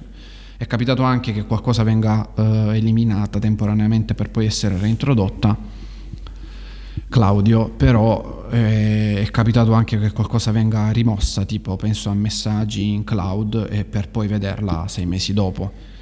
è 0.57 0.67
capitato 0.67 1.03
anche 1.03 1.33
che 1.33 1.45
qualcosa 1.45 1.83
venga 1.83 2.29
uh, 2.33 2.41
eliminata 2.71 3.39
temporaneamente 3.39 4.13
per 4.13 4.29
poi 4.29 4.45
essere 4.45 4.77
reintrodotta. 4.77 5.83
Claudio, 7.09 7.69
però 7.69 8.47
eh, 8.49 9.21
è 9.21 9.31
capitato 9.31 9.73
anche 9.73 9.99
che 9.99 10.11
qualcosa 10.11 10.51
venga 10.51 10.89
rimossa, 10.91 11.45
tipo 11.45 11.75
penso 11.75 12.09
a 12.09 12.13
messaggi 12.13 12.89
in 12.89 13.03
cloud 13.03 13.67
e 13.69 13.85
per 13.85 14.09
poi 14.09 14.27
vederla 14.27 14.85
sei 14.87 15.05
mesi 15.05 15.33
dopo 15.33 15.93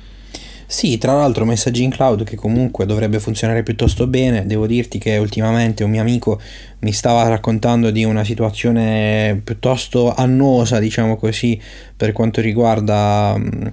sì, 0.73 0.97
tra 0.97 1.13
l'altro 1.13 1.45
messaggi 1.45 1.83
in 1.83 1.91
cloud 1.91 2.23
che 2.23 2.35
comunque 2.35 2.87
dovrebbe 2.87 3.19
funzionare 3.19 3.61
piuttosto 3.61 4.07
bene. 4.07 4.47
Devo 4.47 4.65
dirti 4.65 4.97
che 4.97 5.17
ultimamente 5.17 5.83
un 5.83 5.91
mio 5.91 6.01
amico 6.01 6.41
mi 6.79 6.91
stava 6.91 7.27
raccontando 7.27 7.91
di 7.91 8.03
una 8.03 8.23
situazione 8.23 9.39
piuttosto 9.43 10.11
annosa, 10.15 10.79
diciamo 10.79 11.15
così, 11.15 11.61
per 11.95 12.11
quanto 12.11 12.41
riguarda 12.41 13.35
mm, 13.37 13.67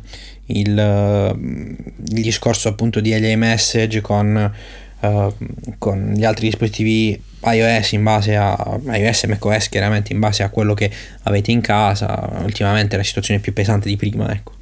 il, 0.48 1.34
mm, 1.38 1.74
il 2.08 2.22
discorso 2.22 2.68
appunto 2.68 3.00
di 3.00 3.18
LA 3.18 3.34
Message 3.34 4.02
con, 4.02 4.52
uh, 5.00 5.34
con 5.78 6.12
gli 6.14 6.24
altri 6.24 6.50
dispositivi 6.50 7.18
iOS 7.42 7.92
in 7.92 8.02
base 8.02 8.36
a 8.36 8.78
iOS 8.92 9.24
e 9.24 9.26
macOS 9.28 9.70
chiaramente 9.70 10.12
in 10.12 10.18
base 10.18 10.42
a 10.42 10.50
quello 10.50 10.74
che 10.74 10.90
avete 11.22 11.50
in 11.50 11.62
casa. 11.62 12.42
Ultimamente 12.42 12.96
è 12.96 12.98
la 12.98 13.04
situazione 13.04 13.40
più 13.40 13.54
pesante 13.54 13.88
di 13.88 13.96
prima, 13.96 14.30
ecco. 14.30 14.58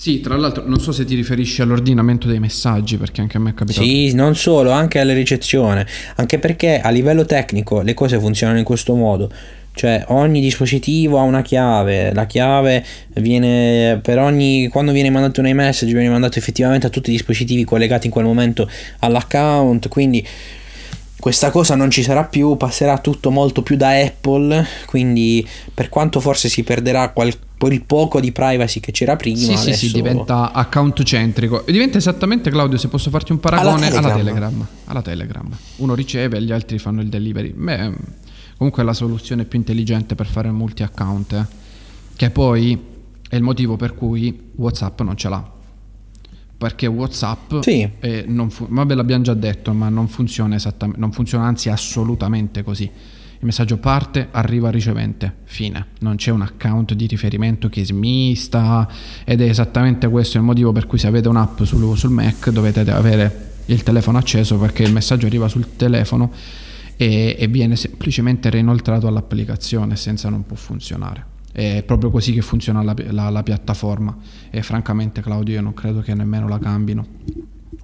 Sì, 0.00 0.22
tra 0.22 0.34
l'altro 0.34 0.62
non 0.66 0.80
so 0.80 0.92
se 0.92 1.04
ti 1.04 1.14
riferisci 1.14 1.60
all'ordinamento 1.60 2.26
dei 2.26 2.38
messaggi, 2.38 2.96
perché 2.96 3.20
anche 3.20 3.36
a 3.36 3.40
me 3.40 3.50
è 3.50 3.54
capitato. 3.54 3.84
Sì, 3.84 4.14
non 4.14 4.34
solo, 4.34 4.70
anche 4.70 4.98
alla 4.98 5.12
ricezione, 5.12 5.86
anche 6.16 6.38
perché 6.38 6.80
a 6.80 6.88
livello 6.88 7.26
tecnico 7.26 7.82
le 7.82 7.92
cose 7.92 8.18
funzionano 8.18 8.56
in 8.56 8.64
questo 8.64 8.94
modo. 8.94 9.30
Cioè 9.74 10.06
ogni 10.08 10.40
dispositivo 10.40 11.18
ha 11.18 11.22
una 11.22 11.42
chiave, 11.42 12.14
la 12.14 12.24
chiave 12.24 12.82
viene 13.16 14.00
per 14.02 14.18
ogni 14.18 14.68
quando 14.68 14.92
viene 14.92 15.10
mandato 15.10 15.40
un 15.40 15.48
iMessage 15.48 15.92
viene 15.92 16.08
mandato 16.08 16.38
effettivamente 16.38 16.86
a 16.86 16.90
tutti 16.90 17.10
i 17.10 17.12
dispositivi 17.12 17.64
collegati 17.64 18.06
in 18.06 18.12
quel 18.12 18.24
momento 18.24 18.70
all'account, 19.00 19.88
quindi 19.88 20.26
questa 21.20 21.50
cosa 21.50 21.76
non 21.76 21.90
ci 21.90 22.02
sarà 22.02 22.24
più, 22.24 22.56
passerà 22.56 22.98
tutto 22.98 23.30
molto 23.30 23.62
più 23.62 23.76
da 23.76 23.90
Apple, 23.90 24.66
quindi 24.86 25.46
per 25.72 25.88
quanto 25.88 26.18
forse 26.18 26.48
si 26.48 26.64
perderà 26.64 27.10
qualcosa 27.10 27.48
il 27.68 27.82
poco 27.82 28.20
di 28.20 28.32
privacy 28.32 28.80
che 28.80 28.90
c'era 28.90 29.16
prima. 29.16 29.36
Sì, 29.36 29.52
adesso... 29.52 29.72
sì, 29.72 29.88
sì, 29.88 29.92
diventa 29.92 30.52
account 30.52 31.02
centrico. 31.02 31.66
E 31.66 31.72
diventa 31.72 31.98
esattamente, 31.98 32.50
Claudio, 32.50 32.78
se 32.78 32.88
posso 32.88 33.10
farti 33.10 33.32
un 33.32 33.40
paragone, 33.40 33.88
alla 33.88 34.00
Telegram. 34.00 34.04
alla 34.04 34.16
Telegram. 34.16 34.66
Alla 34.86 35.02
Telegram. 35.02 35.48
Uno 35.76 35.94
riceve 35.94 36.38
e 36.38 36.42
gli 36.42 36.52
altri 36.52 36.78
fanno 36.78 37.02
il 37.02 37.08
delivery. 37.08 37.52
Beh, 37.52 37.92
comunque 38.56 38.82
è 38.82 38.86
la 38.86 38.94
soluzione 38.94 39.44
più 39.44 39.58
intelligente 39.58 40.14
per 40.14 40.26
fare 40.26 40.50
multi-account. 40.50 41.32
Eh? 41.32 41.44
Che 42.16 42.30
poi 42.30 42.78
è 43.28 43.36
il 43.36 43.42
motivo 43.42 43.76
per 43.76 43.94
cui 43.94 44.52
WhatsApp 44.56 45.00
non 45.02 45.16
ce 45.16 45.28
l'ha. 45.28 45.50
Perché 46.60 46.86
WhatsApp, 46.86 47.60
sì. 47.60 47.88
non 48.26 48.50
fu- 48.50 48.66
vabbè, 48.68 48.94
l'abbiamo 48.94 49.22
già 49.22 49.32
detto, 49.32 49.72
ma 49.72 49.88
non 49.88 50.08
funziona 50.08 50.56
esattamente, 50.56 51.00
non 51.00 51.10
funziona 51.10 51.46
anzi 51.46 51.70
assolutamente 51.70 52.62
così 52.62 52.90
il 53.40 53.46
messaggio 53.46 53.78
parte, 53.78 54.28
arriva 54.32 54.66
al 54.66 54.74
ricevente, 54.74 55.36
fine. 55.44 55.86
Non 56.00 56.16
c'è 56.16 56.30
un 56.30 56.42
account 56.42 56.92
di 56.92 57.06
riferimento 57.06 57.70
che 57.70 57.86
smista 57.86 58.86
ed 59.24 59.40
è 59.40 59.48
esattamente 59.48 60.08
questo 60.10 60.36
il 60.36 60.42
motivo 60.42 60.72
per 60.72 60.86
cui 60.86 60.98
se 60.98 61.06
avete 61.06 61.26
un'app 61.28 61.62
sul, 61.62 61.96
sul 61.96 62.10
Mac 62.10 62.50
dovete 62.50 62.80
avere 62.90 63.52
il 63.66 63.82
telefono 63.82 64.18
acceso 64.18 64.58
perché 64.58 64.82
il 64.82 64.92
messaggio 64.92 65.24
arriva 65.24 65.48
sul 65.48 65.74
telefono 65.74 66.30
e, 66.96 67.34
e 67.38 67.46
viene 67.46 67.76
semplicemente 67.76 68.50
reinoltrato 68.50 69.06
all'applicazione 69.06 69.96
senza 69.96 70.28
non 70.28 70.44
può 70.44 70.56
funzionare. 70.56 71.38
È 71.52 71.82
proprio 71.84 72.10
così 72.10 72.32
che 72.32 72.42
funziona 72.42 72.82
la, 72.82 72.94
la, 73.10 73.28
la, 73.28 73.42
piattaforma 73.42 74.16
e 74.50 74.62
francamente 74.62 75.20
Claudio 75.20 75.54
io 75.54 75.60
non 75.60 75.74
credo 75.74 76.00
che 76.00 76.14
nemmeno 76.14 76.48
la 76.48 76.58
cambino 76.58 77.06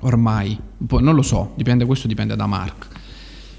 ormai. 0.00 0.58
Poi 0.86 1.02
non 1.02 1.14
lo 1.14 1.22
so, 1.22 1.52
dipende, 1.56 1.84
questo 1.84 2.06
dipende 2.06 2.36
da 2.36 2.46
Mark 2.46 2.86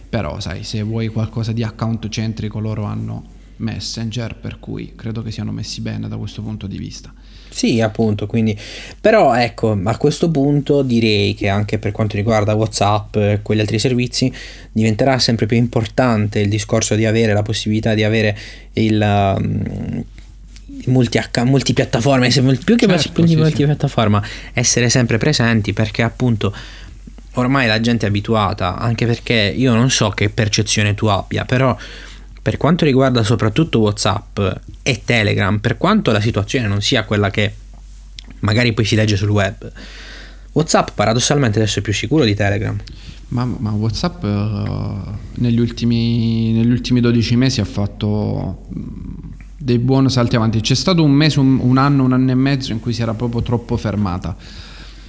Però 0.10 0.40
sai, 0.40 0.64
se 0.64 0.82
vuoi 0.82 1.10
qualcosa 1.10 1.52
di 1.52 1.64
account 1.64 2.08
centrico 2.10 2.60
loro 2.60 2.84
hanno 2.84 3.36
Messenger, 3.58 4.36
per 4.36 4.60
cui 4.60 4.94
credo 4.96 5.22
che 5.22 5.32
siano 5.32 5.52
messi 5.52 5.82
bene 5.82 6.08
da 6.08 6.18
questo 6.18 6.42
punto 6.42 6.68
di 6.68 6.78
vista. 6.78 7.14
Sì, 7.58 7.82
appunto, 7.82 8.28
quindi 8.28 8.56
però 9.02 9.34
ecco, 9.34 9.76
a 9.84 9.98
questo 9.98 10.30
punto 10.30 10.84
direi 10.84 11.34
che 11.34 11.48
anche 11.48 11.80
per 11.80 11.92
quanto 11.92 12.16
riguarda 12.16 12.54
WhatsApp 12.54 13.16
e 13.16 13.40
quegli 13.42 13.62
altri 13.62 13.80
servizi 13.80 14.32
diventerà 14.72 15.18
sempre 15.18 15.48
più 15.48 15.58
importante 15.58 16.38
il 16.38 16.50
discorso 16.50 16.94
di 16.94 17.08
avere 17.08 17.34
la 17.34 17.42
possibilità 17.42 17.96
di 17.96 18.04
avere 18.04 18.38
il 18.74 19.02
um, 19.02 20.04
multi, 20.86 21.20
multipiattaforme, 21.46 22.30
più 22.64 22.76
che 22.76 22.88
certo, 22.88 23.26
sì, 23.26 23.36
multipiattaforma, 23.36 24.24
sì. 24.24 24.30
essere 24.54 24.88
sempre 24.90 25.18
presenti 25.18 25.74
perché 25.74 26.04
appunto 26.04 26.54
ormai 27.34 27.66
la 27.66 27.80
gente 27.80 28.06
è 28.06 28.10
abituata, 28.10 28.78
anche 28.78 29.08
perché 29.08 29.52
io 29.56 29.74
non 29.74 29.90
so 29.90 30.10
che 30.10 30.30
percezione 30.30 30.94
tu 30.94 31.08
abbia, 31.08 31.44
però 31.44 31.76
per 32.48 32.56
quanto 32.56 32.86
riguarda 32.86 33.24
soprattutto 33.24 33.80
WhatsApp 33.80 34.40
e 34.82 35.02
Telegram, 35.04 35.60
per 35.60 35.76
quanto 35.76 36.14
la 36.14 36.22
situazione 36.22 36.66
non 36.66 36.82
sia 36.82 37.04
quella 37.04 37.30
che 37.30 37.54
magari 38.40 38.72
poi 38.72 38.86
si 38.86 38.96
legge 38.96 39.18
sul 39.18 39.28
web, 39.28 39.70
WhatsApp 40.54 40.92
paradossalmente 40.96 41.60
adesso 41.60 41.80
è 41.80 41.82
più 41.82 41.92
sicuro 41.92 42.24
di 42.24 42.34
Telegram. 42.36 42.78
Ma, 43.30 43.44
ma 43.44 43.72
WhatsApp 43.72 44.24
uh, 44.24 45.18
negli, 45.42 45.60
ultimi, 45.60 46.54
negli, 46.54 46.72
ultimi, 46.72 47.02
12 47.02 47.36
mesi 47.36 47.60
ha 47.60 47.66
fatto 47.66 48.68
mm, 48.74 49.32
dei 49.58 49.80
buoni 49.80 50.10
salti 50.10 50.38
avanti. 50.38 50.62
C'è 50.62 50.76
stato 50.76 51.04
un 51.04 51.12
mese, 51.12 51.42
un, 51.42 51.60
un 51.62 51.78
anno, 51.78 52.06
un 52.06 52.14
anno 52.14 52.32
e 52.32 52.36
mezzo 52.36 52.72
in 52.72 52.80
cui 52.80 52.94
si 52.94 53.02
era 53.02 53.14
proprio 53.14 53.42
troppo 53.42 53.76
fermata 53.76 54.34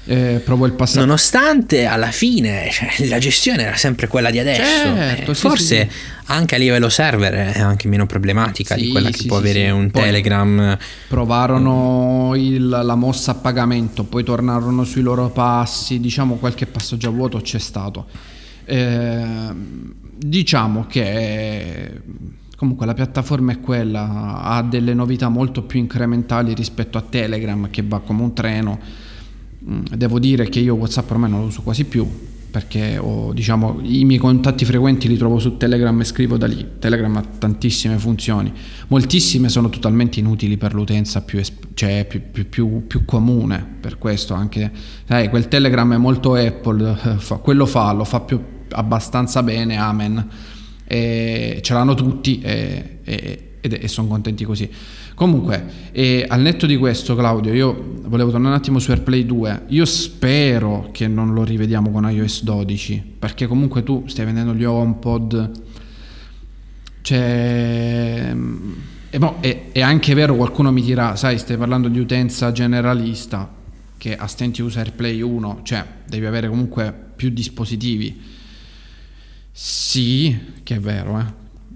eh, 0.09 0.41
provo 0.43 0.65
il 0.65 0.73
passato. 0.73 1.05
Nonostante 1.05 1.85
alla 1.85 2.11
fine 2.11 2.71
cioè, 2.71 3.07
la 3.09 3.19
gestione 3.19 3.65
era 3.65 3.77
sempre 3.77 4.09
quella 4.09 4.31
di 4.31 4.39
adesso, 4.39 4.63
certo, 4.63 5.31
eh, 5.31 5.35
sì, 5.35 5.41
forse 5.41 5.89
sì. 5.91 5.97
anche 6.27 6.55
a 6.55 6.59
livello 6.59 6.89
server 6.89 7.35
è 7.35 7.61
anche 7.61 7.89
meno 7.89 8.07
problematica 8.07 8.75
sì, 8.75 8.85
di 8.85 8.91
quella 8.91 9.11
che 9.11 9.25
può 9.27 9.37
avere 9.37 9.69
un 9.71 9.91
poi 9.91 10.03
Telegram. 10.05 10.79
Provarono 11.09 12.33
il, 12.37 12.69
la 12.69 12.95
mossa 12.95 13.33
a 13.33 13.35
pagamento, 13.35 14.05
poi 14.05 14.25
tornarono 14.25 14.83
sui 14.85 15.03
loro 15.03 15.29
passi, 15.29 16.01
diciamo 16.01 16.37
qualche 16.37 16.65
passaggio 16.65 17.09
a 17.09 17.13
vuoto 17.13 17.39
c'è 17.43 17.59
stato. 17.59 18.07
Eh, 18.65 19.27
diciamo 20.17 20.87
che 20.87 22.01
comunque 22.57 22.87
la 22.87 22.95
piattaforma 22.95 23.53
è 23.53 23.61
quella, 23.61 24.41
ha 24.41 24.63
delle 24.63 24.95
novità 24.95 25.29
molto 25.29 25.65
più 25.65 25.79
incrementali 25.79 26.55
rispetto 26.55 26.97
a 26.97 27.03
Telegram 27.03 27.69
che 27.69 27.85
va 27.87 28.01
come 28.01 28.23
un 28.23 28.33
treno 28.33 29.07
devo 29.95 30.19
dire 30.19 30.49
che 30.49 30.61
io 30.61 30.75
WhatsApp 30.75 31.11
ormai 31.11 31.31
non 31.31 31.41
lo 31.41 31.47
uso 31.47 31.63
quasi 31.63 31.85
più 31.85 32.07
perché 32.51 32.97
ho, 32.97 33.33
diciamo, 33.35 33.79
i 33.83 34.05
miei 34.05 34.19
contatti 34.19 34.65
frequenti 34.65 35.07
li 35.07 35.19
trovo 35.19 35.39
su 35.39 35.59
Telegram 35.59 36.01
e 36.01 36.05
scrivo 36.05 36.39
da 36.39 36.47
lì. 36.47 36.67
Telegram 36.79 37.15
ha 37.17 37.23
tantissime 37.39 37.99
funzioni, 37.99 38.51
moltissime 38.89 39.51
sono 39.51 39.69
totalmente 39.69 40.19
inutili 40.19 40.57
per 40.57 40.73
l'utenza 40.73 41.21
più, 41.21 41.41
cioè, 41.75 42.07
più, 42.09 42.23
più, 42.49 42.87
più, 42.87 43.05
comune, 43.05 43.65
per 43.81 43.99
questo 43.99 44.33
anche, 44.33 44.73
sai, 45.07 45.29
quel 45.29 45.49
Telegram 45.49 45.93
è 45.93 45.99
molto 45.99 46.35
Apple, 46.35 46.97
fa, 47.19 47.37
quello 47.37 47.67
fa, 47.67 47.93
lo 47.93 48.05
fa 48.05 48.21
più, 48.21 48.41
abbastanza 48.71 49.43
bene, 49.43 49.77
amen, 49.77 50.29
e 50.85 51.61
ce 51.63 51.75
l'hanno 51.75 51.95
tutti 51.95 52.41
e, 52.41 53.01
e, 53.05 53.51
e 53.61 53.89
sono 53.89 54.09
contenti 54.09 54.45
così. 54.45 54.69
Comunque, 55.19 55.65
al 56.29 56.41
netto 56.41 56.65
di 56.65 56.77
questo, 56.77 57.17
Claudio, 57.17 57.53
io 57.53 57.97
volevo 58.05 58.31
tornare 58.31 58.55
un 58.55 58.61
attimo 58.61 58.79
su 58.79 58.93
AirPlay 58.93 59.27
2. 59.27 59.63
Io 59.67 59.85
spero 59.85 60.91
che 60.93 61.09
non 61.09 61.35
lo 61.35 61.43
rivediamo 61.43 61.91
con 61.91 62.09
iOS 62.09 62.45
12, 62.45 63.15
perché 63.19 63.49
comunque 63.49 63.83
tu 63.83 64.05
stai 64.07 64.27
vendendo 64.27 64.55
gli 64.55 64.63
HomePod. 64.63 65.51
Cioè. 67.01 68.37
E 69.11 69.19
boh, 69.19 69.39
è, 69.41 69.73
è, 69.73 69.81
anche 69.81 70.15
vero, 70.15 70.37
qualcuno 70.37 70.71
mi 70.71 70.83
dirà, 70.83 71.17
sai, 71.17 71.37
stai 71.39 71.57
parlando 71.57 71.89
di 71.89 71.99
utenza 71.99 72.53
generalista 72.53 73.53
che 73.97 74.15
a 74.15 74.29
stenti 74.29 74.63
usa 74.63 74.79
AirPlay 74.83 75.21
1, 75.21 75.61
cioè 75.65 75.85
devi 76.07 76.27
avere 76.27 76.49
comunque 76.49 76.95
più 77.17 77.31
dispositivi. 77.31 78.23
Sì, 79.51 80.39
che 80.63 80.77
è 80.77 80.79
vero, 80.79 81.19
eh. 81.19 81.25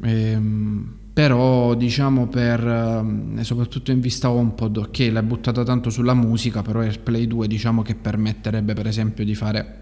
Ehm, 0.08 1.00
però 1.12 1.74
diciamo 1.74 2.26
per 2.26 2.66
eh, 3.38 3.44
soprattutto 3.44 3.90
in 3.90 4.00
vista 4.00 4.30
HomePod 4.30 4.90
che 4.90 5.10
l'hai 5.10 5.22
buttata 5.22 5.62
tanto 5.62 5.90
sulla 5.90 6.14
musica 6.14 6.62
però 6.62 6.80
AirPlay 6.80 7.26
2 7.26 7.46
diciamo 7.46 7.82
che 7.82 7.94
permetterebbe 7.94 8.72
per 8.72 8.86
esempio 8.86 9.24
di 9.24 9.34
fare 9.34 9.80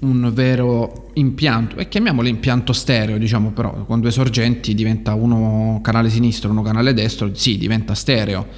un 0.00 0.30
vero 0.32 1.10
impianto 1.14 1.76
e 1.76 1.88
chiamiamolo 1.88 2.26
impianto 2.26 2.72
stereo 2.72 3.18
diciamo 3.18 3.50
però 3.50 3.84
con 3.84 4.00
due 4.00 4.10
sorgenti 4.10 4.74
diventa 4.74 5.12
uno 5.14 5.80
canale 5.82 6.08
sinistro 6.08 6.50
uno 6.50 6.62
canale 6.62 6.94
destro 6.94 7.34
sì 7.34 7.58
diventa 7.58 7.94
stereo 7.94 8.48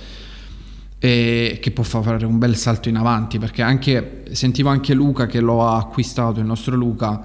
e 1.01 1.59
che 1.61 1.70
può 1.72 1.82
fare 1.82 2.24
un 2.24 2.39
bel 2.39 2.57
salto 2.57 2.89
in 2.89 2.97
avanti 2.97 3.39
perché 3.39 3.61
anche 3.61 4.22
sentivo 4.30 4.68
anche 4.68 4.95
Luca 4.95 5.26
che 5.26 5.41
lo 5.41 5.66
ha 5.66 5.76
acquistato 5.76 6.39
il 6.39 6.47
nostro 6.47 6.76
Luca 6.76 7.22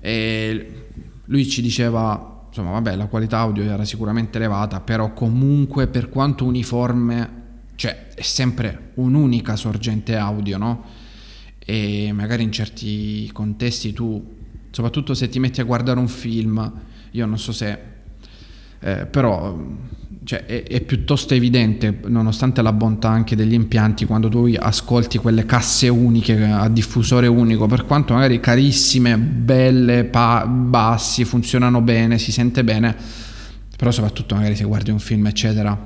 e 0.00 0.88
lui 1.26 1.48
ci 1.48 1.62
diceva 1.62 2.33
insomma 2.54 2.70
vabbè 2.70 2.94
la 2.94 3.06
qualità 3.06 3.38
audio 3.38 3.64
era 3.64 3.84
sicuramente 3.84 4.38
elevata, 4.38 4.80
però 4.80 5.12
comunque 5.12 5.88
per 5.88 6.08
quanto 6.08 6.44
uniforme, 6.44 7.42
cioè 7.74 8.10
è 8.14 8.22
sempre 8.22 8.92
un'unica 8.94 9.56
sorgente 9.56 10.14
audio, 10.14 10.56
no? 10.56 10.84
E 11.58 12.12
magari 12.12 12.44
in 12.44 12.52
certi 12.52 13.28
contesti 13.32 13.92
tu, 13.92 14.36
soprattutto 14.70 15.14
se 15.14 15.28
ti 15.28 15.40
metti 15.40 15.60
a 15.60 15.64
guardare 15.64 15.98
un 15.98 16.06
film, 16.06 16.72
io 17.10 17.26
non 17.26 17.40
so 17.40 17.50
se, 17.50 17.78
eh, 18.78 19.06
però 19.06 19.58
cioè, 20.24 20.46
è, 20.46 20.62
è, 20.64 20.80
piuttosto 20.80 21.34
evidente, 21.34 22.00
nonostante 22.06 22.62
la 22.62 22.72
bontà 22.72 23.10
anche 23.10 23.36
degli 23.36 23.52
impianti, 23.52 24.06
quando 24.06 24.28
tu 24.28 24.50
ascolti 24.58 25.18
quelle 25.18 25.44
casse 25.44 25.88
uniche 25.88 26.42
a 26.42 26.68
diffusore 26.68 27.26
unico, 27.26 27.66
per 27.66 27.84
quanto 27.84 28.14
magari 28.14 28.40
carissime, 28.40 29.18
belle, 29.18 30.04
pa- 30.04 30.46
bassi, 30.46 31.24
funzionano 31.24 31.82
bene, 31.82 32.18
si 32.18 32.32
sente 32.32 32.64
bene, 32.64 32.96
però 33.76 33.90
soprattutto 33.90 34.34
magari 34.34 34.56
se 34.56 34.64
guardi 34.64 34.90
un 34.90 34.98
film, 34.98 35.26
eccetera, 35.26 35.78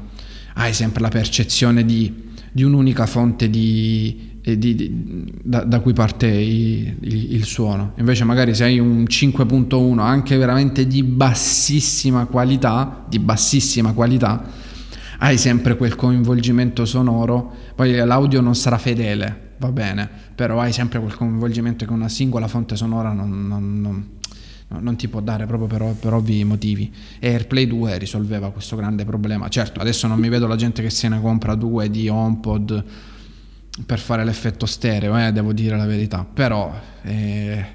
hai 0.55 0.73
sempre 0.73 1.03
la 1.03 1.09
percezione 1.09 1.85
di, 1.85 2.31
di 2.53 2.63
un'unica 2.63 3.07
fonte 3.07 3.51
di, 3.51 4.28
di, 4.57 4.75
di, 4.75 5.33
da, 5.43 5.65
da, 5.65 5.81
cui 5.81 5.93
parte 5.93 6.27
il, 6.27 6.97
il, 7.01 7.35
il, 7.35 7.45
suono. 7.45 7.93
Invece 7.97 8.25
magari 8.25 8.55
se 8.55 8.65
hai 8.65 8.79
un 8.79 9.03
5.1 9.03 9.99
anche 9.99 10.37
veramente 10.37 10.87
di 10.87 11.03
bassissima 11.03 12.27
qualità, 12.27 13.05
di 13.09 13.19
bassissima 13.19 13.93
qualità, 13.93 14.45
hai 15.19 15.37
sempre 15.37 15.77
quel 15.77 15.97
coinvolgimento 15.97 16.85
sonoro, 16.85 17.53
poi 17.75 17.97
l'audio 17.97 18.41
non 18.41 18.55
sarà 18.55 18.79
fedele, 18.79 19.55
va 19.59 19.73
bene, 19.73 20.09
però 20.35 20.61
hai 20.61 20.73
sempre 20.73 21.01
quel 21.01 21.15
coinvolgimento 21.15 21.85
che 21.85 21.93
una 21.93 22.09
singola 22.09 22.47
fonte 22.47 22.77
sonora 22.77 23.13
non, 23.13 23.49
non, 23.49 23.81
non, 23.81 24.07
non 24.81 24.97
ti 24.97 25.09
può 25.09 25.21
dare 25.21 25.47
proprio 25.47 25.67
per, 25.67 25.95
per, 25.99 26.13
ovvi 26.13 26.45
motivi. 26.45 26.93
E 27.19 27.29
AirPlay 27.31 27.67
2 27.67 27.99
risolveva 27.99 28.51
questo 28.53 28.77
grande 28.77 29.05
problema. 29.05 29.49
Certo, 29.49 29.81
adesso 29.81 30.07
non 30.07 30.21
mi 30.21 30.29
vedo 30.29 30.47
la 30.47 30.57
gente 30.57 30.83
che 30.83 30.91
se 30.91 31.09
ne 31.09 31.21
compra 31.21 31.57
due 31.57 31.91
di 31.91 32.09
HomePod 32.09 32.85
per 33.85 33.99
fare 33.99 34.25
l'effetto 34.25 34.67
stereo, 34.67 35.17
eh, 35.19 35.33
devo 35.33 35.53
dire 35.53 35.77
la 35.77 35.87
verità, 35.87 36.25
però 36.25 36.73
eh, 37.03 37.67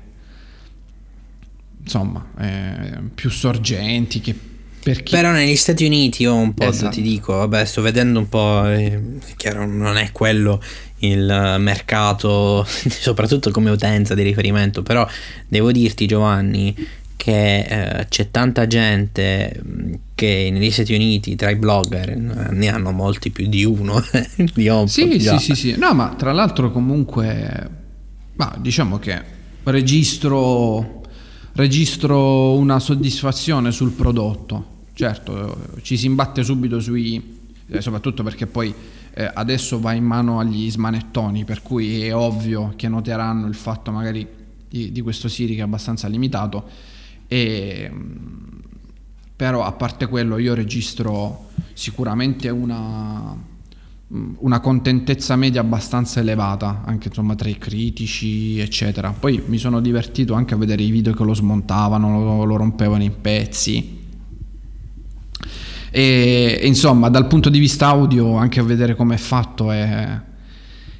insomma, 1.82 2.26
eh, 2.40 3.00
più 3.14 3.30
sorgenti 3.30 4.20
che 4.20 4.36
per 4.84 5.02
chi... 5.02 5.16
Però 5.16 5.32
negli 5.32 5.56
Stati 5.56 5.86
Uniti 5.86 6.26
ho 6.26 6.36
un 6.36 6.54
po', 6.54 6.68
esatto. 6.68 6.96
ti 6.96 7.02
dico, 7.02 7.36
vabbè, 7.36 7.64
sto 7.64 7.82
vedendo 7.82 8.20
un 8.20 8.28
po', 8.28 8.68
eh, 8.68 9.02
chiaro, 9.38 9.66
non 9.66 9.96
è 9.96 10.12
quello 10.12 10.62
il 11.00 11.56
mercato, 11.60 12.66
soprattutto 12.68 13.50
come 13.52 13.70
utenza 13.70 14.14
di 14.14 14.24
riferimento, 14.24 14.84
però 14.84 15.08
devo 15.48 15.72
dirti 15.72 16.06
Giovanni 16.06 16.76
che 17.24 17.60
eh, 17.60 18.08
c'è 18.10 18.32
tanta 18.32 18.68
gente 18.68 19.64
che 20.14 20.50
negli 20.52 20.70
Stati 20.72 20.94
Uniti 20.94 21.38
tra 21.38 21.52
i 21.52 21.56
blogger 21.56 22.10
eh, 22.10 22.18
ne 22.52 22.68
hanno 22.68 22.92
molti 22.92 23.32
più 23.32 23.48
di 23.48 23.64
uno 23.64 24.04
di 24.54 24.68
HomePod 24.68 24.88
sì, 24.90 25.20
sì, 25.22 25.38
sì, 25.38 25.56
sì, 25.56 25.76
no 25.78 25.94
ma 25.94 26.16
tra 26.18 26.34
l'altro 26.34 26.70
comunque 26.70 27.70
ma 28.34 28.54
diciamo 28.60 29.00
che 29.00 29.22
registro 29.64 31.02
registro 31.54 32.58
una 32.58 32.80
soddisfazione 32.80 33.72
sul 33.72 33.92
prodotto. 33.92 34.72
Certo 34.94 35.78
ci 35.82 35.96
si 35.96 36.08
imbatte 36.08 36.44
subito 36.44 36.82
sui 36.82 37.40
eh, 37.70 37.80
soprattutto 37.80 38.22
perché 38.24 38.48
poi 38.48 38.74
eh, 39.14 39.32
adesso 39.34 39.80
va 39.80 39.94
in 39.94 40.04
mano 40.04 40.40
agli 40.40 40.70
smanettoni 40.70 41.46
per 41.46 41.62
cui 41.62 42.06
è 42.06 42.14
ovvio 42.14 42.74
che 42.76 42.90
noteranno 42.90 43.48
il 43.48 43.56
fatto 43.56 43.92
magari 43.92 44.28
di, 44.68 44.92
di 44.92 45.02
questo 45.02 45.30
Siri 45.30 45.56
che 45.56 45.62
è 45.62 45.64
abbastanza 45.64 46.10
limitato 46.10 46.92
e, 47.28 47.92
però 49.36 49.64
a 49.64 49.72
parte 49.72 50.08
quello 50.08 50.38
io 50.38 50.54
registro 50.54 51.50
sicuramente 51.74 52.50
una, 52.50 53.36
una 54.38 54.60
contentezza 54.60 55.36
media 55.36 55.62
abbastanza 55.62 56.20
elevata, 56.20 56.84
anche 56.86 57.08
insomma 57.08 57.36
tra 57.36 57.50
i 57.50 57.58
critici, 57.58 58.60
eccetera. 58.60 59.12
Poi 59.12 59.42
mi 59.48 59.58
sono 59.58 59.82
divertito 59.82 60.34
anche 60.34 60.54
a 60.54 60.58
vedere 60.58 60.84
i 60.84 60.92
video 60.92 61.14
che 61.14 61.24
lo 61.24 61.34
smontavano, 61.34 62.12
lo, 62.20 62.44
lo 62.44 62.56
rompevano 62.56 63.04
in 63.04 63.20
pezzi. 63.22 64.02
E 65.90 66.62
insomma, 66.64 67.10
dal 67.10 67.28
punto 67.28 67.50
di 67.50 67.60
vista 67.60 67.88
audio, 67.88 68.36
anche 68.36 68.60
a 68.60 68.64
vedere 68.64 68.96
come 68.96 69.16
è 69.16 69.20
fatto 69.20 69.72
è, 69.72 70.22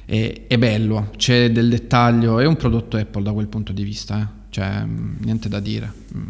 è, 0.04 0.42
è 0.46 0.58
bello, 0.58 1.10
c'è 1.16 1.50
del 1.50 1.68
dettaglio, 1.68 2.38
è 2.40 2.46
un 2.46 2.56
prodotto 2.56 2.96
Apple 2.96 3.22
da 3.22 3.32
quel 3.32 3.48
punto 3.48 3.72
di 3.72 3.82
vista, 3.82 4.20
eh. 4.20 4.42
Cioè 4.54 4.84
mh, 4.84 5.16
niente 5.22 5.48
da 5.48 5.58
dire. 5.58 5.92
Mh, 6.12 6.20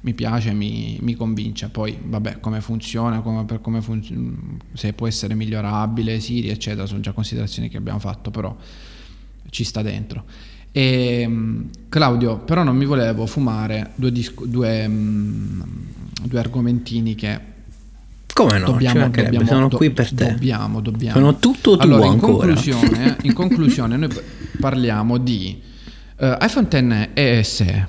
mi 0.00 0.14
piace, 0.14 0.52
mi, 0.52 0.98
mi, 1.00 1.14
convince. 1.14 1.68
Poi, 1.68 1.96
vabbè, 2.02 2.40
come 2.40 2.60
funziona, 2.60 3.20
come, 3.20 3.44
per 3.44 3.60
come 3.60 3.80
fun- 3.80 4.58
se 4.72 4.92
può 4.94 5.06
essere 5.06 5.34
migliorabile, 5.34 6.18
Siri, 6.18 6.48
eccetera, 6.48 6.86
sono 6.86 6.98
già 6.98 7.12
considerazioni 7.12 7.68
che 7.68 7.76
abbiamo 7.76 8.00
fatto, 8.00 8.32
però 8.32 8.56
ci 9.48 9.62
sta 9.62 9.80
dentro. 9.80 10.24
E, 10.72 11.28
Claudio, 11.88 12.38
però 12.38 12.64
non 12.64 12.76
mi 12.76 12.84
volevo 12.84 13.26
fumare 13.26 13.92
due, 13.94 14.10
disco, 14.10 14.44
due, 14.44 14.90
due 16.22 16.38
argomentini 16.38 17.14
che 17.14 17.40
come 18.32 18.58
no? 18.58 18.66
Dobbiamo, 18.66 19.10
cioè, 19.12 19.24
dobbiamo, 19.24 19.46
sono 19.46 19.68
do, 19.68 19.76
qui 19.76 19.90
per 19.90 20.12
te. 20.12 20.30
Dobbiamo, 20.30 20.80
dobbiamo. 20.80 21.16
Sono 21.16 21.38
tutto 21.38 21.76
tuo 21.76 21.82
allora, 21.84 22.06
in 22.06 22.12
ancora. 22.12 22.46
Conclusione, 22.46 23.16
in 23.22 23.34
conclusione, 23.34 23.96
noi 23.96 24.08
parliamo 24.58 25.18
di 25.18 25.68
uh, 26.20 26.36
iPhone 26.40 26.68
X 26.68 27.08
e 27.14 27.42
SE. 27.42 27.88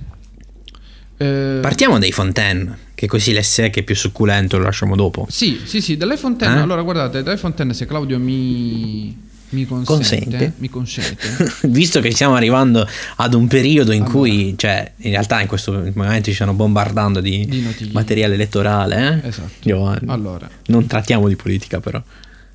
Uh, 1.18 1.60
Partiamo 1.62 2.00
dai 2.00 2.12
Fontaine, 2.12 2.78
che 2.96 3.08
così 3.08 3.38
l'SE 3.38 3.70
che 3.70 3.82
è 3.82 3.84
più 3.84 3.96
succulento 3.96 4.58
lo 4.58 4.64
lasciamo 4.64 4.96
dopo. 4.96 5.28
Sì, 5.30 5.62
sì, 5.66 5.82
sì, 5.82 5.98
dall'iPhone 5.98 6.36
X. 6.38 6.42
Eh? 6.42 6.48
Allora, 6.48 6.82
guardate, 6.82 7.22
dall'iPhone 7.22 7.54
X 7.56 7.70
se 7.72 7.86
Claudio 7.86 8.18
mi 8.18 9.30
mi 9.52 9.66
consente, 9.66 9.96
consente. 9.96 10.54
Mi 10.58 10.70
consente. 10.70 11.28
Visto 11.68 12.00
che 12.00 12.12
stiamo 12.12 12.36
arrivando 12.36 12.88
ad 13.18 13.34
un 13.34 13.48
periodo 13.48 13.92
in 13.92 14.04
allora. 14.04 14.18
cui, 14.18 14.54
cioè, 14.58 14.94
in 14.98 15.12
realtà 15.12 15.42
in 15.42 15.48
questo 15.48 15.74
momento 15.94 16.30
ci 16.30 16.34
stanno 16.34 16.54
bombardando 16.54 17.20
di, 17.20 17.46
di 17.46 17.90
materiale 17.92 18.36
elettorale, 18.36 19.22
eh? 19.24 19.28
Esatto. 19.28 19.52
Giovanni. 19.62 20.10
Allora. 20.10 20.50
Non 20.68 20.88
trattiamo 20.88 21.28
di 21.28 21.36
politica 21.36 21.80
però. 21.82 22.02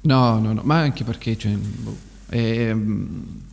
No, 0.02 0.38
no, 0.38 0.52
no, 0.52 0.62
ma 0.64 0.78
anche 0.78 1.04
perché... 1.04 1.36
Cioè, 1.36 1.52
ehm, 2.30 3.44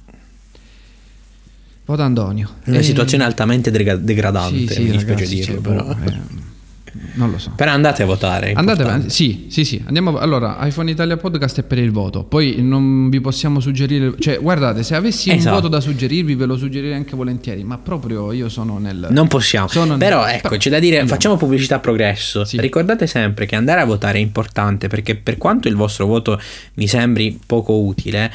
Voto 1.85 2.01
Antonio. 2.01 2.49
Una 2.65 2.79
eh, 2.79 2.83
situazione 2.83 3.23
altamente 3.25 3.69
degradante, 3.69 4.67
sì, 4.67 4.73
sì, 4.73 4.81
mi 4.83 4.91
dispiace 4.91 5.25
dirlo, 5.27 5.53
cioè, 5.53 5.61
però. 5.61 5.83
Boh, 5.83 5.91
eh, 5.91 6.41
non 7.15 7.31
lo 7.31 7.37
so. 7.37 7.51
Però 7.55 7.71
andate 7.71 8.03
a 8.03 8.05
votare. 8.05 8.53
Andate 8.53 8.83
avanti. 8.83 9.09
Sì, 9.09 9.47
sì, 9.49 9.65
sì. 9.65 9.81
Andiamo. 9.85 10.17
Allora, 10.17 10.57
iPhone 10.61 10.89
Italia 10.89 11.17
Podcast 11.17 11.59
è 11.59 11.63
per 11.63 11.79
il 11.79 11.91
voto. 11.91 12.23
Poi 12.23 12.61
non 12.61 13.09
vi 13.09 13.19
possiamo 13.19 13.59
suggerire. 13.59 14.13
Cioè, 14.17 14.39
guardate, 14.39 14.83
se 14.83 14.95
avessi 14.95 15.29
esatto. 15.29 15.49
un 15.49 15.55
voto 15.55 15.67
da 15.67 15.79
suggerirvi, 15.79 16.35
ve 16.35 16.45
lo 16.45 16.55
suggerirei 16.55 16.95
anche 16.95 17.15
volentieri. 17.15 17.63
Ma 17.63 17.77
proprio 17.77 18.31
io 18.31 18.47
sono 18.47 18.77
nel. 18.77 19.07
Non 19.09 19.27
possiamo. 19.27 19.67
Sono 19.67 19.97
Però 19.97 20.23
nel... 20.25 20.35
ecco, 20.35 20.55
c'è 20.55 20.69
da 20.69 20.79
dire, 20.79 20.99
Andiamo. 20.99 21.15
facciamo 21.15 21.37
pubblicità 21.37 21.75
a 21.75 21.79
progresso. 21.79 22.45
Sì. 22.45 22.59
Ricordate 22.59 23.07
sempre 23.07 23.45
che 23.45 23.55
andare 23.55 23.81
a 23.81 23.85
votare 23.85 24.19
è 24.19 24.21
importante 24.21 24.87
perché 24.87 25.15
per 25.15 25.37
quanto 25.37 25.67
il 25.67 25.75
vostro 25.75 26.05
voto 26.05 26.39
mi 26.75 26.87
sembri 26.87 27.39
poco 27.45 27.79
utile 27.79 28.31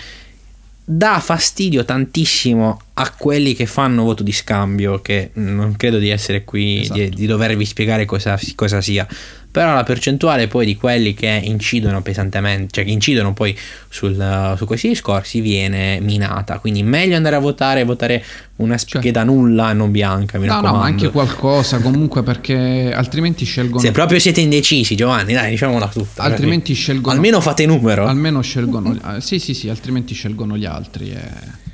dà 0.90 1.20
fastidio 1.20 1.84
tantissimo 1.84 2.80
a 3.00 3.12
quelli 3.16 3.54
che 3.54 3.66
fanno 3.66 4.02
voto 4.02 4.24
di 4.24 4.32
scambio, 4.32 5.00
che 5.00 5.30
non 5.34 5.76
credo 5.76 5.98
di 5.98 6.08
essere 6.08 6.42
qui, 6.42 6.80
esatto. 6.80 6.98
di, 6.98 7.10
di, 7.10 7.26
dovervi 7.26 7.64
spiegare 7.64 8.04
cosa, 8.06 8.38
cosa, 8.56 8.80
sia. 8.80 9.06
Però 9.50 9.72
la 9.72 9.84
percentuale 9.84 10.46
poi 10.48 10.66
di 10.66 10.76
quelli 10.76 11.14
che 11.14 11.40
incidono 11.42 12.02
pesantemente, 12.02 12.68
cioè 12.72 12.84
che 12.84 12.90
incidono 12.90 13.32
poi 13.34 13.56
sul, 13.88 14.54
su 14.56 14.66
questi 14.66 14.88
discorsi, 14.88 15.40
viene 15.40 16.00
minata. 16.00 16.58
Quindi 16.58 16.82
meglio 16.82 17.16
andare 17.16 17.36
a 17.36 17.38
votare, 17.38 17.84
votare 17.84 18.22
una 18.56 18.76
scheda 18.76 19.20
cioè. 19.20 19.24
nulla 19.24 19.70
e 19.70 19.74
non 19.74 19.90
bianca. 19.90 20.38
Mi 20.38 20.46
no, 20.46 20.54
raccomando. 20.54 20.76
no, 20.76 20.82
ma 20.82 20.88
anche 20.88 21.10
qualcosa 21.10 21.78
comunque 21.78 22.22
perché 22.22 22.92
altrimenti 22.92 23.44
scelgono. 23.44 23.80
Se 23.80 23.92
proprio 23.92 24.18
siete 24.18 24.40
indecisi, 24.40 24.96
Giovanni, 24.96 25.32
dai, 25.32 25.50
diciamola 25.50 25.86
tutta. 25.88 26.22
Altrimenti 26.22 26.72
perché... 26.72 26.74
scelgono. 26.74 27.14
Almeno 27.14 27.40
fate 27.40 27.64
numero. 27.64 28.06
Almeno 28.06 28.40
scelgono. 28.40 28.96
sì, 29.20 29.38
sì, 29.38 29.54
sì, 29.54 29.68
altrimenti 29.68 30.14
scelgono 30.14 30.56
gli 30.56 30.64
altri 30.64 31.10
e, 31.10 31.20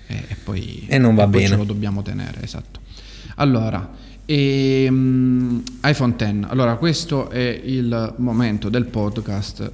e, 0.07 0.25
e 0.29 0.37
poi. 0.43 0.87
E 0.89 0.99
non 0.99 1.14
va 1.15 1.25
e 1.25 1.29
bene. 1.29 1.47
ce 1.47 1.57
lo 1.57 1.65
dobbiamo 1.65 2.03
tenere, 2.03 2.43
esatto. 2.43 2.81
Allora. 3.37 4.03
E, 4.27 4.87
um, 4.89 5.63
iPhone 5.83 6.15
X. 6.17 6.47
Allora, 6.49 6.77
questo 6.77 7.29
è 7.31 7.61
il 7.65 8.15
momento 8.19 8.69
del 8.69 8.87
podcast. 8.87 9.73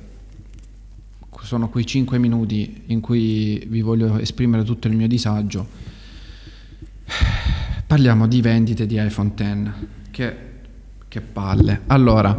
Sono 1.42 1.68
quei 1.68 1.86
5 1.86 2.18
minuti 2.18 2.82
in 2.86 3.00
cui 3.00 3.64
vi 3.66 3.80
voglio 3.80 4.18
esprimere 4.18 4.62
tutto 4.62 4.88
il 4.88 4.94
mio 4.94 5.08
disagio. 5.08 5.66
Parliamo 7.86 8.28
di 8.28 8.40
vendite 8.40 8.86
di 8.86 9.02
iPhone 9.02 9.32
X. 9.34 9.70
Che, 10.10 10.36
che 11.08 11.20
palle. 11.20 11.82
Allora, 11.86 12.38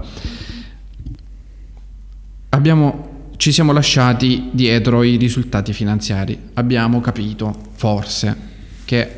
abbiamo, 2.49 3.29
ci 3.37 3.51
siamo 3.51 3.71
lasciati 3.71 4.49
dietro 4.51 5.03
i 5.03 5.15
risultati 5.15 5.73
finanziari. 5.73 6.37
Abbiamo 6.53 7.01
capito, 7.01 7.57
forse, 7.73 8.49
che 8.91 9.09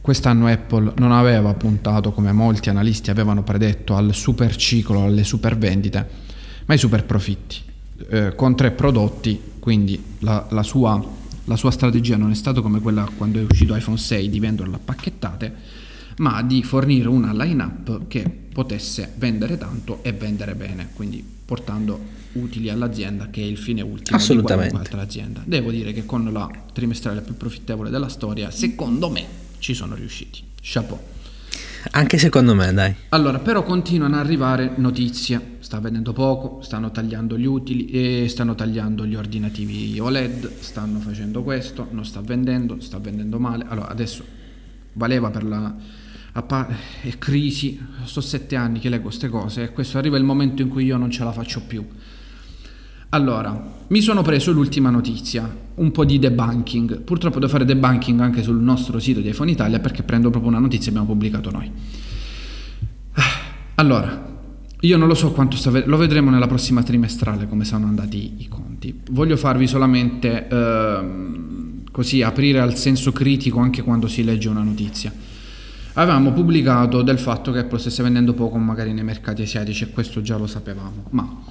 quest'anno 0.00 0.46
Apple 0.46 0.92
non 0.98 1.10
aveva 1.10 1.52
puntato, 1.54 2.12
come 2.12 2.30
molti 2.30 2.68
analisti 2.68 3.10
avevano 3.10 3.42
predetto, 3.42 3.96
al 3.96 4.14
super 4.14 4.54
ciclo, 4.54 5.02
alle 5.02 5.24
super 5.24 5.58
vendite, 5.58 5.98
ma 6.64 6.74
ai 6.74 6.78
super 6.78 7.04
profitti. 7.04 7.56
Eh, 8.08 8.34
con 8.36 8.54
tre 8.54 8.70
prodotti, 8.70 9.40
quindi 9.58 10.00
la, 10.20 10.46
la, 10.50 10.62
sua, 10.62 11.04
la, 11.42 11.56
sua, 11.56 11.72
strategia 11.72 12.16
non 12.16 12.30
è 12.30 12.36
stata 12.36 12.60
come 12.60 12.78
quella 12.78 13.08
quando 13.16 13.40
è 13.40 13.46
uscito 13.50 13.74
iPhone 13.74 13.96
6 13.96 14.28
di 14.28 14.38
venderla 14.38 14.76
a 14.76 14.80
pacchettate, 14.84 15.54
ma 16.18 16.40
di 16.42 16.62
fornire 16.62 17.08
una 17.08 17.32
line-up 17.32 18.06
che 18.06 18.22
potesse 18.52 19.12
vendere 19.16 19.58
tanto 19.58 20.04
e 20.04 20.12
vendere 20.12 20.54
bene, 20.54 20.90
quindi 20.94 21.35
portando 21.46 21.98
utili 22.32 22.68
all'azienda 22.68 23.30
che 23.30 23.40
è 23.40 23.44
il 23.44 23.56
fine 23.56 23.80
ultimo 23.80 24.16
Assolutamente. 24.16 24.78
di 24.90 24.96
azienda. 24.98 25.42
Devo 25.44 25.70
dire 25.70 25.92
che 25.92 26.04
con 26.04 26.30
la 26.32 26.50
trimestrale 26.72 27.22
più 27.22 27.36
profittevole 27.36 27.88
della 27.88 28.08
storia, 28.08 28.50
secondo 28.50 29.08
me 29.08 29.24
ci 29.58 29.72
sono 29.72 29.94
riusciti. 29.94 30.42
Chapeau. 30.60 30.98
Anche 31.92 32.18
secondo 32.18 32.54
me, 32.54 32.72
dai. 32.72 32.94
Allora, 33.10 33.38
però 33.38 33.62
continuano 33.62 34.16
ad 34.16 34.24
arrivare 34.24 34.72
notizie. 34.76 35.54
Sta 35.60 35.78
vendendo 35.78 36.12
poco, 36.12 36.60
stanno 36.62 36.90
tagliando 36.90 37.38
gli 37.38 37.46
utili 37.46 37.86
e 37.86 38.28
stanno 38.28 38.54
tagliando 38.54 39.06
gli 39.06 39.14
ordinativi 39.14 39.98
OLED, 39.98 40.58
stanno 40.58 40.98
facendo 40.98 41.42
questo, 41.42 41.86
non 41.90 42.04
sta 42.04 42.20
vendendo, 42.20 42.80
sta 42.80 42.98
vendendo 42.98 43.38
male. 43.38 43.64
Allora, 43.68 43.88
adesso 43.88 44.24
valeva 44.94 45.30
per 45.30 45.44
la 45.44 45.74
è 47.02 47.18
crisi, 47.18 47.80
sto 48.04 48.20
sette 48.20 48.56
anni 48.56 48.78
che 48.78 48.88
leggo 48.88 49.04
queste 49.04 49.28
cose 49.28 49.62
e 49.62 49.72
questo 49.72 49.98
arriva 49.98 50.16
il 50.16 50.24
momento 50.24 50.62
in 50.62 50.68
cui 50.68 50.84
io 50.84 50.96
non 50.96 51.10
ce 51.10 51.24
la 51.24 51.32
faccio 51.32 51.62
più. 51.66 51.84
Allora, 53.10 53.74
mi 53.88 54.00
sono 54.00 54.22
preso 54.22 54.50
l'ultima 54.50 54.90
notizia, 54.90 55.48
un 55.76 55.90
po' 55.92 56.04
di 56.04 56.18
debunking. 56.18 57.00
Purtroppo 57.00 57.38
devo 57.38 57.50
fare 57.50 57.64
debunking 57.64 58.20
anche 58.20 58.42
sul 58.42 58.56
nostro 58.56 58.98
sito 58.98 59.20
di 59.20 59.28
iPhone 59.28 59.50
Italia 59.50 59.78
perché 59.78 60.02
prendo 60.02 60.28
proprio 60.28 60.50
una 60.50 60.60
notizia 60.60 60.92
che 60.92 60.98
abbiamo 60.98 61.12
pubblicato 61.12 61.50
noi. 61.50 61.70
Allora, 63.76 64.34
io 64.80 64.96
non 64.96 65.08
lo 65.08 65.14
so 65.14 65.32
quanto 65.32 65.56
sta 65.56 65.70
lo 65.84 65.96
vedremo 65.96 66.30
nella 66.30 66.46
prossima 66.46 66.82
trimestrale 66.82 67.48
come 67.48 67.64
sono 67.64 67.86
andati 67.86 68.34
i 68.38 68.48
conti. 68.48 69.00
Voglio 69.10 69.36
farvi 69.36 69.66
solamente 69.66 70.48
ehm, 70.48 71.84
così 71.90 72.22
aprire 72.22 72.60
al 72.60 72.76
senso 72.76 73.12
critico 73.12 73.60
anche 73.60 73.82
quando 73.82 74.08
si 74.08 74.24
legge 74.24 74.48
una 74.48 74.62
notizia. 74.62 75.12
Avevamo 75.98 76.32
pubblicato 76.32 77.00
del 77.00 77.18
fatto 77.18 77.52
che 77.52 77.60
Apple 77.60 77.78
stesse 77.78 78.02
vendendo 78.02 78.34
poco 78.34 78.58
magari 78.58 78.92
nei 78.92 79.02
mercati 79.02 79.40
asiatici 79.40 79.84
e 79.84 79.90
questo 79.92 80.20
già 80.20 80.36
lo 80.36 80.46
sapevamo, 80.46 81.04
ma 81.10 81.42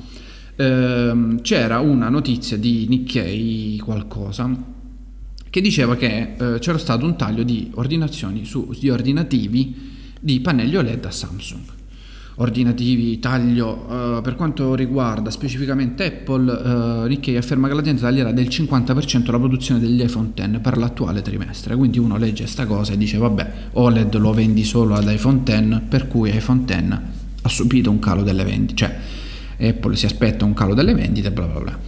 ehm, 0.55 1.41
c'era 1.41 1.79
una 1.79 2.09
notizia 2.09 2.55
di 2.55 2.85
Nikkei 2.87 3.79
qualcosa 3.83 4.47
che 5.49 5.61
diceva 5.61 5.95
che 5.95 6.35
eh, 6.37 6.59
c'era 6.59 6.77
stato 6.77 7.05
un 7.05 7.15
taglio 7.15 7.41
di 7.41 7.71
ordinazioni 7.73 8.45
su, 8.45 8.71
di 8.79 8.87
ordinativi 8.91 9.93
di 10.19 10.39
pannelli 10.41 10.75
OLED 10.75 11.05
a 11.05 11.11
Samsung. 11.11 11.74
Ordinativi, 12.37 13.17
taglio, 13.19 14.17
eh, 14.17 14.21
per 14.21 14.35
quanto 14.35 14.75
riguarda 14.75 15.29
specificamente 15.29 16.05
Apple, 16.05 17.03
eh, 17.03 17.07
Nikkei 17.07 17.37
afferma 17.37 17.69
che 17.69 17.73
l'azienda 17.73 18.01
taglierà 18.01 18.33
del 18.33 18.47
50% 18.47 19.31
la 19.31 19.39
produzione 19.39 19.79
degli 19.79 20.01
iPhone 20.01 20.31
X 20.35 20.59
per 20.59 20.77
l'attuale 20.77 21.21
trimestre. 21.21 21.77
Quindi 21.77 21.97
uno 21.97 22.17
legge 22.17 22.43
questa 22.43 22.65
cosa 22.65 22.91
e 22.91 22.97
dice 22.97 23.17
vabbè, 23.17 23.51
OLED 23.73 24.17
lo 24.17 24.33
vendi 24.33 24.65
solo 24.65 24.95
ad 24.95 25.09
iPhone 25.09 25.43
X, 25.45 25.81
per 25.87 26.07
cui 26.07 26.35
iPhone 26.35 26.63
X 26.65 26.99
ha 27.41 27.49
subito 27.49 27.89
un 27.89 27.99
calo 27.99 28.21
delle 28.21 28.43
vendite. 28.43 28.75
Cioè, 28.75 29.69
Apple 29.69 29.95
si 29.95 30.05
aspetta 30.05 30.43
un 30.43 30.53
calo 30.53 30.73
delle 30.73 30.93
vendite, 30.93 31.31
bla 31.31 31.45
bla 31.45 31.59
bla. 31.61 31.79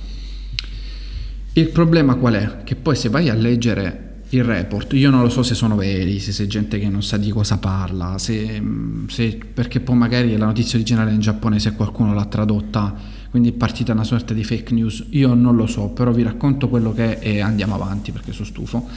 Il 1.54 1.70
problema 1.70 2.16
qual 2.16 2.36
è? 2.36 2.64
Che 2.64 2.76
poi 2.76 2.96
se 2.96 3.10
vai 3.10 3.28
a 3.30 3.34
leggere 3.34 4.07
il 4.30 4.44
report, 4.44 4.94
io 4.94 5.10
non 5.10 5.22
lo 5.22 5.30
so 5.30 5.44
se 5.44 5.56
sono 5.56 5.76
veri, 5.76 6.20
se 6.20 6.32
c'è 6.32 6.48
gente 6.48 6.80
che 6.80 6.90
non 6.90 7.02
sa 7.02 7.18
di 7.18 7.30
cosa 7.30 7.58
parla, 7.58 8.18
se, 8.18 8.62
se, 9.08 9.40
perché 9.54 9.80
poi 9.80 9.96
magari 9.96 10.36
la 10.38 10.46
notizia 10.46 10.78
originale 10.78 11.12
in 11.12 11.20
giapponese 11.20 11.74
qualcuno 11.74 12.14
l'ha 12.14 12.26
tradotta 12.26 13.16
quindi 13.30 13.50
è 13.50 13.54
partita 13.54 13.94
una 13.94 14.04
sorta 14.04 14.34
di 14.34 14.44
fake 14.44 14.74
news. 14.74 15.06
Io 15.10 15.34
non 15.34 15.56
lo 15.56 15.68
so, 15.68 15.90
però 15.90 16.12
vi 16.12 16.24
racconto 16.24 16.70
quello 16.70 16.94
che 16.94 17.20
è 17.20 17.36
e 17.36 17.40
andiamo 17.42 17.76
avanti 17.76 18.12
perché 18.12 18.32
sono 18.32 18.46
stufo. 18.46 18.88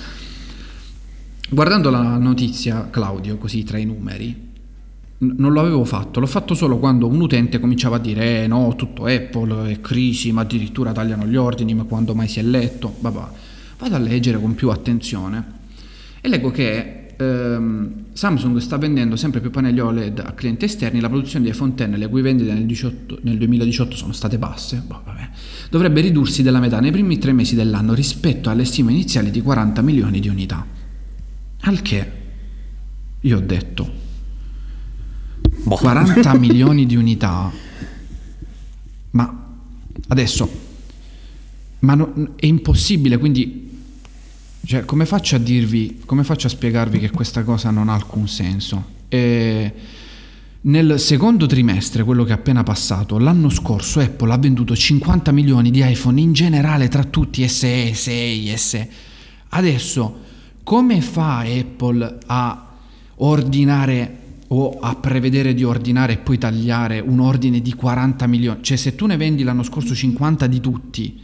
Guardando 1.50 1.90
la 1.90 2.16
notizia, 2.16 2.88
Claudio, 2.90 3.36
così 3.36 3.64
tra 3.64 3.76
i 3.76 3.84
numeri, 3.84 4.48
non 5.18 5.52
l'avevo 5.52 5.84
fatto, 5.84 6.20
l'ho 6.20 6.26
fatto 6.26 6.54
solo 6.54 6.78
quando 6.78 7.06
un 7.06 7.20
utente 7.20 7.60
cominciava 7.60 7.96
a 7.96 7.98
dire 7.98 8.44
eh 8.44 8.46
no, 8.46 8.74
tutto 8.76 9.04
Apple, 9.04 9.72
è 9.72 9.80
crisi, 9.80 10.32
ma 10.32 10.42
addirittura 10.42 10.92
tagliano 10.92 11.26
gli 11.26 11.36
ordini, 11.36 11.74
ma 11.74 11.82
quando 11.82 12.14
mai 12.14 12.28
si 12.28 12.38
è 12.38 12.42
letto? 12.42 12.94
Vabbè, 13.00 13.20
vado 13.80 13.96
a 13.96 13.98
leggere 13.98 14.38
con 14.38 14.54
più 14.54 14.68
attenzione 14.68 15.58
e 16.20 16.28
leggo 16.28 16.50
che 16.50 17.00
ehm, 17.16 18.04
Samsung 18.12 18.58
sta 18.58 18.76
vendendo 18.76 19.16
sempre 19.16 19.40
più 19.40 19.50
pannelli 19.50 19.80
OLED 19.80 20.18
a 20.20 20.32
clienti 20.32 20.66
esterni, 20.66 21.00
la 21.00 21.08
produzione 21.08 21.44
di 21.44 21.50
iPhone 21.50 21.72
X, 21.74 21.88
le 21.88 22.08
cui 22.08 22.22
vendite 22.22 22.52
nel, 22.52 22.66
18, 22.66 23.20
nel 23.22 23.38
2018 23.38 23.96
sono 23.96 24.12
state 24.12 24.38
basse, 24.38 24.82
boh, 24.86 25.02
dovrebbe 25.70 26.00
ridursi 26.00 26.42
della 26.42 26.60
metà 26.60 26.80
nei 26.80 26.90
primi 26.90 27.18
tre 27.18 27.32
mesi 27.32 27.54
dell'anno 27.54 27.94
rispetto 27.94 28.50
alle 28.50 28.64
stime 28.64 28.92
iniziali 28.92 29.30
di 29.30 29.40
40 29.40 29.82
milioni 29.82 30.20
di 30.20 30.28
unità. 30.28 30.66
Al 31.62 31.82
che 31.82 32.12
io 33.20 33.36
ho 33.36 33.40
detto, 33.40 33.92
boh. 35.64 35.76
40 35.76 36.34
milioni 36.38 36.86
di 36.86 36.96
unità, 36.96 37.50
ma 39.12 39.46
adesso, 40.08 40.50
ma 41.80 41.94
no, 41.94 42.34
è 42.36 42.46
impossibile, 42.46 43.18
quindi 43.18 43.68
cioè, 44.64 44.84
come 44.84 45.06
faccio 45.06 45.36
a 45.36 45.38
dirvi, 45.38 46.02
come 46.04 46.22
faccio 46.22 46.46
a 46.46 46.50
spiegarvi 46.50 46.98
che 46.98 47.10
questa 47.10 47.42
cosa 47.42 47.70
non 47.70 47.88
ha 47.88 47.94
alcun 47.94 48.28
senso? 48.28 48.98
E 49.08 49.72
nel 50.62 51.00
secondo 51.00 51.46
trimestre, 51.46 52.04
quello 52.04 52.22
che 52.24 52.32
è 52.32 52.34
appena 52.34 52.62
passato, 52.62 53.18
l'anno 53.18 53.48
scorso 53.48 53.98
Apple 54.00 54.30
ha 54.30 54.36
venduto 54.36 54.76
50 54.76 55.32
milioni 55.32 55.70
di 55.70 55.82
iPhone 55.82 56.20
in 56.20 56.34
generale 56.34 56.88
tra 56.88 57.04
tutti 57.04 57.46
SE, 57.48 57.94
6, 57.94 58.56
SE. 58.58 58.90
Adesso, 59.48 60.18
come 60.62 61.00
fa 61.00 61.38
Apple 61.38 62.18
a 62.26 62.68
ordinare 63.16 64.18
o 64.48 64.78
a 64.80 64.94
prevedere 64.96 65.54
di 65.54 65.64
ordinare 65.64 66.12
e 66.14 66.18
poi 66.18 66.36
tagliare 66.36 67.00
un 67.00 67.20
ordine 67.20 67.62
di 67.62 67.72
40 67.72 68.26
milioni? 68.26 68.62
Cioè, 68.62 68.76
se 68.76 68.94
tu 68.94 69.06
ne 69.06 69.16
vendi 69.16 69.42
l'anno 69.42 69.62
scorso 69.62 69.94
50 69.94 70.46
di 70.46 70.60
tutti, 70.60 71.20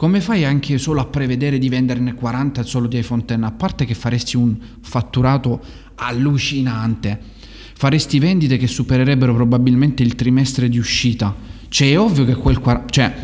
come 0.00 0.22
fai 0.22 0.46
anche 0.46 0.78
solo 0.78 1.02
a 1.02 1.04
prevedere 1.04 1.58
di 1.58 1.68
venderne 1.68 2.14
40 2.14 2.62
solo 2.62 2.86
di 2.86 2.96
iPhone 2.96 3.22
X? 3.26 3.36
A 3.38 3.50
parte 3.50 3.84
che 3.84 3.92
faresti 3.92 4.34
un 4.34 4.56
fatturato 4.80 5.60
allucinante, 5.96 7.20
faresti 7.74 8.18
vendite 8.18 8.56
che 8.56 8.66
supererebbero 8.66 9.34
probabilmente 9.34 10.02
il 10.02 10.14
trimestre 10.14 10.70
di 10.70 10.78
uscita. 10.78 11.36
Cioè 11.68 11.90
è 11.90 11.98
ovvio 12.00 12.24
che 12.24 12.34
quel... 12.34 12.62
Cioè, 12.88 13.14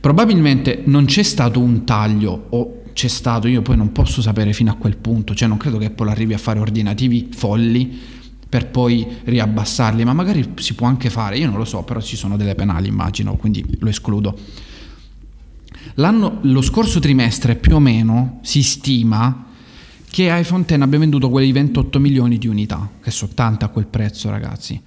probabilmente 0.00 0.80
non 0.86 1.04
c'è 1.04 1.22
stato 1.22 1.60
un 1.60 1.84
taglio 1.84 2.46
o 2.48 2.82
c'è 2.94 3.08
stato, 3.08 3.46
io 3.46 3.60
poi 3.60 3.76
non 3.76 3.92
posso 3.92 4.22
sapere 4.22 4.54
fino 4.54 4.70
a 4.70 4.76
quel 4.76 4.96
punto, 4.96 5.34
cioè 5.34 5.48
non 5.48 5.58
credo 5.58 5.76
che 5.76 5.84
Apple 5.84 6.10
arrivi 6.10 6.32
a 6.32 6.38
fare 6.38 6.60
ordinativi 6.60 7.28
folli 7.30 7.94
per 8.48 8.68
poi 8.68 9.06
riabbassarli, 9.24 10.02
ma 10.02 10.14
magari 10.14 10.52
si 10.54 10.74
può 10.74 10.86
anche 10.86 11.10
fare, 11.10 11.36
io 11.36 11.50
non 11.50 11.58
lo 11.58 11.66
so, 11.66 11.82
però 11.82 12.00
ci 12.00 12.16
sono 12.16 12.38
delle 12.38 12.54
penali 12.54 12.88
immagino, 12.88 13.36
quindi 13.36 13.62
lo 13.80 13.90
escludo. 13.90 14.70
L'anno, 15.94 16.38
lo 16.42 16.62
scorso 16.62 17.00
trimestre 17.00 17.56
più 17.56 17.76
o 17.76 17.80
meno 17.80 18.38
si 18.42 18.62
stima 18.62 19.46
che 20.10 20.28
iPhone 20.30 20.64
X 20.64 20.72
abbia 20.72 20.98
venduto 20.98 21.30
quei 21.30 21.52
28 21.52 21.98
milioni 21.98 22.36
di 22.38 22.46
unità, 22.46 22.90
che 23.02 23.10
sono 23.10 23.32
tante 23.34 23.64
a 23.64 23.68
quel 23.68 23.86
prezzo 23.86 24.28
ragazzi. 24.28 24.80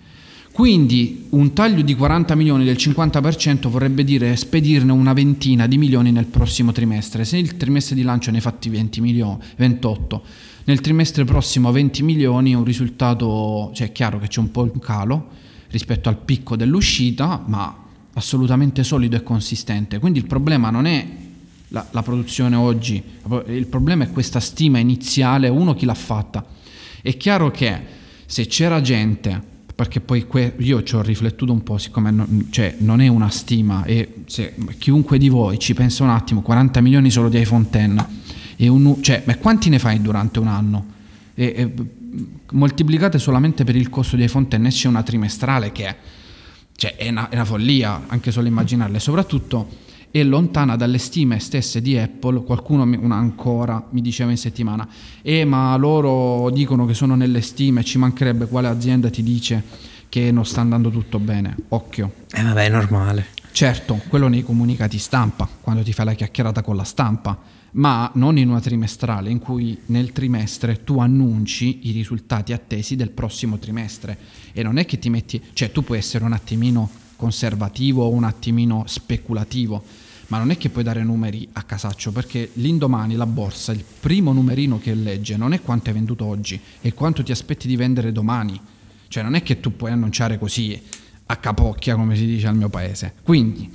Quindi 0.51 1.25
un 1.31 1.51
taglio 1.51 1.81
di 1.81 1.95
40 1.95 2.33
milioni 2.35 2.63
del 2.63 2.75
50% 2.75 3.67
vorrebbe 3.67 4.03
dire 4.05 4.35
spedirne 4.37 4.91
una 4.91 5.11
ventina 5.11 5.67
di 5.67 5.77
milioni 5.77 6.11
nel 6.11 6.27
prossimo 6.27 6.71
trimestre. 6.71 7.25
Se 7.25 7.37
il 7.37 7.57
trimestre 7.57 7.93
di 7.93 8.03
lancio 8.03 8.31
ne 8.31 8.39
fatti 8.39 8.69
20 8.69 9.01
milioni, 9.01 9.37
28, 9.57 10.23
nel 10.65 10.79
trimestre 10.79 11.25
prossimo 11.25 11.71
20 11.71 12.03
milioni 12.03 12.51
è 12.51 12.55
un 12.55 12.63
risultato, 12.63 13.71
cioè 13.73 13.87
è 13.87 13.91
chiaro 13.91 14.17
che 14.17 14.27
c'è 14.27 14.39
un 14.39 14.51
po' 14.51 14.61
un 14.61 14.79
calo 14.79 15.27
rispetto 15.71 16.07
al 16.07 16.19
picco 16.19 16.55
dell'uscita, 16.55 17.43
ma 17.47 17.84
assolutamente 18.15 18.83
solido 18.83 19.15
e 19.15 19.23
consistente. 19.23 19.99
Quindi 19.99 20.19
il 20.19 20.25
problema 20.25 20.69
non 20.69 20.85
è 20.85 21.07
la, 21.69 21.85
la, 21.91 22.01
produzione 22.01 22.55
oggi, 22.55 23.01
il 23.47 23.67
problema 23.67 24.05
è 24.05 24.11
questa 24.11 24.39
stima 24.39 24.77
iniziale, 24.79 25.47
uno 25.49 25.73
chi 25.73 25.85
l'ha 25.85 25.93
fatta. 25.93 26.45
È 27.01 27.15
chiaro 27.17 27.51
che 27.51 27.79
se 28.25 28.47
c'era 28.47 28.81
gente, 28.81 29.41
perché 29.75 29.99
poi 29.99 30.25
que- 30.25 30.55
io 30.57 30.83
ci 30.83 30.95
ho 30.95 31.01
riflettuto 31.01 31.51
un 31.51 31.63
po', 31.63 31.77
siccome 31.77 32.11
non, 32.11 32.47
cioè, 32.49 32.75
non 32.79 33.01
è 33.01 33.07
una 33.07 33.29
stima, 33.29 33.83
e 33.83 34.23
chiunque 34.77 35.17
di 35.17 35.29
voi 35.29 35.59
ci 35.59 35.73
pensa 35.73 36.03
un 36.03 36.09
attimo, 36.09 36.41
40 36.41 36.81
milioni 36.81 37.11
solo 37.11 37.29
di 37.29 37.39
iPhone 37.39 37.67
X, 37.69 38.05
e 38.55 38.67
un, 38.69 39.01
cioè, 39.01 39.23
ma 39.25 39.35
quanti 39.37 39.69
ne 39.69 39.79
fai 39.79 40.01
durante 40.01 40.39
un 40.39 40.47
anno? 40.47 40.93
E, 41.33 41.53
e, 41.57 41.73
moltiplicate 42.51 43.19
solamente 43.19 43.65
per 43.65 43.75
il 43.75 43.89
costo 43.89 44.15
di 44.15 44.23
iPhone 44.23 44.47
X 44.47 44.69
c'è 44.69 44.87
una 44.87 45.03
trimestrale 45.03 45.73
che 45.73 45.85
è 45.85 45.95
cioè 46.75 46.95
è 46.95 47.09
una, 47.09 47.29
è 47.29 47.35
una 47.35 47.45
follia 47.45 48.03
anche 48.07 48.31
solo 48.31 48.47
immaginarla 48.47 48.97
e 48.97 48.99
soprattutto 48.99 49.83
è 50.11 50.23
lontana 50.23 50.75
dalle 50.75 50.97
stime 50.97 51.39
stesse 51.39 51.81
di 51.81 51.97
Apple. 51.97 52.43
Qualcuno 52.43 52.83
ancora 53.13 53.85
mi 53.89 54.01
diceva 54.01 54.31
in 54.31 54.37
settimana, 54.37 54.87
eh 55.21 55.43
ma 55.43 55.75
loro 55.75 56.49
dicono 56.51 56.85
che 56.85 56.93
sono 56.93 57.15
nelle 57.15 57.41
stime, 57.41 57.83
ci 57.83 57.97
mancherebbe 57.97 58.47
quale 58.47 58.67
azienda 58.67 59.09
ti 59.09 59.23
dice 59.23 59.61
che 60.07 60.31
non 60.31 60.45
sta 60.45 60.61
andando 60.61 60.89
tutto 60.89 61.19
bene. 61.19 61.55
Occhio. 61.69 62.13
Eh 62.31 62.41
vabbè, 62.41 62.65
è 62.65 62.69
normale. 62.69 63.27
Certo, 63.51 64.01
quello 64.07 64.27
nei 64.27 64.43
comunicati 64.43 64.97
stampa, 64.97 65.49
quando 65.61 65.81
ti 65.81 65.91
fai 65.91 66.05
la 66.05 66.13
chiacchierata 66.13 66.61
con 66.61 66.75
la 66.75 66.83
stampa 66.83 67.37
ma 67.75 68.09
non 68.15 68.37
in 68.37 68.49
una 68.49 68.61
trimestrale 68.61 69.29
in 69.29 69.39
cui 69.39 69.77
nel 69.87 70.11
trimestre 70.11 70.83
tu 70.83 70.99
annunci 70.99 71.87
i 71.87 71.91
risultati 71.91 72.53
attesi 72.53 72.95
del 72.95 73.09
prossimo 73.09 73.57
trimestre 73.57 74.17
e 74.53 74.63
non 74.63 74.77
è 74.77 74.85
che 74.85 74.99
ti 74.99 75.09
metti, 75.09 75.41
cioè 75.53 75.71
tu 75.71 75.83
puoi 75.83 75.97
essere 75.97 76.23
un 76.23 76.33
attimino 76.33 76.89
conservativo 77.15 78.03
o 78.03 78.11
un 78.11 78.23
attimino 78.23 78.83
speculativo, 78.87 79.83
ma 80.27 80.37
non 80.37 80.51
è 80.51 80.57
che 80.57 80.69
puoi 80.69 80.83
dare 80.83 81.03
numeri 81.03 81.47
a 81.53 81.63
casaccio 81.63 82.11
perché 82.11 82.51
l'indomani 82.53 83.15
la 83.15 83.25
borsa, 83.25 83.73
il 83.73 83.83
primo 83.99 84.31
numerino 84.31 84.79
che 84.79 84.93
legge 84.93 85.35
non 85.35 85.53
è 85.53 85.61
quanto 85.61 85.89
hai 85.89 85.95
venduto 85.95 86.25
oggi, 86.25 86.59
è 86.79 86.93
quanto 86.93 87.23
ti 87.23 87.31
aspetti 87.31 87.67
di 87.67 87.75
vendere 87.75 88.11
domani. 88.11 88.59
Cioè 89.07 89.21
non 89.21 89.35
è 89.35 89.43
che 89.43 89.59
tu 89.59 89.75
puoi 89.75 89.91
annunciare 89.91 90.39
così 90.39 90.81
a 91.27 91.35
capocchia 91.37 91.95
come 91.95 92.15
si 92.15 92.25
dice 92.25 92.47
al 92.47 92.55
mio 92.55 92.69
paese. 92.69 93.13
Quindi 93.21 93.69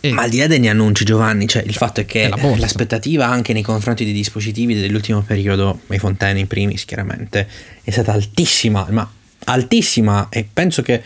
e 0.00 0.12
Ma 0.12 0.22
al 0.22 0.30
di 0.30 0.38
là 0.38 0.46
degli 0.46 0.66
annunci, 0.66 1.04
Giovanni, 1.04 1.46
cioè 1.46 1.62
il 1.62 1.74
fatto 1.74 2.00
è 2.00 2.06
che 2.06 2.28
è 2.28 2.56
l'aspettativa 2.56 3.26
anche 3.26 3.52
nei 3.52 3.62
confronti 3.62 4.04
dei 4.04 4.14
dispositivi 4.14 4.74
dell'ultimo 4.74 5.20
periodo, 5.20 5.80
iPhone 5.88 6.16
X 6.16 6.32
in 6.36 6.46
primis 6.46 6.86
chiaramente, 6.86 7.46
è 7.82 7.90
stata 7.90 8.12
altissima, 8.12 8.86
ma 8.90 9.08
altissima 9.44 10.28
e 10.30 10.46
penso 10.50 10.80
che 10.80 11.02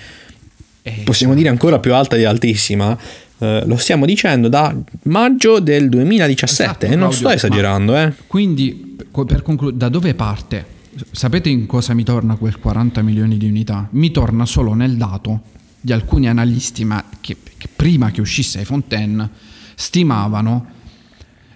eh, 0.83 1.01
possiamo 1.03 1.35
dire 1.35 1.49
ancora 1.49 1.81
più 1.81 1.93
alta 1.93 2.15
di 2.15 2.25
altissima. 2.25 2.97
Eh, 3.39 3.65
lo 3.67 3.77
stiamo 3.77 4.07
dicendo 4.07 4.49
da 4.49 4.73
maggio 5.05 5.59
del 5.59 5.89
2017 5.89 6.63
esatto, 6.63 6.87
e 6.87 6.95
non 6.95 7.13
sto 7.13 7.31
esagerando. 7.31 7.97
Eh. 7.97 8.13
Quindi, 8.29 8.97
per 9.27 9.43
concludere, 9.43 9.77
da 9.77 9.89
dove 9.89 10.15
parte? 10.15 10.73
Sapete 11.11 11.49
in 11.49 11.67
cosa 11.67 11.95
mi 11.95 12.05
torna 12.05 12.37
quel 12.37 12.61
40 12.61 13.03
milioni 13.03 13.39
di 13.39 13.49
unità? 13.49 13.89
Mi 13.91 14.13
torna 14.13 14.47
solo 14.47 14.75
nel 14.75 14.97
dato 14.97 15.41
di 15.85 15.93
alcuni 15.93 16.29
analisti, 16.29 16.83
ma 16.87 17.05
che, 17.21 17.37
che 17.59 17.69
prima 17.69 18.11
che 18.11 18.23
uscisse 18.23 18.63
iPhone 18.63 18.85
X 18.89 19.29
stimavano 19.75 20.67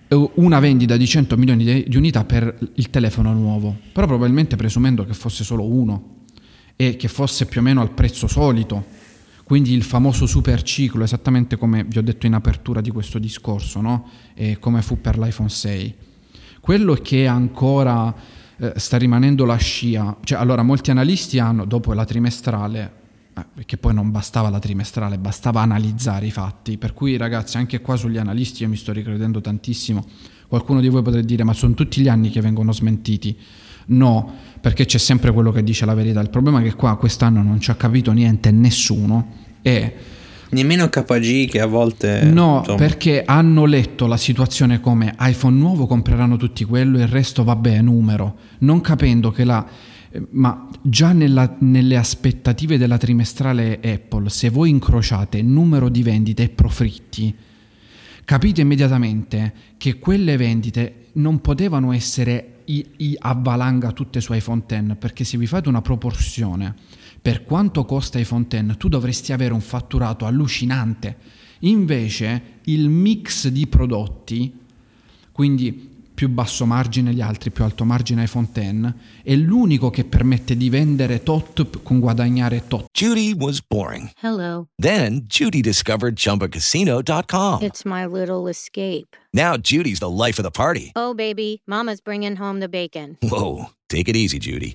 eh, 0.07 0.31
una 0.35 0.61
vendita 0.61 0.99
di 0.99 1.07
100 1.07 1.39
milioni 1.39 1.65
di, 1.65 1.85
di 1.89 1.97
unità 1.97 2.27
per 2.27 2.59
il 2.75 2.91
telefono 2.91 3.33
nuovo, 3.33 3.75
però 3.91 4.07
probabilmente 4.07 4.55
presumendo 4.57 5.07
che 5.07 5.15
fosse 5.15 5.45
solo 5.45 5.65
uno 5.65 6.17
e 6.77 6.97
che 6.97 7.09
fosse 7.09 7.47
più 7.47 7.61
o 7.61 7.65
meno 7.65 7.81
al 7.81 7.93
prezzo 7.93 8.27
solito, 8.27 8.85
quindi 9.45 9.73
il 9.73 9.83
famoso 9.83 10.27
super 10.27 10.61
ciclo, 10.61 11.05
esattamente 11.05 11.57
come 11.57 11.85
vi 11.85 11.97
ho 11.97 12.03
detto 12.03 12.27
in 12.27 12.35
apertura 12.35 12.83
di 12.83 12.91
questo 12.91 13.19
discorso, 13.19 13.81
no? 13.81 14.11
e 14.35 14.59
come 14.59 14.83
fu 14.83 15.01
per 15.01 15.19
l'iPhone 15.19 15.49
6. 15.49 15.95
Quello 16.61 16.93
che 16.93 17.27
ancora 17.27 18.15
eh, 18.59 18.75
sta 18.77 18.99
rimanendo 18.99 19.47
la 19.47 19.57
scia, 19.57 20.19
cioè 20.23 20.39
allora 20.39 20.63
molti 20.63 20.91
analisti 20.91 21.39
hanno, 21.39 21.65
dopo 21.65 21.95
la 21.95 22.05
trimestrale, 22.05 22.98
perché 23.53 23.77
poi 23.77 23.95
non 23.95 24.11
bastava 24.11 24.49
la 24.49 24.59
trimestrale, 24.59 25.19
bastava 25.19 25.61
analizzare 25.61 26.27
i 26.27 26.31
fatti. 26.31 26.79
Per 26.79 26.95
cui 26.95 27.17
ragazzi, 27.17 27.57
anche 27.57 27.81
qua 27.81 27.97
sugli 27.97 28.17
analisti 28.17 28.63
io 28.63 28.69
mi 28.69 28.77
sto 28.77 28.93
ricredendo 28.93 29.41
tantissimo. 29.41 30.05
Qualcuno 30.47 30.81
di 30.81 30.89
voi 30.89 31.03
potrebbe 31.03 31.27
dire 31.27 31.45
ma 31.45 31.53
sono 31.53 31.75
tutti 31.75 32.01
gli 32.01 32.09
anni 32.09 32.31
che 32.31 32.41
vengono 32.41 32.73
smentiti. 32.73 33.37
No, 33.87 34.35
perché 34.61 34.85
c'è 34.85 34.99
sempre 34.99 35.33
quello 35.33 35.51
che 35.51 35.63
dice 35.63 35.87
la 35.87 35.95
verità. 35.95 36.21
Il 36.21 36.31
problema 36.31 36.61
è 36.61 36.63
che 36.63 36.75
qua 36.75 36.97
quest'anno 36.97 37.43
non 37.43 37.61
ci 37.61 37.71
ha 37.71 37.75
capito 37.75 38.13
niente 38.13 38.51
nessuno 38.51 39.33
e... 39.63 39.95
Nemmeno 40.51 40.89
KG 40.89 41.47
che 41.47 41.61
a 41.61 41.67
volte... 41.67 42.23
No, 42.23 42.59
insomma. 42.61 42.79
perché 42.79 43.23
hanno 43.25 43.67
letto 43.67 44.07
la 44.07 44.17
situazione 44.17 44.81
come 44.81 45.15
iPhone 45.21 45.57
nuovo 45.57 45.87
compreranno 45.87 46.37
tutti 46.37 46.65
quello 46.65 46.99
e 46.99 47.03
il 47.03 47.09
resto 47.09 47.45
vabbè 47.45 47.83
numero, 47.83 48.37
non 48.61 48.81
capendo 48.81 49.31
che 49.31 49.45
la 49.45 49.67
Eh, 49.67 49.88
ma 50.31 50.69
già 50.83 51.13
nella, 51.13 51.57
nelle 51.61 51.97
aspettative 51.97 52.79
della 52.79 52.97
trimestrale 52.97 53.81
Apple, 53.83 54.29
se 54.31 54.49
voi 54.49 54.71
incrociate 54.71 55.43
numero 55.43 55.89
di 55.89 56.03
vendite 56.03 56.45
e 56.45 56.49
profitti, 56.49 57.35
capite 58.25 58.61
immediatamente 58.61 59.55
che 59.77 59.99
quelle 59.99 60.37
vendite 60.37 61.07
non 61.15 61.41
potevano 61.41 61.93
essere 61.93 62.63
i, 62.67 62.87
i 62.97 63.17
a 63.19 63.35
valanga 63.35 63.93
tutte 63.93 64.21
su 64.21 64.33
iPhone 64.33 64.65
X, 64.67 64.97
perché 64.99 65.25
se 65.25 65.39
vi 65.39 65.47
fate 65.47 65.69
una 65.69 65.83
proporzione 65.83 66.75
per 67.21 67.45
quanto 67.45 67.85
costa 67.85 68.19
iPhone 68.19 68.47
X, 68.49 68.77
tu 68.77 68.89
dovresti 68.89 69.33
avere 69.33 69.53
un 69.53 69.61
fatturato 69.61 70.25
allucinante. 70.25 71.17
Invece 71.61 72.61
il 72.65 72.89
mix 72.89 73.49
di 73.49 73.67
prodotti, 73.67 74.55
quindi 75.33 75.88
più 76.19 76.29
basso 76.29 76.67
margine 76.67 77.15
gli 77.15 77.21
altri, 77.21 77.53
più 77.53 77.63
alto 77.63 77.85
margine 77.85 78.25
iPhone 78.25 78.49
X, 78.53 78.93
è 79.23 79.37
l'unico 79.37 79.89
che 79.89 80.03
permette 80.03 80.57
di 80.57 80.69
vendere 80.69 81.23
tot 81.23 81.81
con 81.85 82.01
guadagnare 82.01 82.67
tot. 82.67 82.87
Judy 82.91 83.35
was 83.35 83.61
boring. 83.65 84.11
Hello. 84.21 84.67
Then 84.83 85.27
Judy 85.29 85.61
discovered 85.61 86.17
ChumbaCasino.com. 86.17 87.63
It's 87.63 87.85
my 87.85 88.05
little 88.05 88.49
escape. 88.49 89.17
Now 89.33 89.57
Judy's 89.59 90.01
the 90.01 90.11
life 90.11 90.41
of 90.41 90.45
the 90.45 90.51
party. 90.51 90.91
Oh, 90.97 91.15
baby, 91.15 91.63
Mama's 91.69 92.01
bringing 92.01 92.35
home 92.35 92.59
the 92.59 92.69
bacon. 92.69 93.17
Whoa, 93.23 93.67
take 93.89 94.09
it 94.09 94.17
easy, 94.17 94.41
Judy. 94.41 94.75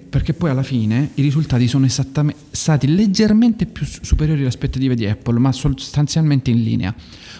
perché 0.11 0.33
poi 0.33 0.49
alla 0.49 0.61
fine 0.61 1.11
i 1.13 1.21
risultati 1.21 1.69
sono 1.69 1.87
stati 1.87 2.93
leggermente 2.93 3.65
più 3.65 3.85
superiori 3.85 4.41
alle 4.41 4.49
aspettative 4.49 4.93
di 4.93 5.05
Apple, 5.05 5.39
ma 5.39 5.53
sostanzialmente 5.53 6.51
in 6.51 6.61
linea. 6.61 6.93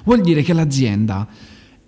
Vuol 0.06 0.22
dire 0.22 0.42
che 0.42 0.54
l'azienda 0.54 1.28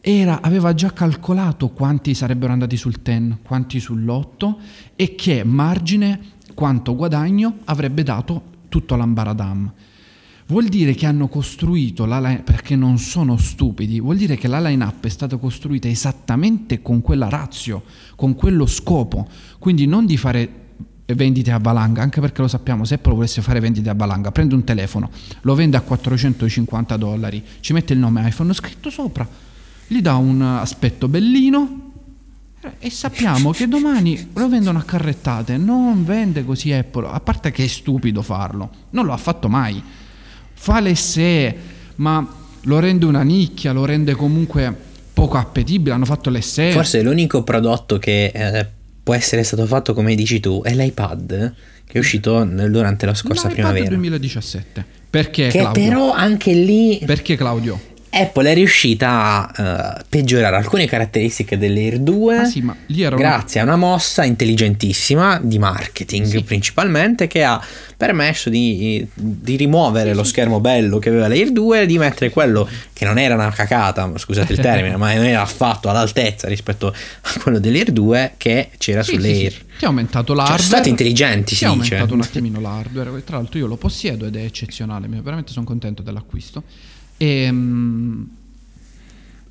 era, 0.01 0.41
aveva 0.41 0.73
già 0.73 0.91
calcolato 0.91 1.69
quanti 1.69 2.13
sarebbero 2.13 2.51
andati 2.51 2.75
sul 2.75 2.97
10, 3.01 3.37
quanti 3.43 3.77
sull'8 3.77 4.55
e 4.97 5.15
che 5.15 5.45
margine, 5.45 6.19
quanto 6.53 6.97
guadagno 6.97 7.59
avrebbe 7.63 8.03
dato 8.03 8.43
tutto 8.67 8.97
l'ambaradam. 8.97 9.71
Vuol 10.47 10.67
dire 10.67 10.93
che 10.95 11.05
hanno 11.05 11.29
costruito 11.29 12.03
la 12.05 12.19
line, 12.19 12.41
perché 12.43 12.75
non 12.75 12.97
sono 12.97 13.37
stupidi, 13.37 14.01
vuol 14.01 14.17
dire 14.17 14.35
che 14.35 14.49
la 14.49 14.59
line-up 14.59 15.05
è 15.05 15.09
stata 15.09 15.37
costruita 15.37 15.87
esattamente 15.87 16.81
con 16.81 16.99
quella 16.99 17.29
razio, 17.29 17.83
con 18.17 18.35
quello 18.35 18.65
scopo, 18.65 19.25
quindi 19.59 19.85
non 19.85 20.05
di 20.05 20.17
fare 20.17 20.62
vendite 21.05 21.51
a 21.51 21.59
valanga, 21.59 22.01
anche 22.01 22.21
perché 22.21 22.41
lo 22.41 22.47
sappiamo, 22.47 22.85
se 22.85 22.95
Apple 22.95 23.13
volesse 23.13 23.41
fare 23.41 23.59
vendite 23.59 23.89
a 23.89 23.93
valanga, 23.93 24.31
prende 24.31 24.55
un 24.55 24.63
telefono, 24.63 25.09
lo 25.41 25.55
vende 25.55 25.77
a 25.77 25.81
450 25.81 26.97
dollari, 26.97 27.43
ci 27.59 27.73
mette 27.73 27.93
il 27.93 27.99
nome 27.99 28.27
iPhone 28.27 28.53
scritto 28.53 28.89
sopra, 28.89 29.27
gli 29.87 30.01
dà 30.01 30.15
un 30.15 30.41
aspetto 30.41 31.07
bellino 31.07 31.91
e 32.79 32.89
sappiamo 32.89 33.51
che 33.51 33.67
domani 33.67 34.29
lo 34.33 34.47
vendono 34.47 34.79
a 34.79 34.83
carrettate, 34.83 35.57
non 35.57 36.05
vende 36.05 36.45
così 36.45 36.71
Apple, 36.71 37.07
a 37.07 37.19
parte 37.19 37.51
che 37.51 37.65
è 37.65 37.67
stupido 37.67 38.21
farlo, 38.21 38.69
non 38.91 39.05
lo 39.05 39.13
ha 39.13 39.17
fatto 39.17 39.49
mai 39.49 39.83
fa 40.63 40.79
le 40.79 40.95
sé, 40.95 41.53
ma 41.95 42.25
lo 42.61 42.79
rende 42.79 43.03
una 43.03 43.21
nicchia, 43.21 43.73
lo 43.73 43.83
rende 43.83 44.13
comunque 44.13 44.73
poco 45.13 45.35
appetibile. 45.35 45.93
Hanno 45.93 46.05
fatto 46.05 46.29
le 46.29 46.41
sé. 46.41 46.71
Forse 46.71 47.01
l'unico 47.01 47.43
prodotto 47.43 47.99
che 47.99 48.31
eh, 48.33 48.67
può 49.03 49.13
essere 49.13 49.43
stato 49.43 49.65
fatto 49.65 49.93
come 49.93 50.15
dici 50.15 50.39
tu 50.39 50.61
è 50.63 50.73
l'iPad 50.73 51.53
che 51.85 51.93
è 51.93 51.97
uscito 51.99 52.43
durante 52.43 53.05
la 53.05 53.13
scorsa 53.13 53.49
L'iPad 53.49 53.53
primavera. 53.53 53.89
2017. 53.89 54.85
Perché 55.09 55.49
che 55.49 55.59
Claudio? 55.59 55.83
però 55.83 56.11
anche 56.11 56.53
lì 56.53 56.99
Perché 57.05 57.35
Claudio? 57.35 57.79
Apple 58.13 58.51
è 58.51 58.53
riuscita 58.53 59.51
a 59.51 59.97
uh, 59.99 60.03
peggiorare 60.07 60.55
alcune 60.55 60.85
caratteristiche 60.85 61.57
dell'Air 61.57 61.97
2 61.97 62.37
ah, 62.37 62.45
sì, 62.45 62.61
ma 62.61 62.75
grazie 62.85 63.61
una... 63.61 63.71
a 63.71 63.75
una 63.75 63.85
mossa 63.85 64.23
intelligentissima 64.23 65.39
di 65.41 65.57
marketing 65.57 66.25
sì. 66.25 66.43
principalmente 66.43 67.25
che 67.25 67.43
ha 67.43 67.59
permesso 67.97 68.49
di, 68.49 69.05
di 69.13 69.55
rimuovere 69.55 70.11
sì, 70.11 70.15
lo 70.15 70.23
schermo 70.23 70.59
bello 70.59 70.99
che 70.99 71.09
aveva 71.09 71.27
l'Air 71.27 71.51
2 71.51 71.81
e 71.81 71.85
di 71.87 71.97
mettere 71.97 72.29
quello 72.29 72.69
che 72.91 73.05
non 73.05 73.17
era 73.17 73.33
una 73.33 73.49
cacata, 73.49 74.11
scusate 74.15 74.53
il 74.53 74.59
termine, 74.59 74.95
ma 74.97 75.13
non 75.13 75.25
era 75.25 75.41
affatto 75.41 75.89
all'altezza 75.89 76.47
rispetto 76.47 76.87
a 76.87 77.39
quello 77.41 77.59
dell'Air 77.59 77.91
2 77.91 78.33
che 78.37 78.69
c'era 78.77 79.01
sull'Air. 79.03 79.53
Ti 79.79 79.85
ha 79.85 79.87
aumentato 79.87 80.33
l'hardware. 80.33 80.59
Cioè, 80.59 80.67
sono 80.67 80.81
stati 80.81 80.89
intelligenti, 80.89 81.55
si 81.55 81.65
dice. 81.65 81.65
ha 81.65 81.69
aumentato 81.69 82.13
un 82.13 82.21
attimino 82.21 82.59
l'hardware. 82.59 83.23
Tra 83.23 83.37
l'altro 83.37 83.57
io 83.57 83.67
lo 83.67 83.77
possiedo 83.77 84.25
ed 84.25 84.35
è 84.35 84.43
eccezionale, 84.43 85.07
veramente 85.07 85.51
sono 85.51 85.65
contento 85.65 86.01
dell'acquisto. 86.01 86.63
E, 87.23 87.47
um, 87.49 88.27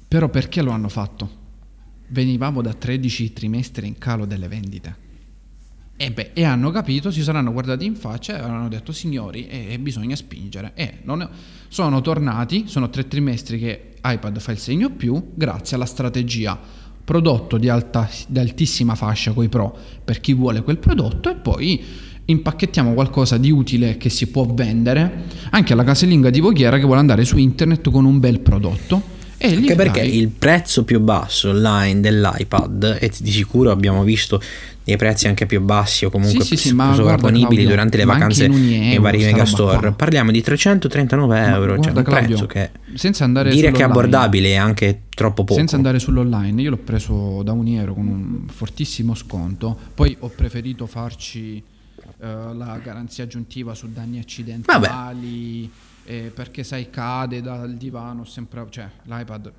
però 0.07 0.29
perché 0.29 0.61
lo 0.61 0.73
hanno 0.73 0.91
fatto? 0.91 1.41
Venivamo 2.09 2.61
da 2.61 2.75
13 2.75 3.33
trimestri 3.33 3.87
in 3.87 3.97
calo 3.97 4.27
delle 4.27 4.47
vendite. 4.47 4.97
E, 5.97 6.13
beh, 6.13 6.33
e 6.35 6.45
hanno 6.45 6.71
capito, 6.71 7.11
si 7.11 7.23
saranno 7.23 7.51
guardati 7.51 7.87
in 7.87 7.95
faccia 7.95 8.37
e 8.37 8.43
hanno 8.43 8.69
detto 8.69 8.93
signori, 8.93 9.47
eh, 9.47 9.79
bisogna 9.79 10.17
spingere. 10.17 10.73
E 10.75 11.03
è, 11.03 11.29
sono 11.69 12.01
tornati, 12.03 12.65
sono 12.67 12.91
tre 12.91 13.09
trimestri 13.09 13.59
che 13.59 13.95
iPad 14.05 14.39
fa 14.39 14.53
il 14.53 14.59
segno 14.59 14.91
più, 14.91 15.33
grazie 15.35 15.77
alla 15.77 15.87
strategia 15.87 16.61
prodotto 17.03 17.57
di, 17.57 17.71
alta, 17.71 18.07
di 18.29 18.39
altissima 18.39 18.95
fascia 18.95 19.33
coi 19.33 19.49
pro 19.49 19.77
per 20.05 20.21
chi 20.21 20.35
vuole 20.35 20.63
quel 20.63 20.79
prodotto 20.79 21.31
e 21.31 21.37
poi 21.37 21.83
impacchettiamo 22.25 22.95
qualcosa 22.95 23.37
di 23.37 23.51
utile 23.51 23.97
che 23.97 24.09
si 24.09 24.29
può 24.29 24.47
vendere 24.47 25.25
anche 25.51 25.73
alla 25.73 25.85
casalinga 25.85 26.31
di 26.31 26.41
Voghiera 26.41 26.79
che 26.79 26.85
vuole 26.85 27.01
andare 27.01 27.25
su 27.25 27.37
internet 27.37 27.91
con 27.91 28.05
un 28.05 28.21
bel 28.21 28.41
prodotto. 28.41 29.21
E 29.45 29.57
anche 29.57 29.75
perché 29.75 30.03
il 30.03 30.29
prezzo 30.29 30.85
più 30.85 31.01
basso 31.01 31.51
online 31.51 31.99
dell'iPad, 31.99 32.99
e 33.01 33.11
di 33.19 33.33
sicuro 33.33 33.73
abbiamo 33.73 34.05
visto 34.05 34.41
dei 34.85 34.97
prezzi 34.97 35.27
anche 35.27 35.47
più 35.47 35.61
bassi 35.61 36.05
o 36.05 36.11
comunque 36.11 36.45
sì, 36.45 36.57
sì, 36.57 36.69
sì, 36.69 36.77
sovrapponibili 36.77 37.67
durante 37.67 37.97
le 37.97 38.05
vacanze 38.05 38.47
nei 38.47 38.99
vari 38.99 39.19
megastore. 39.19 39.91
Parliamo 39.91 40.31
di 40.31 40.41
339 40.41 41.45
euro, 41.45 41.75
guarda, 41.75 41.83
cioè 41.83 41.93
un 41.93 42.03
Claudio, 42.05 42.27
prezzo 42.29 42.47
che 42.47 42.71
senza 42.95 43.25
andare 43.25 43.51
dire 43.51 43.73
che 43.73 43.81
è 43.81 43.85
abbordabile 43.85 44.51
è 44.51 44.55
anche 44.55 45.03
troppo 45.13 45.43
poco. 45.43 45.59
Senza 45.59 45.75
andare 45.75 45.99
sull'online, 45.99 46.63
io 46.63 46.71
l'ho 46.71 46.77
preso 46.77 47.43
da 47.43 47.51
un 47.51 47.67
euro 47.67 47.95
con 47.95 48.07
un 48.07 48.45
fortissimo 48.47 49.17
sconto, 49.17 49.77
poi 49.93 50.17
ho 50.21 50.29
preferito 50.29 50.87
farci 50.87 51.61
uh, 52.23 52.57
la 52.57 52.79
garanzia 52.83 53.25
aggiuntiva 53.25 53.75
su 53.75 53.93
danni 53.93 54.19
accidentali, 54.19 55.71
eh, 56.05 56.33
perché 56.35 56.65
sai 56.65 56.89
cade 56.91 57.43
dal 57.43 57.75
divano, 57.75 58.25
sempre, 58.25 58.67
cioè 58.71 58.89
l'iPad 59.05 59.53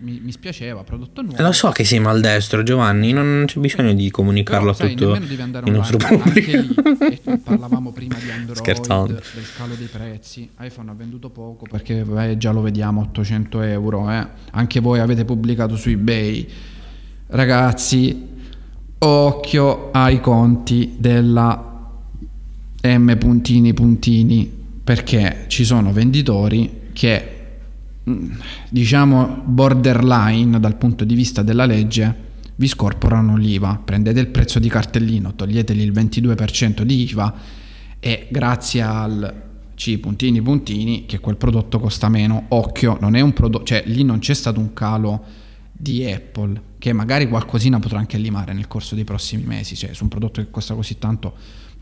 mi, 0.00 0.20
mi, 0.22 0.32
spiaceva, 0.32 0.82
prodotto 0.82 1.22
nuovo. 1.22 1.40
Lo 1.40 1.52
so 1.52 1.70
che 1.70 1.84
sei 1.84 2.00
maldestro, 2.00 2.62
Giovanni, 2.62 3.12
non 3.12 3.44
c'è 3.46 3.60
bisogno 3.60 3.94
di 3.94 4.10
comunicarlo 4.10 4.72
Però, 4.72 4.88
a 4.88 4.90
tutto 4.90 5.14
il 5.14 5.72
nostro 5.72 5.96
pubblico. 5.98 6.50
Anche 6.84 7.20
lì, 7.24 7.38
parlavamo 7.38 7.92
prima 7.92 8.16
di 8.16 8.30
Android, 8.30 8.58
Scherzando. 8.58 9.12
del 9.12 9.44
calo 9.56 9.74
dei 9.74 9.86
prezzi. 9.86 10.50
iPhone 10.60 10.90
ha 10.90 10.94
venduto 10.94 11.30
poco 11.30 11.66
perché 11.70 12.04
eh, 12.06 12.36
già 12.36 12.50
lo 12.50 12.60
vediamo 12.60 13.02
800 13.02 13.60
euro. 13.62 14.10
Eh. 14.10 14.26
Anche 14.50 14.80
voi 14.80 14.98
avete 14.98 15.24
pubblicato 15.24 15.76
su 15.76 15.88
eBay. 15.88 16.48
Ragazzi, 17.28 18.28
occhio 18.98 19.90
ai 19.92 20.20
conti 20.20 20.96
della 20.98 21.73
M 22.84 23.16
puntini 23.16 23.72
puntini 23.72 24.50
perché 24.84 25.44
ci 25.48 25.64
sono 25.64 25.92
venditori 25.92 26.90
che 26.92 27.30
diciamo 28.68 29.42
borderline 29.44 30.60
dal 30.60 30.76
punto 30.76 31.04
di 31.04 31.14
vista 31.14 31.42
della 31.42 31.64
legge 31.64 32.22
vi 32.56 32.68
scorporano 32.68 33.36
l'IVA 33.36 33.80
prendete 33.82 34.20
il 34.20 34.26
prezzo 34.26 34.58
di 34.58 34.68
cartellino 34.68 35.34
toglietegli 35.34 35.80
il 35.80 35.92
22% 35.92 36.82
di 36.82 37.08
IVA 37.08 37.34
e 37.98 38.28
grazie 38.30 38.82
al 38.82 39.42
C 39.74 39.98
puntini 39.98 40.40
puntini 40.40 41.04
che 41.06 41.18
quel 41.18 41.36
prodotto 41.36 41.78
costa 41.80 42.08
meno. 42.08 42.46
Occhio, 42.48 42.96
non 43.00 43.16
è 43.16 43.20
un 43.20 43.32
prodotto, 43.32 43.64
cioè 43.64 43.82
lì 43.86 44.04
non 44.04 44.18
c'è 44.18 44.34
stato 44.34 44.60
un 44.60 44.72
calo 44.72 45.22
di 45.72 46.04
Apple 46.04 46.72
che 46.78 46.92
magari 46.92 47.28
qualcosina 47.28 47.78
potrà 47.78 47.98
anche 47.98 48.16
limare 48.16 48.52
nel 48.52 48.68
corso 48.68 48.94
dei 48.94 49.04
prossimi 49.04 49.44
mesi, 49.44 49.74
cioè 49.74 49.92
su 49.92 50.04
un 50.04 50.08
prodotto 50.08 50.40
che 50.40 50.50
costa 50.50 50.74
così 50.74 50.98
tanto, 50.98 51.34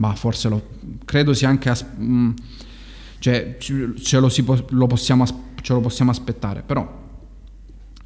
ma 0.03 0.17
forse 0.17 0.49
lo 0.49 0.61
credo 1.05 1.33
sia 1.33 1.49
anche 1.49 1.69
as- 1.69 1.87
mh, 1.97 2.31
cioè 3.21 3.57
ce 3.59 4.19
lo, 4.19 4.29
po- 4.45 4.67
lo 4.71 4.87
possiamo, 4.89 5.25
ce 5.61 5.73
lo 5.73 5.81
possiamo 5.81 6.11
aspettare, 6.11 6.63
però 6.63 7.01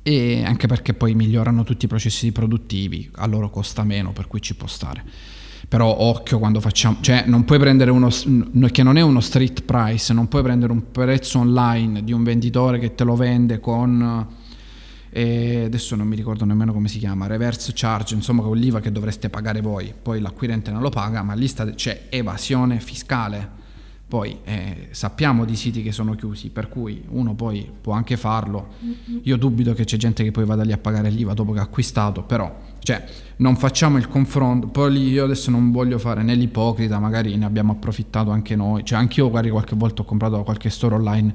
e 0.02 0.44
anche 0.44 0.66
perché 0.68 0.92
poi 0.92 1.14
migliorano 1.14 1.64
tutti 1.64 1.86
i 1.86 1.88
processi 1.88 2.30
produttivi, 2.32 3.10
a 3.14 3.26
loro 3.26 3.48
costa 3.48 3.82
meno, 3.82 4.12
per 4.12 4.28
cui 4.28 4.40
ci 4.42 4.54
può 4.54 4.68
stare. 4.68 5.02
Però 5.68 5.88
occhio 5.88 6.38
quando 6.38 6.60
facciamo, 6.60 6.98
cioè 7.00 7.24
non 7.26 7.44
puoi 7.44 7.58
prendere 7.58 7.90
uno 7.90 8.08
che 8.70 8.82
non 8.84 8.98
è 8.98 9.00
uno 9.00 9.20
street 9.20 9.62
price, 9.62 10.12
non 10.12 10.28
puoi 10.28 10.42
prendere 10.42 10.70
un 10.70 10.92
prezzo 10.92 11.38
online 11.40 12.04
di 12.04 12.12
un 12.12 12.22
venditore 12.22 12.78
che 12.78 12.94
te 12.94 13.02
lo 13.02 13.16
vende 13.16 13.58
con 13.58 14.44
eh, 15.16 15.64
adesso 15.64 15.96
non 15.96 16.06
mi 16.06 16.16
ricordo 16.16 16.44
nemmeno 16.44 16.72
come 16.72 16.88
si 16.88 16.98
chiama, 16.98 17.26
reverse 17.26 17.72
charge, 17.74 18.14
insomma 18.14 18.42
con 18.42 18.56
l'IVA 18.56 18.80
che 18.80 18.92
dovreste 18.92 19.30
pagare 19.30 19.60
voi, 19.60 19.94
poi 20.00 20.20
l'acquirente 20.20 20.70
non 20.70 20.82
lo 20.82 20.90
paga, 20.90 21.22
ma 21.22 21.34
lì 21.34 21.50
c'è 21.74 22.06
evasione 22.10 22.80
fiscale 22.80 23.64
poi 24.08 24.38
eh, 24.44 24.88
sappiamo 24.92 25.44
di 25.44 25.56
siti 25.56 25.82
che 25.82 25.90
sono 25.90 26.14
chiusi, 26.14 26.50
per 26.50 26.68
cui 26.68 27.02
uno 27.08 27.34
poi 27.34 27.68
può 27.80 27.92
anche 27.92 28.16
farlo. 28.16 28.74
Io 29.22 29.36
dubito 29.36 29.74
che 29.74 29.84
c'è 29.84 29.96
gente 29.96 30.22
che 30.22 30.30
poi 30.30 30.44
vada 30.44 30.62
lì 30.62 30.70
a 30.70 30.78
pagare 30.78 31.10
l'IVA 31.10 31.34
dopo 31.34 31.50
che 31.52 31.58
ha 31.58 31.62
acquistato, 31.62 32.22
però 32.22 32.56
cioè, 32.78 33.04
non 33.38 33.56
facciamo 33.56 33.98
il 33.98 34.06
confronto. 34.06 34.68
Poi 34.68 34.96
io 35.08 35.24
adesso 35.24 35.50
non 35.50 35.72
voglio 35.72 35.98
fare 35.98 36.22
né 36.22 36.36
l'ipocrita, 36.36 37.00
magari 37.00 37.34
ne 37.36 37.46
abbiamo 37.46 37.72
approfittato 37.72 38.30
anche 38.30 38.54
noi. 38.54 38.84
Cioè, 38.84 38.96
anche 38.96 39.18
io 39.18 39.26
magari 39.26 39.50
qualche 39.50 39.74
volta 39.74 40.02
ho 40.02 40.04
comprato 40.04 40.36
da 40.36 40.42
qualche 40.42 40.70
store 40.70 40.94
online 40.94 41.34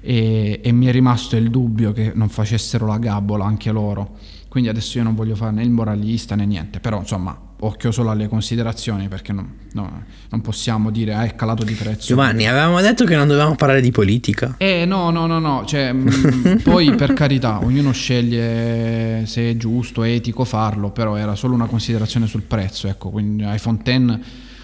e, 0.00 0.60
e 0.62 0.72
mi 0.72 0.86
è 0.86 0.92
rimasto 0.92 1.36
il 1.36 1.50
dubbio 1.50 1.92
che 1.92 2.12
non 2.14 2.28
facessero 2.28 2.86
la 2.86 2.98
gabola 2.98 3.44
anche 3.44 3.70
loro. 3.70 4.16
Quindi 4.48 4.68
adesso 4.68 4.98
io 4.98 5.04
non 5.04 5.14
voglio 5.14 5.36
fare 5.36 5.52
né 5.52 5.62
il 5.62 5.70
moralista 5.70 6.34
né 6.34 6.44
niente, 6.44 6.80
però 6.80 6.98
insomma 6.98 7.38
occhio 7.60 7.90
solo 7.92 8.10
alle 8.10 8.26
considerazioni 8.26 9.08
perché 9.08 9.32
no, 9.32 9.46
no, 9.72 10.04
non 10.28 10.40
possiamo 10.40 10.90
dire 10.90 11.14
ah, 11.14 11.24
è 11.24 11.34
calato 11.36 11.62
di 11.62 11.74
prezzo. 11.74 12.08
Giovanni, 12.08 12.48
avevamo 12.48 12.80
detto 12.80 13.04
che 13.04 13.14
non 13.14 13.28
dovevamo 13.28 13.54
parlare 13.54 13.80
di 13.80 13.90
politica. 13.90 14.54
Eh 14.58 14.84
no, 14.86 15.10
no, 15.10 15.26
no, 15.26 15.38
no, 15.38 15.64
cioè, 15.66 15.92
mh, 15.92 16.62
poi 16.64 16.94
per 16.94 17.12
carità, 17.12 17.62
ognuno 17.62 17.92
sceglie 17.92 19.24
se 19.26 19.50
è 19.50 19.56
giusto, 19.56 20.02
etico 20.02 20.44
farlo, 20.44 20.90
però 20.90 21.16
era 21.16 21.34
solo 21.34 21.54
una 21.54 21.66
considerazione 21.66 22.26
sul 22.26 22.42
prezzo, 22.42 22.88
ecco, 22.88 23.10
quindi 23.10 23.44
iPhone 23.46 23.78
X 23.84 24.18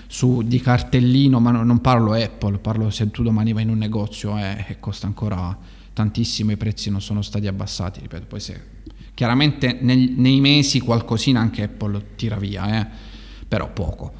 su, 0.06 0.42
di 0.42 0.60
cartellino, 0.60 1.40
ma 1.40 1.50
non 1.50 1.80
parlo 1.80 2.12
Apple, 2.12 2.58
parlo 2.58 2.90
se 2.90 3.10
tu 3.10 3.22
domani 3.22 3.52
vai 3.52 3.62
in 3.62 3.70
un 3.70 3.78
negozio 3.78 4.36
eh, 4.38 4.64
e 4.68 4.80
costa 4.80 5.06
ancora 5.06 5.56
tantissimo, 5.92 6.52
i 6.52 6.56
prezzi 6.56 6.90
non 6.90 7.00
sono 7.00 7.22
stati 7.22 7.46
abbassati, 7.46 8.00
ripeto, 8.00 8.26
poi 8.26 8.40
se 8.40 8.74
Chiaramente 9.16 9.78
nel, 9.80 10.12
nei 10.14 10.40
mesi 10.42 10.78
qualcosina 10.78 11.40
anche 11.40 11.62
Apple 11.62 12.02
tira 12.16 12.36
via, 12.36 12.82
eh? 12.82 12.86
però 13.48 13.72
poco. 13.72 14.12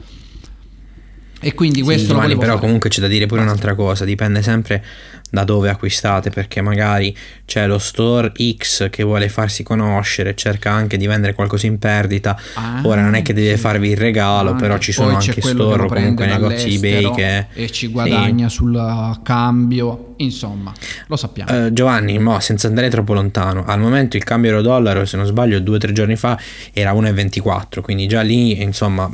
E 1.38 1.52
quindi 1.52 1.82
questo... 1.82 2.06
Sì, 2.06 2.12
Giovanni, 2.12 2.34
però 2.34 2.54
fare. 2.54 2.60
comunque 2.60 2.88
c'è 2.88 3.02
da 3.02 3.06
dire 3.06 3.26
pure 3.26 3.42
Basta. 3.42 3.52
un'altra 3.52 3.74
cosa, 3.74 4.06
dipende 4.06 4.40
sempre 4.40 4.82
da 5.30 5.44
dove 5.44 5.68
acquistate 5.68 6.30
perché 6.30 6.60
magari 6.60 7.16
c'è 7.44 7.66
lo 7.66 7.78
store 7.78 8.32
X 8.56 8.90
che 8.90 9.02
vuole 9.02 9.28
farsi 9.28 9.62
conoscere 9.62 10.34
cerca 10.34 10.70
anche 10.70 10.96
di 10.96 11.06
vendere 11.06 11.34
qualcosa 11.34 11.66
in 11.66 11.78
perdita. 11.78 12.38
Ah, 12.54 12.80
ora 12.84 13.02
non 13.02 13.14
è 13.14 13.22
che 13.22 13.34
deve 13.34 13.56
farvi 13.56 13.90
il 13.90 13.96
regalo 13.96 14.50
ah, 14.50 14.54
però 14.54 14.78
ci 14.78 14.92
sono 14.92 15.16
anche 15.16 15.40
store 15.40 15.82
o 15.82 15.86
comunque 15.86 16.26
negozi 16.26 16.74
ebay 16.74 17.10
che 17.12 17.46
e 17.52 17.70
ci 17.70 17.88
guadagna 17.88 18.48
sì. 18.48 18.56
sul 18.56 19.20
cambio. 19.22 20.14
Insomma 20.18 20.72
lo 21.08 21.16
sappiamo. 21.16 21.66
Uh, 21.66 21.72
Giovanni 21.72 22.18
mo 22.18 22.40
senza 22.40 22.68
andare 22.68 22.88
troppo 22.88 23.12
lontano 23.12 23.64
al 23.66 23.78
momento 23.78 24.16
il 24.16 24.24
cambio 24.24 24.50
euro 24.50 24.62
dollaro 24.62 25.04
se 25.04 25.16
non 25.16 25.26
sbaglio 25.26 25.60
due 25.60 25.76
o 25.76 25.78
tre 25.78 25.92
giorni 25.92 26.16
fa 26.16 26.38
era 26.72 26.92
1,24 26.94 27.82
quindi 27.82 28.06
già 28.06 28.22
lì 28.22 28.62
insomma 28.62 29.10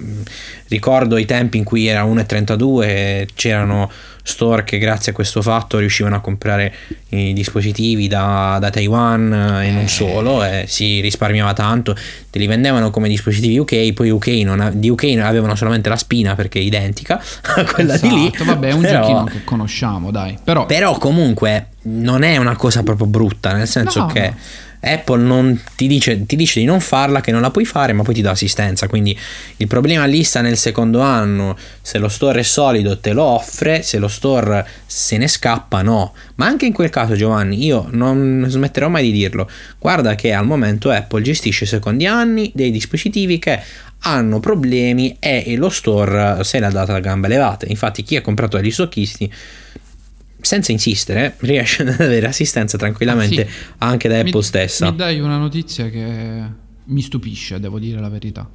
ricordo 0.68 1.16
i 1.16 1.24
tempi 1.24 1.56
in 1.56 1.64
cui 1.64 1.86
era 1.86 2.04
1,32 2.04 3.26
c'erano 3.34 3.90
store 4.22 4.64
che 4.64 4.78
grazie 4.78 5.12
a 5.12 5.14
questo 5.14 5.42
fatto 5.42 5.78
riuscivano 5.78 6.16
a 6.16 6.20
comprare 6.20 6.72
i 7.08 7.32
dispositivi 7.32 8.06
da, 8.08 8.58
da 8.60 8.70
Taiwan 8.70 9.32
eh, 9.32 9.68
e 9.68 9.70
non 9.70 9.88
solo 9.88 10.44
e 10.44 10.64
si 10.68 11.00
risparmiava 11.00 11.52
tanto 11.52 11.96
te 12.30 12.38
li 12.38 12.46
vendevano 12.46 12.90
come 12.90 13.08
dispositivi 13.08 13.58
UK 13.58 13.92
poi 13.92 14.10
UK 14.10 14.26
non, 14.44 14.70
di 14.74 14.88
UK 14.88 15.18
avevano 15.20 15.54
solamente 15.54 15.88
la 15.88 15.96
spina 15.96 16.34
perché 16.34 16.60
è 16.60 16.62
identica 16.62 17.20
a 17.42 17.64
quella 17.64 17.94
esatto, 17.94 18.14
di 18.14 18.20
lì. 18.20 18.26
Esatto, 18.28 18.44
vabbè 18.44 18.68
è 18.68 18.72
un 18.72 18.80
però, 18.80 19.00
giochino 19.00 19.24
che 19.24 19.44
conosciamo 19.44 20.10
dai 20.10 20.38
però, 20.42 20.66
però 20.66 20.96
comunque 20.98 21.66
non 21.82 22.22
è 22.22 22.36
una 22.36 22.56
cosa 22.56 22.82
proprio 22.82 23.06
brutta 23.06 23.52
nel 23.52 23.66
senso 23.66 24.00
no, 24.00 24.06
che 24.06 24.28
no 24.28 24.70
Apple 24.84 25.58
ti 25.76 25.86
dice, 25.86 26.26
ti 26.26 26.34
dice, 26.34 26.58
di 26.58 26.66
non 26.66 26.80
farla, 26.80 27.20
che 27.20 27.30
non 27.30 27.40
la 27.40 27.50
puoi 27.50 27.64
fare, 27.64 27.92
ma 27.92 28.02
poi 28.02 28.14
ti 28.14 28.20
dà 28.20 28.32
assistenza. 28.32 28.88
Quindi 28.88 29.16
il 29.58 29.66
problema 29.68 30.04
lì 30.06 30.24
sta 30.24 30.40
nel 30.40 30.56
secondo 30.56 31.00
anno. 31.00 31.56
Se 31.80 31.98
lo 31.98 32.08
store 32.08 32.40
è 32.40 32.42
solido, 32.42 32.98
te 32.98 33.12
lo 33.12 33.22
offre, 33.22 33.82
se 33.82 33.98
lo 33.98 34.08
store 34.08 34.66
se 34.84 35.16
ne 35.18 35.28
scappa, 35.28 35.82
no. 35.82 36.14
Ma 36.34 36.46
anche 36.46 36.66
in 36.66 36.72
quel 36.72 36.90
caso, 36.90 37.14
Giovanni, 37.14 37.64
io 37.64 37.86
non 37.90 38.44
smetterò 38.48 38.88
mai 38.88 39.04
di 39.04 39.12
dirlo. 39.12 39.48
Guarda 39.78 40.16
che 40.16 40.32
al 40.32 40.46
momento 40.46 40.90
Apple 40.90 41.22
gestisce 41.22 41.64
i 41.64 41.68
secondi 41.68 42.06
anni 42.06 42.50
dei 42.52 42.72
dispositivi 42.72 43.38
che 43.38 43.60
hanno 44.04 44.40
problemi 44.40 45.16
e 45.20 45.54
lo 45.56 45.68
store 45.68 46.42
se 46.42 46.58
l'ha 46.58 46.70
data 46.70 46.94
a 46.94 46.98
gambe 46.98 47.28
levate. 47.28 47.66
Infatti, 47.68 48.02
chi 48.02 48.16
ha 48.16 48.20
comprato 48.20 48.56
dagli 48.56 48.72
stocchisti 48.72 49.32
senza 50.42 50.72
insistere, 50.72 51.36
riesce 51.38 51.82
ad 51.82 51.88
avere 51.88 52.26
assistenza 52.26 52.76
tranquillamente 52.76 53.42
ah, 53.42 53.46
sì. 53.46 53.52
anche 53.78 54.08
da 54.08 54.18
Apple 54.18 54.32
mi, 54.34 54.42
stessa. 54.42 54.90
Mi 54.90 54.96
dai 54.96 55.20
una 55.20 55.38
notizia 55.38 55.88
che 55.88 56.42
mi 56.84 57.00
stupisce, 57.00 57.58
devo 57.58 57.78
dire 57.78 58.00
la 58.00 58.08
verità. 58.08 58.48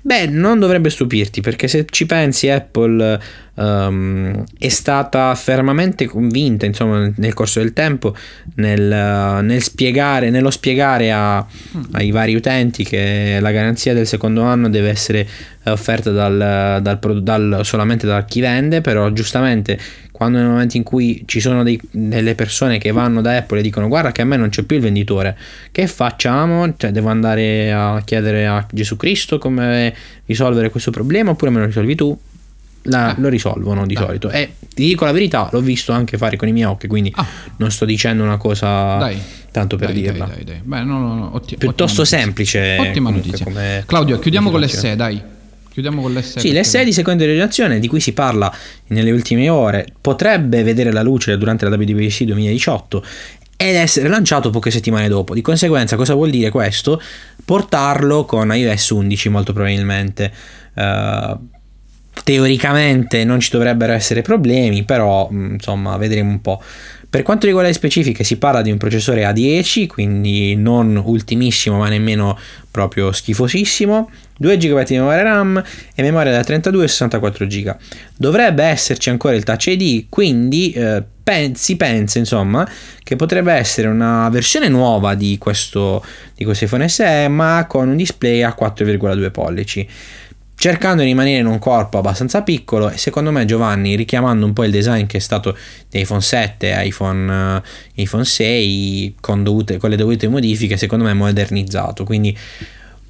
Beh, 0.00 0.26
non 0.26 0.58
dovrebbe 0.58 0.90
stupirti 0.90 1.40
perché 1.40 1.68
se 1.68 1.84
ci 1.90 2.06
pensi 2.06 2.48
Apple 2.48 3.20
um, 3.58 4.44
è 4.58 4.68
stata 4.68 5.34
fermamente 5.34 6.06
convinta, 6.06 6.64
insomma, 6.64 7.10
nel 7.16 7.34
corso 7.34 7.60
del 7.60 7.72
tempo 7.72 8.14
nel, 8.54 9.42
nel 9.42 9.62
spiegare, 9.62 10.30
nello 10.30 10.50
spiegare 10.50 11.12
a, 11.12 11.44
ai 11.92 12.10
vari 12.10 12.34
utenti 12.34 12.84
che 12.84 13.38
la 13.40 13.50
garanzia 13.50 13.94
del 13.94 14.06
secondo 14.06 14.42
anno 14.42 14.68
deve 14.68 14.88
essere 14.88 15.26
offerta 15.64 16.10
dal, 16.10 16.80
dal, 16.80 17.22
dal, 17.22 17.60
solamente 17.62 18.06
da 18.06 18.24
chi 18.24 18.40
vende, 18.40 18.80
però 18.80 19.10
giustamente 19.10 19.78
quando 20.10 20.38
nel 20.38 20.48
momento 20.48 20.76
in 20.76 20.82
cui 20.82 21.22
ci 21.26 21.38
sono 21.38 21.62
dei, 21.62 21.80
delle 21.92 22.34
persone 22.34 22.78
che 22.78 22.90
vanno 22.90 23.20
da 23.20 23.36
Apple 23.36 23.60
e 23.60 23.62
dicono 23.62 23.86
guarda 23.86 24.10
che 24.10 24.22
a 24.22 24.24
me 24.24 24.36
non 24.36 24.48
c'è 24.48 24.62
più 24.62 24.76
il 24.76 24.82
venditore, 24.82 25.36
che 25.70 25.86
facciamo? 25.86 26.74
Cioè 26.76 26.90
devo 26.90 27.08
andare 27.08 27.72
a 27.72 28.02
chiedere 28.04 28.46
a 28.46 28.66
Gesù 28.72 28.96
Cristo 28.96 29.38
come 29.38 29.94
risolvere 30.26 30.70
questo 30.70 30.90
problema 30.90 31.30
oppure 31.30 31.50
me 31.50 31.60
lo 31.60 31.66
risolvi 31.66 31.94
tu? 31.94 32.18
La, 32.88 33.10
ah. 33.10 33.14
lo 33.18 33.28
risolvono 33.28 33.86
di 33.86 33.94
Dai. 33.94 34.04
solito 34.04 34.30
e 34.30 34.52
ti 34.74 34.84
dico 34.84 35.04
la 35.04 35.12
verità 35.12 35.48
l'ho 35.50 35.60
visto 35.60 35.92
anche 35.92 36.16
fare 36.18 36.36
con 36.36 36.48
i 36.48 36.52
miei 36.52 36.66
occhi 36.66 36.86
quindi 36.86 37.12
ah. 37.14 37.26
non 37.56 37.70
sto 37.70 37.84
dicendo 37.84 38.22
una 38.22 38.36
cosa 38.36 38.96
Dai. 38.96 39.20
tanto 39.50 39.76
per 39.76 39.92
dai, 39.92 40.00
dirla 40.00 40.30
Beh, 40.62 40.82
no, 40.82 40.98
no, 40.98 41.14
no, 41.14 41.30
otti- 41.34 41.56
piuttosto 41.56 42.04
semplice 42.04 42.76
ottima 42.78 43.10
notizia 43.10 43.46
Claudio 43.86 44.18
chiudiamo 44.18 44.50
con 44.50 44.60
l'SE 44.60 44.96
dai 44.96 45.36
Chiudiamo 45.78 46.02
con 46.02 46.12
l'SE. 46.12 46.40
Sì, 46.40 46.58
l'SE 46.58 46.82
di 46.82 46.92
seconda 46.92 47.24
generazione 47.24 47.78
di 47.78 47.86
cui 47.86 48.00
si 48.00 48.12
parla 48.12 48.52
nelle 48.88 49.12
ultime 49.12 49.48
ore 49.48 49.86
potrebbe 50.00 50.64
vedere 50.64 50.90
la 50.90 51.02
luce 51.02 51.38
durante 51.38 51.68
la 51.68 51.76
WWDC 51.76 52.24
2018 52.24 53.04
ed 53.60 53.74
essere 53.74 54.08
lanciato 54.08 54.50
poche 54.50 54.70
settimane 54.70 55.08
dopo. 55.08 55.34
Di 55.34 55.40
conseguenza, 55.40 55.96
cosa 55.96 56.14
vuol 56.14 56.30
dire 56.30 56.50
questo? 56.50 57.00
Portarlo 57.44 58.24
con 58.24 58.52
iOS 58.52 58.90
11 58.90 59.28
molto 59.28 59.52
probabilmente. 59.52 60.32
Uh, 60.74 61.36
teoricamente 62.22 63.24
non 63.24 63.40
ci 63.40 63.50
dovrebbero 63.50 63.92
essere 63.92 64.22
problemi, 64.22 64.84
però 64.84 65.28
mm, 65.32 65.54
insomma 65.54 65.96
vedremo 65.96 66.30
un 66.30 66.40
po'. 66.40 66.62
Per 67.10 67.22
quanto 67.22 67.46
riguarda 67.46 67.70
le 67.70 67.74
specifiche 67.74 68.22
si 68.22 68.36
parla 68.36 68.60
di 68.60 68.70
un 68.70 68.76
processore 68.76 69.22
A10, 69.22 69.86
quindi 69.86 70.54
non 70.56 71.00
ultimissimo 71.02 71.78
ma 71.78 71.88
nemmeno 71.88 72.38
proprio 72.70 73.12
schifosissimo, 73.12 74.10
2 74.36 74.56
GB 74.58 74.84
di 74.84 74.96
memoria 74.96 75.22
RAM 75.22 75.62
e 75.94 76.02
memoria 76.02 76.32
da 76.32 76.44
32 76.44 76.84
e 76.84 76.88
64 76.88 77.46
GB. 77.46 77.76
Dovrebbe 78.14 78.62
esserci 78.64 79.08
ancora 79.08 79.34
il 79.34 79.42
Touch 79.42 79.68
ID, 79.68 80.06
quindi 80.10 80.70
eh, 80.72 81.02
pen- 81.22 81.54
si 81.54 81.76
pensa 81.76 82.18
insomma 82.18 82.68
che 83.02 83.16
potrebbe 83.16 83.52
essere 83.54 83.88
una 83.88 84.28
versione 84.28 84.68
nuova 84.68 85.14
di 85.14 85.38
questo, 85.38 86.04
di 86.34 86.44
questo 86.44 86.66
iPhone 86.66 86.88
SE 86.88 87.28
ma 87.28 87.64
con 87.66 87.88
un 87.88 87.96
display 87.96 88.42
a 88.42 88.54
4,2 88.58 89.30
pollici 89.30 89.88
cercando 90.58 91.02
di 91.02 91.08
rimanere 91.08 91.38
in 91.38 91.46
un 91.46 91.60
corpo 91.60 91.98
abbastanza 91.98 92.42
piccolo 92.42 92.90
e 92.90 92.98
secondo 92.98 93.30
me 93.30 93.44
Giovanni 93.44 93.94
richiamando 93.94 94.44
un 94.44 94.52
po' 94.52 94.64
il 94.64 94.72
design 94.72 95.06
che 95.06 95.18
è 95.18 95.20
stato 95.20 95.56
di 95.88 96.00
iPhone 96.00 96.20
7 96.20 96.72
e 96.72 96.86
iPhone, 96.86 97.56
uh, 97.56 97.62
iPhone 97.94 98.24
6 98.24 99.14
con, 99.20 99.44
dovute, 99.44 99.76
con 99.76 99.88
le 99.88 99.94
dovute 99.96 100.26
modifiche 100.26 100.76
secondo 100.76 101.04
me 101.04 101.14
modernizzato 101.14 102.02
quindi 102.02 102.36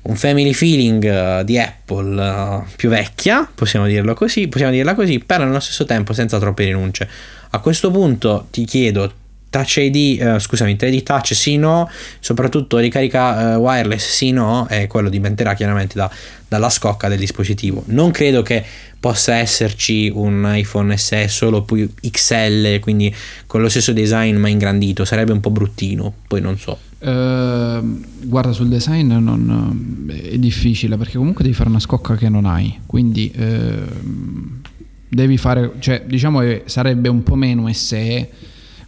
un 0.03 0.17
family 0.17 0.53
feeling 0.53 1.03
uh, 1.05 1.43
di 1.43 1.59
Apple 1.59 2.23
uh, 2.23 2.65
più 2.77 2.89
vecchia, 2.89 3.51
possiamo 3.53 3.87
dirlo 3.87 4.15
così, 4.15 4.49
possiamo 4.49 4.73
dirla 4.73 4.95
così, 4.95 5.19
però 5.19 5.45
nello 5.45 5.61
stesso 5.61 5.85
tempo 5.85 6.15
senza 6.15 6.39
troppe 6.39 6.65
rinunce. 6.65 7.07
A 7.51 7.59
questo 7.59 7.91
punto 7.91 8.47
ti 8.51 8.65
chiedo 8.65 9.13
Touch 9.51 9.77
ID, 9.79 10.21
uh, 10.21 10.39
scusami, 10.39 10.75
3D 10.75 11.03
Touch 11.03 11.35
sì 11.35 11.57
no, 11.57 11.89
soprattutto 12.21 12.79
ricarica 12.79 13.57
uh, 13.57 13.61
wireless 13.61 14.09
sì 14.11 14.31
no, 14.31 14.67
e 14.69 14.87
quello 14.87 15.09
dipenderà 15.09 15.55
chiaramente 15.55 15.95
da, 15.97 16.11
dalla 16.47 16.69
scocca 16.69 17.09
del 17.09 17.19
dispositivo. 17.19 17.83
Non 17.87 18.11
credo 18.11 18.43
che 18.43 18.65
possa 19.01 19.37
esserci 19.37 20.11
un 20.13 20.51
iPhone 20.55 20.97
SE 20.97 21.29
solo 21.29 21.63
più 21.63 21.89
XL, 22.01 22.81
quindi 22.81 23.15
con 23.47 23.61
lo 23.63 23.69
stesso 23.69 23.93
design 23.93 24.37
ma 24.37 24.49
ingrandito, 24.49 25.05
sarebbe 25.05 25.33
un 25.33 25.41
po' 25.41 25.51
bruttino, 25.51 26.13
poi 26.27 26.41
non 26.41 26.59
so. 26.59 26.79
Uh, 26.99 28.03
guarda 28.25 28.51
sul 28.51 28.67
design 28.67 29.13
non, 29.13 30.11
è 30.11 30.37
difficile 30.37 30.97
perché 30.97 31.17
comunque 31.17 31.45
devi 31.45 31.55
fare 31.55 31.69
una 31.69 31.79
scocca 31.79 32.17
che 32.17 32.29
non 32.29 32.45
hai, 32.45 32.81
quindi 32.87 33.33
uh, 33.37 34.61
devi 35.09 35.37
fare, 35.37 35.75
cioè 35.79 36.03
diciamo 36.07 36.41
che 36.41 36.65
sarebbe 36.67 37.09
un 37.09 37.23
po' 37.23 37.37
meno 37.37 37.73
SE 37.73 38.31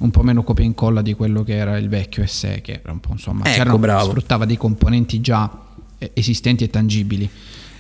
un 0.01 0.11
po' 0.11 0.23
meno 0.23 0.43
copia 0.43 0.65
e 0.65 0.67
incolla 0.67 1.03
di 1.03 1.15
quello 1.15 1.43
che 1.43 1.57
era 1.57 1.77
il 1.79 1.89
vecchio 1.89 2.27
SE, 2.27 2.61
che 2.63 2.81
era 2.83 2.93
un 2.93 3.01
po' 3.01 3.13
insomma, 3.13 3.45
ecco, 3.45 3.79
bravo. 3.79 4.11
sfruttava 4.11 4.45
dei 4.45 4.57
componenti 4.57 5.21
già 5.21 5.69
esistenti 6.15 6.65
e 6.65 6.71
tangibili. 6.71 7.31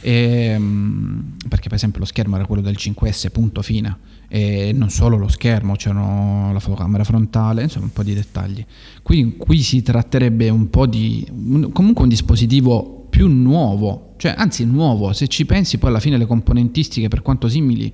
E, 0.02 0.12
ehm, 0.12 1.36
perché 1.48 1.68
per 1.68 1.76
esempio 1.76 2.00
lo 2.00 2.06
schermo 2.06 2.36
era 2.36 2.46
quello 2.46 2.62
del 2.62 2.76
5S 2.78 3.30
punto 3.30 3.60
fine 3.60 3.98
e 4.28 4.72
non 4.72 4.88
solo 4.88 5.18
lo 5.18 5.28
schermo 5.28 5.74
c'era 5.74 6.52
la 6.52 6.58
fotocamera 6.58 7.04
frontale 7.04 7.64
insomma 7.64 7.84
un 7.84 7.92
po' 7.92 8.02
di 8.02 8.14
dettagli 8.14 8.64
qui, 9.02 9.36
qui 9.36 9.60
si 9.60 9.82
tratterebbe 9.82 10.48
un 10.48 10.70
po' 10.70 10.86
di 10.86 11.26
un, 11.30 11.70
comunque 11.72 12.04
un 12.04 12.08
dispositivo 12.08 13.08
più 13.10 13.26
nuovo 13.28 14.14
cioè 14.16 14.34
anzi 14.38 14.64
nuovo 14.64 15.12
se 15.12 15.26
ci 15.26 15.44
pensi 15.44 15.76
poi 15.76 15.90
alla 15.90 16.00
fine 16.00 16.16
le 16.16 16.24
componentistiche 16.26 17.08
per 17.08 17.20
quanto 17.20 17.48
simili 17.48 17.92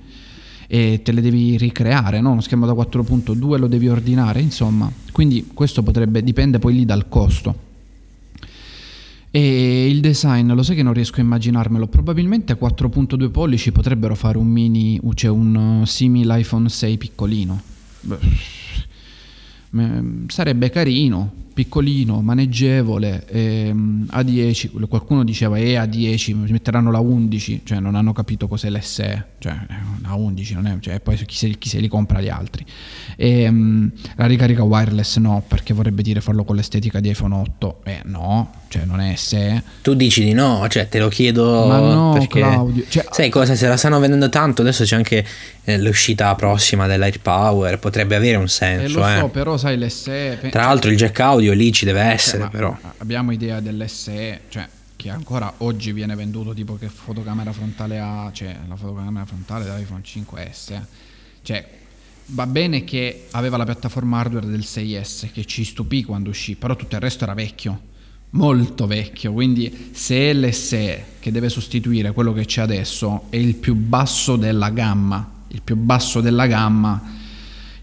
e 0.67 1.01
te 1.01 1.11
le 1.11 1.21
devi 1.21 1.57
ricreare, 1.57 2.19
no? 2.21 2.31
uno 2.31 2.41
schermo 2.41 2.65
da 2.65 2.73
4.2 2.73 3.57
lo 3.57 3.67
devi 3.67 3.87
ordinare, 3.87 4.41
insomma, 4.41 4.91
quindi 5.11 5.49
questo 5.53 5.81
potrebbe, 5.81 6.23
dipende 6.23 6.59
poi 6.59 6.73
lì 6.73 6.85
dal 6.85 7.07
costo. 7.09 7.65
E 9.31 9.89
il 9.89 9.99
design, 9.99 10.51
lo 10.53 10.63
sai 10.63 10.75
che 10.75 10.83
non 10.83 10.93
riesco 10.93 11.19
a 11.19 11.23
immaginarmelo, 11.23 11.87
probabilmente 11.87 12.57
4.2 12.57 13.29
pollici 13.29 13.71
potrebbero 13.71 14.15
fare 14.15 14.37
un 14.37 14.47
mini, 14.47 14.99
cioè 15.13 15.29
un 15.29 15.83
simile 15.85 16.39
iPhone 16.39 16.69
6 16.69 16.97
piccolino. 16.97 17.61
Beh 18.01 18.17
sarebbe 20.27 20.69
carino, 20.69 21.31
piccolino, 21.57 22.21
maneggevole, 22.21 23.25
ehm, 23.29 24.05
A10, 24.11 24.87
qualcuno 24.87 25.23
diceva 25.23 25.57
e 25.57 25.71
eh, 25.71 25.79
A10, 25.79 26.51
metteranno 26.51 26.91
la 26.91 26.99
11, 26.99 27.61
cioè 27.63 27.79
non 27.79 27.95
hanno 27.95 28.13
capito 28.13 28.47
cos'è 28.47 28.69
l'SE, 28.69 29.25
cioè 29.39 29.57
la 30.03 30.13
11, 30.13 30.53
non 30.53 30.67
è, 30.67 30.77
cioè, 30.79 30.99
poi 30.99 31.17
chi 31.25 31.35
se, 31.35 31.49
chi 31.57 31.67
se, 31.67 31.79
li 31.79 31.87
compra 31.87 32.21
gli 32.21 32.29
altri. 32.29 32.63
E, 33.15 33.41
ehm, 33.41 33.91
la 34.17 34.27
ricarica 34.27 34.61
wireless 34.61 35.17
no, 35.17 35.43
perché 35.47 35.73
vorrebbe 35.73 36.03
dire 36.03 36.21
farlo 36.21 36.43
con 36.43 36.55
l'estetica 36.55 36.99
di 36.99 37.09
iPhone 37.09 37.33
8, 37.33 37.81
eh 37.85 38.01
no, 38.05 38.51
cioè 38.67 38.85
non 38.85 38.99
è 38.99 39.15
SE. 39.15 39.63
Tu 39.81 39.95
dici 39.95 40.23
di 40.23 40.33
no, 40.33 40.63
cioè 40.69 40.87
te 40.87 40.99
lo 40.99 41.07
chiedo 41.07 41.65
Ma 41.65 41.79
no, 41.79 42.13
perché 42.13 42.39
Claudio, 42.39 42.83
cioè, 42.87 43.05
sai 43.09 43.29
cosa, 43.29 43.55
se 43.55 43.67
la 43.67 43.77
stanno 43.77 43.99
vendendo 43.99 44.29
tanto, 44.29 44.61
adesso 44.61 44.83
c'è 44.83 44.95
anche 44.95 45.25
eh, 45.63 45.77
l'uscita 45.79 46.33
prossima 46.35 46.85
dell'AirPower, 46.87 47.79
potrebbe 47.79 48.15
avere 48.15 48.37
un 48.37 48.47
senso. 48.47 48.99
Eh, 48.99 49.01
lo 49.01 49.19
so, 49.19 49.25
eh. 49.25 49.29
però 49.29 49.57
sai 49.57 49.77
l'SE... 49.77 50.39
Tra 50.51 50.65
l'altro 50.65 50.91
il 50.91 50.97
jack 50.97 51.19
audio 51.19 51.46
lì 51.53 51.71
ci 51.71 51.85
deve 51.85 52.01
essere, 52.01 52.43
cioè, 52.43 52.51
però. 52.51 52.77
Abbiamo 52.97 53.31
idea 53.31 53.59
dell'SE, 53.59 54.41
cioè 54.49 54.67
che 54.97 55.09
ancora 55.09 55.53
oggi 55.57 55.93
viene 55.93 56.15
venduto 56.15 56.53
tipo 56.53 56.75
che 56.75 56.89
fotocamera 56.89 57.53
frontale 57.53 57.99
ha, 57.99 58.29
cioè 58.33 58.57
la 58.67 58.75
fotocamera 58.75 59.25
frontale 59.25 59.63
dell'iPhone 59.63 60.01
5S. 60.03 60.81
Cioè, 61.43 61.69
va 62.27 62.47
bene 62.47 62.83
che 62.83 63.27
aveva 63.31 63.57
la 63.57 63.63
piattaforma 63.63 64.19
hardware 64.19 64.47
del 64.47 64.61
6S 64.61 65.31
che 65.31 65.45
ci 65.45 65.63
stupì 65.63 66.03
quando 66.03 66.29
uscì, 66.29 66.55
però 66.55 66.75
tutto 66.75 66.95
il 66.95 67.01
resto 67.01 67.23
era 67.23 67.33
vecchio, 67.33 67.79
molto 68.31 68.87
vecchio, 68.87 69.31
quindi 69.31 69.91
se 69.93 70.33
l'SE 70.33 71.05
che 71.19 71.31
deve 71.31 71.49
sostituire 71.49 72.11
quello 72.11 72.33
che 72.33 72.45
c'è 72.45 72.61
adesso 72.61 73.27
è 73.29 73.37
il 73.37 73.55
più 73.55 73.75
basso 73.75 74.35
della 74.35 74.71
gamma, 74.71 75.43
il 75.49 75.61
più 75.61 75.75
basso 75.75 76.21
della 76.21 76.47
gamma, 76.47 77.15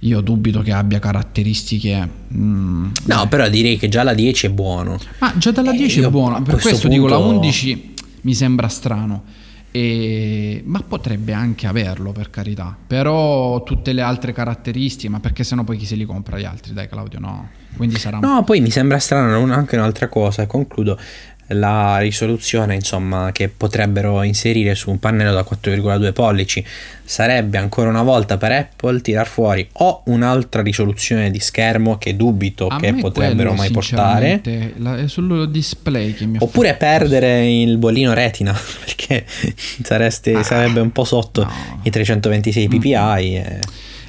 io 0.04 0.20
dubito 0.20 0.60
che 0.60 0.72
abbia 0.72 0.98
caratteristiche. 0.98 2.08
Mm, 2.32 2.90
no, 3.04 3.22
beh. 3.22 3.28
però 3.28 3.48
direi 3.48 3.76
che 3.78 3.88
già 3.88 4.02
la 4.02 4.14
10 4.14 4.46
è 4.46 4.50
buono. 4.50 4.98
Ma 5.18 5.32
già 5.36 5.50
dalla 5.50 5.72
10 5.72 6.00
eh, 6.00 6.06
è 6.06 6.10
buono. 6.10 6.36
Per 6.42 6.52
questo, 6.54 6.68
questo 6.68 6.88
punto... 6.88 7.02
dico 7.02 7.08
la 7.08 7.18
11 7.18 7.94
mi 8.22 8.34
sembra 8.34 8.68
strano. 8.68 9.24
E... 9.70 10.62
ma 10.66 10.84
potrebbe 10.86 11.32
anche 11.32 11.66
averlo 11.66 12.12
per 12.12 12.28
carità. 12.30 12.76
Però 12.86 13.62
tutte 13.62 13.92
le 13.92 14.02
altre 14.02 14.32
caratteristiche, 14.32 15.08
ma 15.08 15.20
perché 15.20 15.42
sennò 15.42 15.64
poi 15.64 15.78
chi 15.78 15.86
se 15.86 15.94
li 15.94 16.04
compra 16.04 16.38
gli 16.38 16.44
altri? 16.44 16.74
Dai, 16.74 16.86
Claudio, 16.86 17.18
no. 17.18 17.48
Quindi 17.76 17.98
sarà. 17.98 18.18
No, 18.18 18.44
poi 18.44 18.60
mi 18.60 18.70
sembra 18.70 18.98
strano 18.98 19.52
anche 19.54 19.76
un'altra 19.76 20.08
cosa. 20.08 20.46
Concludo 20.46 20.98
la 21.48 21.98
risoluzione 21.98 22.74
insomma, 22.74 23.30
che 23.32 23.48
potrebbero 23.48 24.22
inserire 24.22 24.74
su 24.74 24.90
un 24.90 24.98
pannello 24.98 25.32
da 25.32 25.46
4,2 25.48 26.12
pollici 26.12 26.64
sarebbe 27.06 27.58
ancora 27.58 27.90
una 27.90 28.02
volta 28.02 28.38
per 28.38 28.52
Apple 28.52 29.00
tirar 29.00 29.26
fuori 29.26 29.68
o 29.72 30.02
un'altra 30.06 30.62
risoluzione 30.62 31.30
di 31.30 31.38
schermo 31.38 31.98
che 31.98 32.16
dubito 32.16 32.68
A 32.68 32.78
che 32.78 32.94
potrebbero 32.94 33.50
quello, 33.50 33.54
mai 33.54 33.70
portare 33.70 34.40
la, 34.76 34.96
è 34.96 35.06
sul 35.06 35.50
display 35.50 36.14
che 36.14 36.24
mi 36.24 36.38
oppure 36.40 36.68
fatto... 36.68 36.78
perdere 36.78 37.46
il 37.50 37.76
bollino 37.76 38.14
retina 38.14 38.56
perché 38.84 39.26
sareste, 39.82 40.32
ah, 40.32 40.42
sarebbe 40.42 40.80
un 40.80 40.92
po' 40.92 41.04
sotto 41.04 41.44
no. 41.44 41.80
i 41.82 41.90
326 41.90 42.68
ppi 42.68 42.88
mm. 42.90 42.94
e 42.94 43.60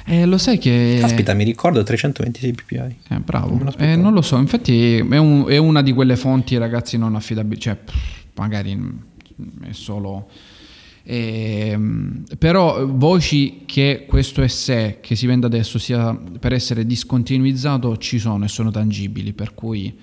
eh, 0.06 0.24
lo 0.24 0.38
sai 0.38 0.58
che... 0.58 0.98
Caspita, 1.00 1.34
mi 1.34 1.42
ricordo 1.42 1.82
326 1.82 2.52
ppi. 2.52 2.76
Eh, 2.76 3.18
bravo. 3.24 3.56
Non, 3.56 3.74
eh, 3.78 3.96
non 3.96 4.12
lo 4.12 4.22
so, 4.22 4.36
infatti 4.36 4.98
è, 4.98 5.18
un, 5.18 5.46
è, 5.48 5.56
una 5.56 5.82
di 5.82 5.92
quelle 5.92 6.16
fonti, 6.16 6.56
ragazzi, 6.56 6.96
non 6.96 7.16
affidabili. 7.16 7.60
Cioè, 7.60 7.76
magari 8.34 8.78
è 9.62 9.72
solo... 9.72 10.28
Eh, 11.08 11.78
però 12.38 12.84
voci 12.86 13.62
che 13.64 14.06
questo 14.08 14.46
SE 14.48 14.98
che 15.00 15.14
si 15.14 15.26
vende 15.26 15.46
adesso 15.46 15.78
sia 15.78 16.12
per 16.14 16.52
essere 16.52 16.84
discontinuizzato 16.84 17.96
ci 17.96 18.18
sono 18.18 18.44
e 18.44 18.48
sono 18.48 18.72
tangibili, 18.72 19.32
per 19.32 19.54
cui 19.54 19.96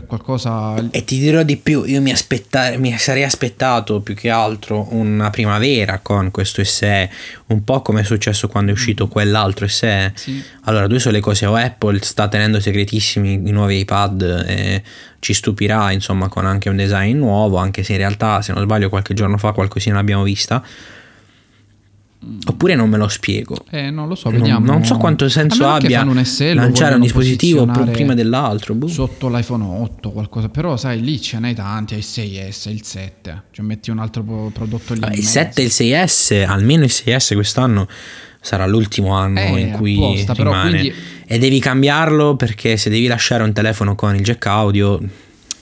qualcosa... 0.00 0.74
E 0.90 1.04
ti 1.04 1.18
dirò 1.18 1.42
di 1.42 1.58
più, 1.58 1.84
io 1.84 2.00
mi, 2.00 2.10
aspetta- 2.10 2.76
mi, 2.78 2.96
sarei 2.96 3.24
aspettato 3.24 4.00
più 4.00 4.14
che 4.14 4.30
altro 4.30 4.86
una 4.90 5.28
primavera 5.28 5.98
con 5.98 6.30
questo 6.30 6.64
SE, 6.64 7.10
un 7.48 7.62
po' 7.62 7.82
come 7.82 8.00
è 8.00 8.04
successo 8.04 8.48
quando 8.48 8.70
è 8.70 8.74
uscito 8.74 9.06
quell'altro 9.08 9.68
SE. 9.68 10.12
Sì. 10.14 10.42
Allora, 10.62 10.86
due 10.86 10.98
sono 10.98 11.14
le 11.14 11.20
cose, 11.20 11.44
o 11.44 11.54
Apple 11.54 11.98
sta 12.02 12.28
tenendo 12.28 12.58
segretissimi 12.58 13.34
i 13.34 13.50
nuovi 13.50 13.80
iPad 13.80 14.44
e 14.46 14.82
ci 15.18 15.34
stupirà 15.34 15.92
insomma 15.92 16.28
con 16.28 16.46
anche 16.46 16.68
un 16.68 16.76
design 16.76 17.18
nuovo, 17.18 17.58
anche 17.58 17.82
se 17.82 17.92
in 17.92 17.98
realtà 17.98 18.40
se 18.40 18.52
non 18.52 18.62
sbaglio 18.62 18.88
qualche 18.88 19.14
giorno 19.14 19.36
fa 19.36 19.52
qualcosina 19.52 19.96
l'abbiamo 19.96 20.22
vista 20.22 20.64
Oppure 22.46 22.76
non 22.76 22.88
me 22.88 22.98
lo 22.98 23.08
spiego. 23.08 23.56
Eh, 23.70 23.90
non 23.90 24.06
lo 24.06 24.14
so, 24.14 24.30
vediamo. 24.30 24.64
Non, 24.64 24.76
non 24.76 24.84
so 24.84 24.96
quanto 24.96 25.28
senso 25.28 25.66
abbia 25.66 26.02
un 26.02 26.24
SL, 26.24 26.54
lanciare 26.54 26.94
un 26.94 27.00
dispositivo 27.00 27.66
prima 27.66 28.14
dell'altro. 28.14 28.74
Boh. 28.74 28.86
Sotto 28.86 29.28
l'iPhone 29.28 29.64
8 29.64 30.10
qualcosa. 30.10 30.48
Però 30.48 30.76
sai, 30.76 31.00
lì 31.00 31.20
ce 31.20 31.38
n'hai 31.38 31.54
tanti, 31.54 31.94
hai 31.94 32.00
il 32.00 32.06
6S, 32.08 32.70
il 32.70 32.84
7. 32.84 33.42
Cioè 33.50 33.64
metti 33.64 33.90
un 33.90 33.98
altro 33.98 34.22
prodotto 34.52 34.94
lì. 34.94 35.00
Ah, 35.02 35.12
il 35.12 35.24
7 35.24 35.60
e 35.60 35.64
il 35.64 35.70
6S, 35.72 36.46
almeno 36.46 36.84
il 36.84 36.92
6S 36.92 37.34
quest'anno 37.34 37.88
sarà 38.40 38.66
l'ultimo 38.66 39.14
anno 39.14 39.38
eh, 39.38 39.60
in 39.60 39.70
cui 39.72 39.96
apposta, 39.96 40.32
rimane. 40.32 40.60
Però, 40.60 40.68
quindi... 40.68 40.94
E 41.26 41.38
devi 41.38 41.58
cambiarlo 41.60 42.36
perché 42.36 42.76
se 42.76 42.90
devi 42.90 43.06
lasciare 43.06 43.42
un 43.42 43.52
telefono 43.52 43.94
con 43.94 44.14
il 44.14 44.22
jack 44.22 44.44
audio 44.46 45.00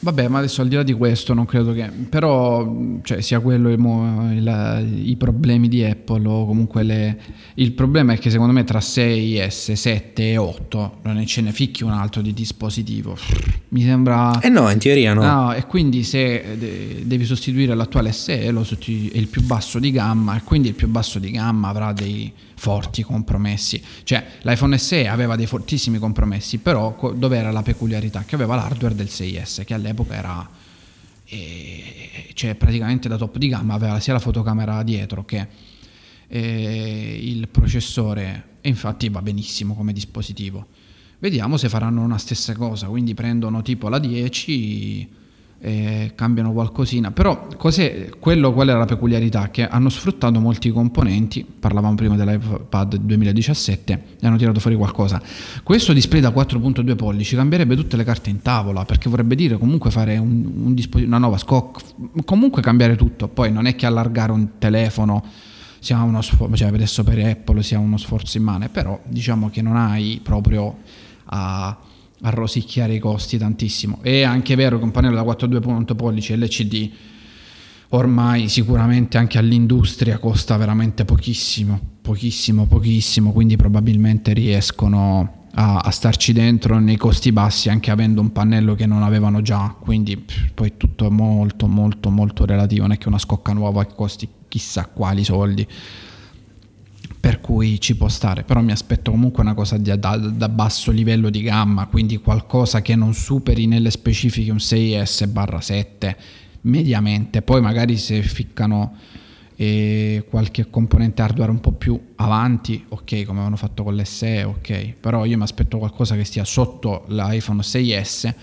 Vabbè, 0.02 0.28
ma 0.28 0.38
adesso 0.38 0.62
al 0.62 0.68
di 0.68 0.76
là 0.76 0.82
di 0.82 0.94
questo 0.94 1.34
non 1.34 1.44
credo 1.44 1.72
che... 1.72 1.90
Però, 2.08 2.74
cioè, 3.02 3.20
sia 3.20 3.40
quello 3.40 3.68
il, 3.68 3.78
il, 3.78 5.08
i 5.10 5.16
problemi 5.16 5.68
di 5.68 5.84
Apple 5.84 6.26
o 6.26 6.46
comunque 6.46 6.82
le... 6.82 7.20
Il 7.54 7.72
problema 7.72 8.14
è 8.14 8.18
che 8.18 8.30
secondo 8.30 8.54
me 8.54 8.64
tra 8.64 8.78
6S, 8.78 9.72
7 9.72 10.30
e 10.30 10.36
8 10.38 10.98
non 11.02 11.24
ce 11.26 11.42
ne 11.42 11.52
ficchi 11.52 11.84
un 11.84 11.92
altro 11.92 12.22
di 12.22 12.32
dispositivo. 12.32 13.14
Mi 13.68 13.82
sembra... 13.82 14.40
Eh 14.40 14.48
no, 14.48 14.70
in 14.70 14.78
teoria 14.78 15.12
no. 15.12 15.22
no 15.22 15.52
e 15.52 15.66
quindi 15.66 16.02
se 16.02 16.56
devi 17.04 17.24
sostituire 17.26 17.74
l'attuale 17.74 18.12
SE, 18.12 18.50
lo 18.50 18.64
sostitu- 18.64 19.12
è 19.12 19.18
il 19.18 19.28
più 19.28 19.42
basso 19.42 19.78
di 19.78 19.90
gamma 19.90 20.36
e 20.36 20.42
quindi 20.44 20.68
il 20.68 20.74
più 20.74 20.88
basso 20.88 21.18
di 21.18 21.30
gamma 21.30 21.68
avrà 21.68 21.92
dei 21.92 22.32
forti 22.60 23.02
compromessi. 23.02 23.82
Cioè 24.02 24.22
l'iPhone 24.42 24.76
SE 24.76 25.08
aveva 25.08 25.34
dei 25.34 25.46
fortissimi 25.46 25.96
compromessi, 25.98 26.58
però 26.58 27.14
dove 27.16 27.38
era 27.38 27.50
la 27.50 27.62
peculiarità? 27.62 28.24
Che 28.26 28.34
aveva 28.34 28.54
l'hardware 28.54 28.94
del 28.94 29.06
6S, 29.06 29.64
che 29.64 29.72
all'epoca 29.72 30.14
era 30.14 30.46
eh, 31.24 32.28
cioè 32.34 32.54
praticamente 32.56 33.08
da 33.08 33.16
top 33.16 33.38
di 33.38 33.48
gamma, 33.48 33.72
aveva 33.72 33.98
sia 33.98 34.12
la 34.12 34.18
fotocamera 34.18 34.82
dietro 34.82 35.24
che 35.24 35.46
eh, 36.28 37.18
il 37.22 37.48
processore 37.48 38.58
e 38.60 38.68
infatti 38.68 39.08
va 39.08 39.22
benissimo 39.22 39.74
come 39.74 39.94
dispositivo. 39.94 40.66
Vediamo 41.18 41.56
se 41.56 41.70
faranno 41.70 42.02
una 42.02 42.18
stessa 42.18 42.54
cosa, 42.54 42.88
quindi 42.88 43.14
prendono 43.14 43.62
tipo 43.62 43.88
la 43.88 43.98
10 43.98 45.08
eh, 45.60 46.12
cambiano 46.14 46.52
qualcosina. 46.52 47.10
Però 47.10 47.46
quello, 48.18 48.52
qual 48.52 48.68
è 48.68 48.72
la 48.72 48.86
peculiarità? 48.86 49.50
Che 49.50 49.66
hanno 49.66 49.88
sfruttato 49.88 50.40
molti 50.40 50.70
componenti, 50.70 51.44
parlavamo 51.44 51.94
prima 51.94 52.16
dell'iPad 52.16 52.96
2017 52.96 54.02
e 54.20 54.26
hanno 54.26 54.36
tirato 54.36 54.58
fuori 54.60 54.76
qualcosa. 54.76 55.20
Questo 55.62 55.92
display 55.92 56.20
da 56.20 56.30
4.2 56.30 56.96
pollici 56.96 57.36
cambierebbe 57.36 57.76
tutte 57.76 57.96
le 57.96 58.04
carte 58.04 58.30
in 58.30 58.40
tavola, 58.42 58.84
perché 58.84 59.08
vorrebbe 59.08 59.34
dire 59.34 59.58
comunque 59.58 59.90
fare 59.90 60.16
un, 60.16 60.50
un 60.64 60.74
dispositivo, 60.74 61.08
una 61.08 61.18
nuova 61.18 61.38
scocca, 61.38 61.80
comunque 62.24 62.62
cambiare 62.62 62.96
tutto. 62.96 63.28
Poi 63.28 63.52
non 63.52 63.66
è 63.66 63.76
che 63.76 63.86
allargare 63.86 64.32
un 64.32 64.58
telefono 64.58 65.22
sia 65.78 66.02
uno 66.02 66.20
sforzo, 66.20 66.56
cioè 66.56 66.68
adesso 66.68 67.04
per 67.04 67.18
Apple 67.24 67.62
sia 67.62 67.78
uno 67.78 67.96
sforzo 67.96 68.36
immane, 68.38 68.68
però 68.68 69.00
diciamo 69.06 69.50
che 69.50 69.62
non 69.62 69.76
hai 69.76 70.20
proprio 70.22 70.76
a 71.32 71.76
a 72.22 72.30
rosicchiare 72.30 72.94
i 72.94 72.98
costi 72.98 73.38
tantissimo. 73.38 73.98
È 74.02 74.22
anche 74.22 74.54
vero 74.54 74.78
che 74.78 74.84
un 74.84 74.90
pannello 74.90 75.14
da 75.14 75.22
4,2 75.22 75.96
pollici 75.96 76.36
LCD 76.36 76.90
ormai 77.90 78.48
sicuramente 78.48 79.18
anche 79.18 79.38
all'industria 79.38 80.18
costa 80.18 80.56
veramente 80.56 81.04
pochissimo, 81.04 81.78
pochissimo, 82.02 82.66
pochissimo, 82.66 83.32
quindi 83.32 83.56
probabilmente 83.56 84.32
riescono 84.32 85.46
a, 85.54 85.78
a 85.78 85.90
starci 85.90 86.32
dentro 86.32 86.78
nei 86.78 86.96
costi 86.96 87.32
bassi 87.32 87.68
anche 87.68 87.90
avendo 87.90 88.20
un 88.20 88.30
pannello 88.32 88.74
che 88.74 88.86
non 88.86 89.02
avevano 89.02 89.42
già, 89.42 89.74
quindi 89.78 90.16
pff, 90.16 90.50
poi 90.54 90.74
tutto 90.76 91.06
è 91.06 91.10
molto 91.10 91.66
molto 91.66 92.10
molto 92.10 92.44
relativo, 92.44 92.82
non 92.82 92.92
è 92.92 92.98
che 92.98 93.08
una 93.08 93.18
scocca 93.18 93.52
nuova 93.52 93.84
che 93.84 93.94
costi 93.94 94.28
chissà 94.46 94.86
quali 94.86 95.24
soldi 95.24 95.66
per 97.20 97.40
cui 97.40 97.78
ci 97.78 97.96
può 97.96 98.08
stare, 98.08 98.44
però 98.44 98.62
mi 98.62 98.72
aspetto 98.72 99.10
comunque 99.10 99.42
una 99.42 99.52
cosa 99.52 99.76
da, 99.76 99.94
da, 99.96 100.16
da, 100.16 100.48
basso 100.48 100.90
livello 100.90 101.28
di 101.28 101.42
gamma, 101.42 101.84
quindi 101.84 102.16
qualcosa 102.16 102.80
che 102.80 102.96
non 102.96 103.12
superi 103.12 103.66
nelle 103.66 103.90
specifiche 103.90 104.50
un 104.50 104.56
6S-7 104.56 106.16
mediamente, 106.62 107.42
poi 107.42 107.60
magari 107.60 107.98
se 107.98 108.22
ficcano 108.22 108.96
eh, 109.54 110.24
qualche 110.30 110.70
componente 110.70 111.20
hardware 111.20 111.50
un 111.50 111.60
po' 111.60 111.72
più 111.72 112.00
avanti, 112.16 112.82
ok, 112.88 113.24
come 113.24 113.40
avevano 113.40 113.56
fatto 113.56 113.82
con 113.82 113.94
l'SE, 113.94 114.44
ok, 114.44 114.94
però 114.98 115.26
io 115.26 115.36
mi 115.36 115.42
aspetto 115.42 115.76
qualcosa 115.76 116.16
che 116.16 116.24
stia 116.24 116.44
sotto 116.46 117.04
l'iPhone 117.08 117.60
6S, 117.60 118.34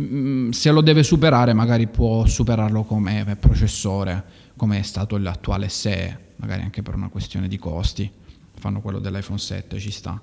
mm, 0.00 0.50
se 0.50 0.70
lo 0.70 0.82
deve 0.82 1.02
superare 1.02 1.52
magari 1.52 1.88
può 1.88 2.26
superarlo 2.26 2.84
come 2.84 3.36
processore, 3.40 4.22
come 4.56 4.78
è 4.78 4.82
stato 4.82 5.16
l'attuale 5.16 5.68
SE 5.68 6.23
magari 6.36 6.62
anche 6.62 6.82
per 6.82 6.94
una 6.94 7.08
questione 7.08 7.48
di 7.48 7.58
costi, 7.58 8.10
fanno 8.58 8.80
quello 8.80 8.98
dell'iPhone 8.98 9.38
7, 9.38 9.78
ci 9.78 9.90
sta. 9.90 10.18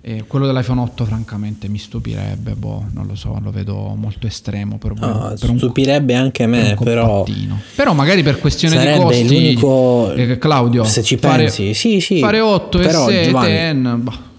E 0.00 0.24
quello 0.26 0.46
dell'iPhone 0.46 0.80
8 0.82 1.04
francamente 1.04 1.68
mi 1.68 1.78
stupirebbe, 1.78 2.52
boh, 2.54 2.86
non 2.92 3.06
lo 3.06 3.16
so, 3.16 3.40
lo 3.42 3.50
vedo 3.50 3.74
molto 3.96 4.28
estremo 4.28 4.78
per, 4.78 4.92
no, 4.94 5.34
per 5.38 5.50
un, 5.50 5.58
stupirebbe 5.58 6.14
anche 6.14 6.46
me, 6.46 6.74
per 6.76 6.84
però 6.84 7.24
però 7.74 7.92
magari 7.92 8.22
per 8.22 8.38
questione 8.38 8.78
di 8.78 9.00
costi 9.00 9.26
l'unico 9.26 10.12
eh, 10.12 10.38
Claudio, 10.38 10.84
se 10.84 11.02
ci 11.02 11.16
fare, 11.16 11.44
pensi, 11.44 11.74
sì, 11.74 12.00
sì, 12.00 12.20
fare 12.20 12.38
8 12.38 12.78
però, 12.78 13.08
e 13.08 13.24
7 13.32 13.48
10 13.48 13.96
boh. 13.96 14.34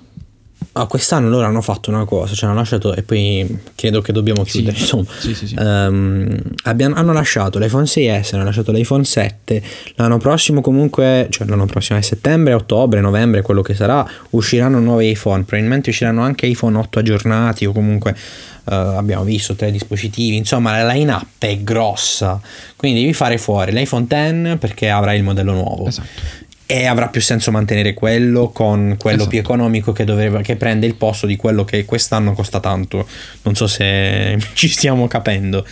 Ah, 0.78 0.86
quest'anno 0.86 1.28
loro 1.28 1.48
hanno 1.48 1.62
fatto 1.62 1.90
una 1.90 2.06
cosa, 2.06 2.36
cioè 2.36 2.50
hanno 2.50 2.60
lasciato, 2.60 2.94
e 2.94 3.02
poi 3.02 3.62
credo 3.74 4.00
che 4.02 4.12
dobbiamo 4.12 4.44
chiudere, 4.44 4.76
sì, 4.76 4.82
insomma, 4.84 5.06
sì, 5.18 5.34
sì, 5.34 5.56
um, 5.58 6.40
abbiano, 6.66 6.94
hanno 6.94 7.14
lasciato 7.14 7.58
l'iPhone 7.58 7.86
6S, 7.86 8.36
hanno 8.36 8.44
lasciato 8.44 8.72
l'iPhone 8.72 9.04
7, 9.04 9.64
l'anno 9.96 10.20
prossimo 10.20 10.62
comunque, 10.62 11.30
cioè 11.32 11.48
l'anno 11.48 11.66
prossimo 11.66 11.98
è 11.98 12.04
settembre, 12.04 12.54
ottobre, 12.54 13.02
novembre, 13.02 13.42
quello 13.42 13.64
che 13.64 13.74
sarà, 13.74 14.08
usciranno 14.30 14.78
nuovi 14.78 15.10
iPhone, 15.10 15.46
probabilmente 15.46 15.90
usciranno 15.90 16.22
anche 16.22 16.46
iPhone 16.46 16.78
8 16.78 17.00
aggiornati 17.00 17.66
o 17.66 17.72
comunque 17.72 18.12
uh, 18.66 18.72
abbiamo 18.72 19.24
visto 19.24 19.56
tre 19.56 19.72
dispositivi, 19.72 20.36
insomma 20.36 20.80
la 20.80 20.94
line 20.94 21.12
up 21.12 21.26
è 21.40 21.58
grossa, 21.58 22.40
quindi 22.76 23.00
devi 23.00 23.14
fare 23.14 23.40
fuori 23.40 23.72
l'iPhone 23.72 24.06
10 24.08 24.58
perché 24.58 24.92
avrà 24.92 25.16
il 25.16 25.24
modello 25.24 25.54
nuovo. 25.54 25.88
Esatto 25.88 26.46
e 26.68 26.86
avrà 26.86 27.08
più 27.08 27.22
senso 27.22 27.50
mantenere 27.50 27.94
quello 27.94 28.50
con 28.50 28.98
quello 29.00 29.16
esatto. 29.16 29.30
più 29.30 29.40
economico 29.40 29.94
che, 29.94 30.04
dovrebbe, 30.04 30.42
che 30.42 30.58
prende 30.58 30.86
il 30.86 30.96
posto 30.96 31.26
di 31.26 31.38
quello 31.38 31.64
che 31.64 31.86
quest'anno 31.86 32.34
costa 32.34 32.60
tanto. 32.60 33.08
Non 33.44 33.56
so 33.56 33.68
se 33.68 34.38
ci 34.54 34.68
stiamo 34.68 35.08
capendo. 35.08 35.66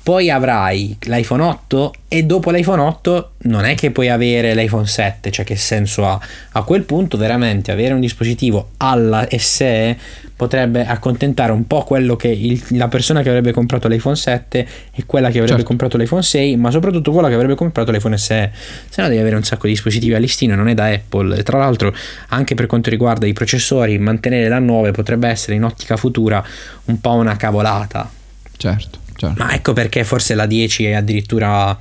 Poi 0.00 0.30
avrai 0.30 0.96
l'iPhone 1.02 1.42
8 1.42 1.94
e 2.08 2.24
dopo 2.24 2.50
l'iPhone 2.50 2.82
8 2.82 3.32
non 3.42 3.64
è 3.64 3.74
che 3.74 3.90
puoi 3.90 4.08
avere 4.08 4.54
l'iPhone 4.54 4.86
7, 4.86 5.30
cioè 5.30 5.44
che 5.44 5.54
senso 5.54 6.06
ha? 6.06 6.18
A 6.52 6.62
quel 6.62 6.82
punto 6.82 7.16
veramente 7.16 7.70
avere 7.70 7.94
un 7.94 8.00
dispositivo 8.00 8.70
alla 8.78 9.26
SE 9.36 9.98
potrebbe 10.42 10.84
accontentare 10.84 11.52
un 11.52 11.68
po' 11.68 11.84
quello 11.84 12.16
che 12.16 12.26
il, 12.26 12.60
la 12.70 12.88
persona 12.88 13.22
che 13.22 13.28
avrebbe 13.28 13.52
comprato 13.52 13.86
l'iPhone 13.86 14.16
7 14.16 14.68
e 14.92 15.06
quella 15.06 15.28
che 15.28 15.34
avrebbe 15.34 15.50
certo. 15.50 15.66
comprato 15.66 15.96
l'iPhone 15.96 16.20
6, 16.20 16.56
ma 16.56 16.72
soprattutto 16.72 17.12
quella 17.12 17.28
che 17.28 17.34
avrebbe 17.34 17.54
comprato 17.54 17.92
l'iPhone 17.92 18.18
SE. 18.18 18.50
Se 18.88 19.00
no 19.02 19.06
devi 19.06 19.20
avere 19.20 19.36
un 19.36 19.44
sacco 19.44 19.66
di 19.66 19.72
dispositivi 19.72 20.14
a 20.14 20.18
listino, 20.18 20.56
non 20.56 20.66
è 20.66 20.74
da 20.74 20.86
Apple. 20.86 21.36
E 21.36 21.44
tra 21.44 21.58
l'altro 21.58 21.94
anche 22.28 22.56
per 22.56 22.66
quanto 22.66 22.90
riguarda 22.90 23.24
i 23.26 23.32
processori, 23.32 23.96
mantenere 23.98 24.48
la 24.48 24.58
9 24.58 24.90
potrebbe 24.90 25.28
essere 25.28 25.54
in 25.54 25.62
ottica 25.62 25.96
futura 25.96 26.44
un 26.86 27.00
po' 27.00 27.12
una 27.12 27.36
cavolata. 27.36 28.10
Certo. 28.56 28.98
certo. 29.14 29.40
Ma 29.40 29.54
ecco 29.54 29.72
perché 29.72 30.02
forse 30.02 30.34
la 30.34 30.46
10 30.46 30.86
è 30.86 30.92
addirittura 30.94 31.78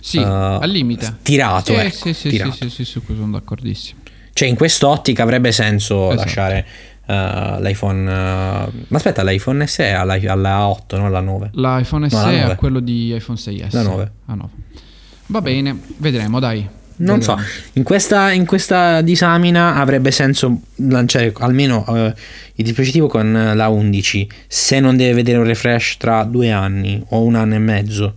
sì, 0.00 0.16
uh, 0.16 0.22
al 0.22 0.70
limite. 0.70 1.16
Tirato, 1.20 1.74
sì, 1.74 1.78
ecco, 1.78 2.06
sì, 2.06 2.14
sì, 2.14 2.28
tirato. 2.30 2.52
sì, 2.52 2.70
sì, 2.70 2.70
sì, 2.70 2.84
su 2.84 3.04
cui 3.04 3.16
sono 3.16 3.32
d'accordissimo. 3.32 4.00
Cioè, 4.32 4.48
in 4.48 4.56
quest'ottica 4.56 5.22
avrebbe 5.22 5.52
senso 5.52 6.08
esatto. 6.08 6.22
lasciare 6.22 6.66
l'iPhone. 7.06 8.02
Uh, 8.02 8.84
ma 8.88 8.96
aspetta, 8.96 9.22
l'iPhone 9.22 9.66
SE 9.66 9.92
alla, 9.92 10.18
alla 10.26 10.66
8, 10.66 10.96
non 10.96 11.06
alla 11.06 11.20
9. 11.20 11.50
L'iPhone 11.54 12.08
SE 12.08 12.16
no, 12.16 12.48
è 12.50 12.56
quello 12.56 12.80
di 12.80 13.14
iPhone 13.14 13.38
6S. 13.38 13.68
La 13.72 13.82
9. 13.82 14.12
La 14.26 14.34
9. 14.34 14.52
Va 15.26 15.40
bene, 15.40 15.78
vedremo, 15.98 16.38
dai. 16.38 16.68
Non 16.98 17.20
so, 17.20 17.38
in 17.74 17.82
questa, 17.82 18.30
in 18.30 18.46
questa, 18.46 19.02
disamina 19.02 19.74
avrebbe 19.74 20.10
senso 20.10 20.60
lanciare 20.76 21.30
almeno 21.40 21.84
uh, 21.86 21.94
il 22.54 22.64
dispositivo 22.64 23.06
con 23.06 23.52
la 23.54 23.68
11 23.68 24.30
se 24.46 24.80
non 24.80 24.96
deve 24.96 25.12
vedere 25.12 25.36
un 25.36 25.44
refresh 25.44 25.98
tra 25.98 26.24
due 26.24 26.50
anni 26.50 27.04
o 27.10 27.20
un 27.20 27.34
anno 27.34 27.54
e 27.54 27.58
mezzo 27.58 28.14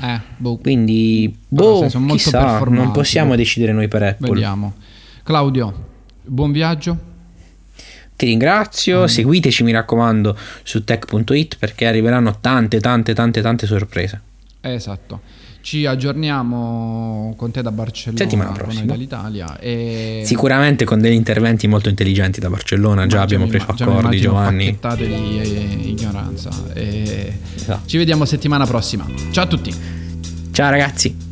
eh, 0.00 0.20
boh. 0.36 0.56
Quindi, 0.58 1.34
boh, 1.48 1.86
chissà, 2.08 2.58
non 2.64 2.90
possiamo 2.90 3.36
decidere 3.36 3.72
noi 3.72 3.88
per 3.88 4.02
Apple. 4.02 4.30
Vediamo. 4.30 4.74
Claudio, 5.22 5.72
buon 6.24 6.52
viaggio. 6.52 7.10
Ti 8.22 8.28
ringrazio, 8.28 9.02
mm. 9.02 9.06
seguiteci 9.06 9.64
mi 9.64 9.72
raccomando 9.72 10.38
su 10.62 10.84
tech.it 10.84 11.56
perché 11.58 11.88
arriveranno 11.88 12.38
tante 12.38 12.78
tante 12.78 13.14
tante 13.14 13.42
tante 13.42 13.66
sorprese. 13.66 14.20
Esatto. 14.60 15.22
Ci 15.60 15.86
aggiorniamo 15.86 17.34
con 17.36 17.50
te 17.50 17.62
da 17.62 17.72
Barcellona, 17.72 18.22
settimana 18.22 18.52
prossima 18.52 18.84
dall'Italia. 18.84 19.58
E... 19.58 20.22
Sicuramente 20.24 20.84
con 20.84 21.00
degli 21.00 21.14
interventi 21.14 21.66
molto 21.66 21.88
intelligenti 21.88 22.38
da 22.38 22.48
Barcellona. 22.48 23.08
Già 23.08 23.22
abbiamo 23.22 23.48
preso 23.48 23.66
accordi, 23.68 24.20
Giovanni. 24.20 24.78
di 24.96 25.40
eh, 25.40 25.78
ignoranza. 25.88 26.50
E... 26.74 27.38
Esatto. 27.56 27.88
Ci 27.88 27.96
vediamo 27.96 28.24
settimana 28.24 28.66
prossima. 28.66 29.04
Ciao 29.32 29.42
a 29.42 29.48
tutti. 29.48 29.74
Ciao 30.52 30.70
ragazzi. 30.70 31.31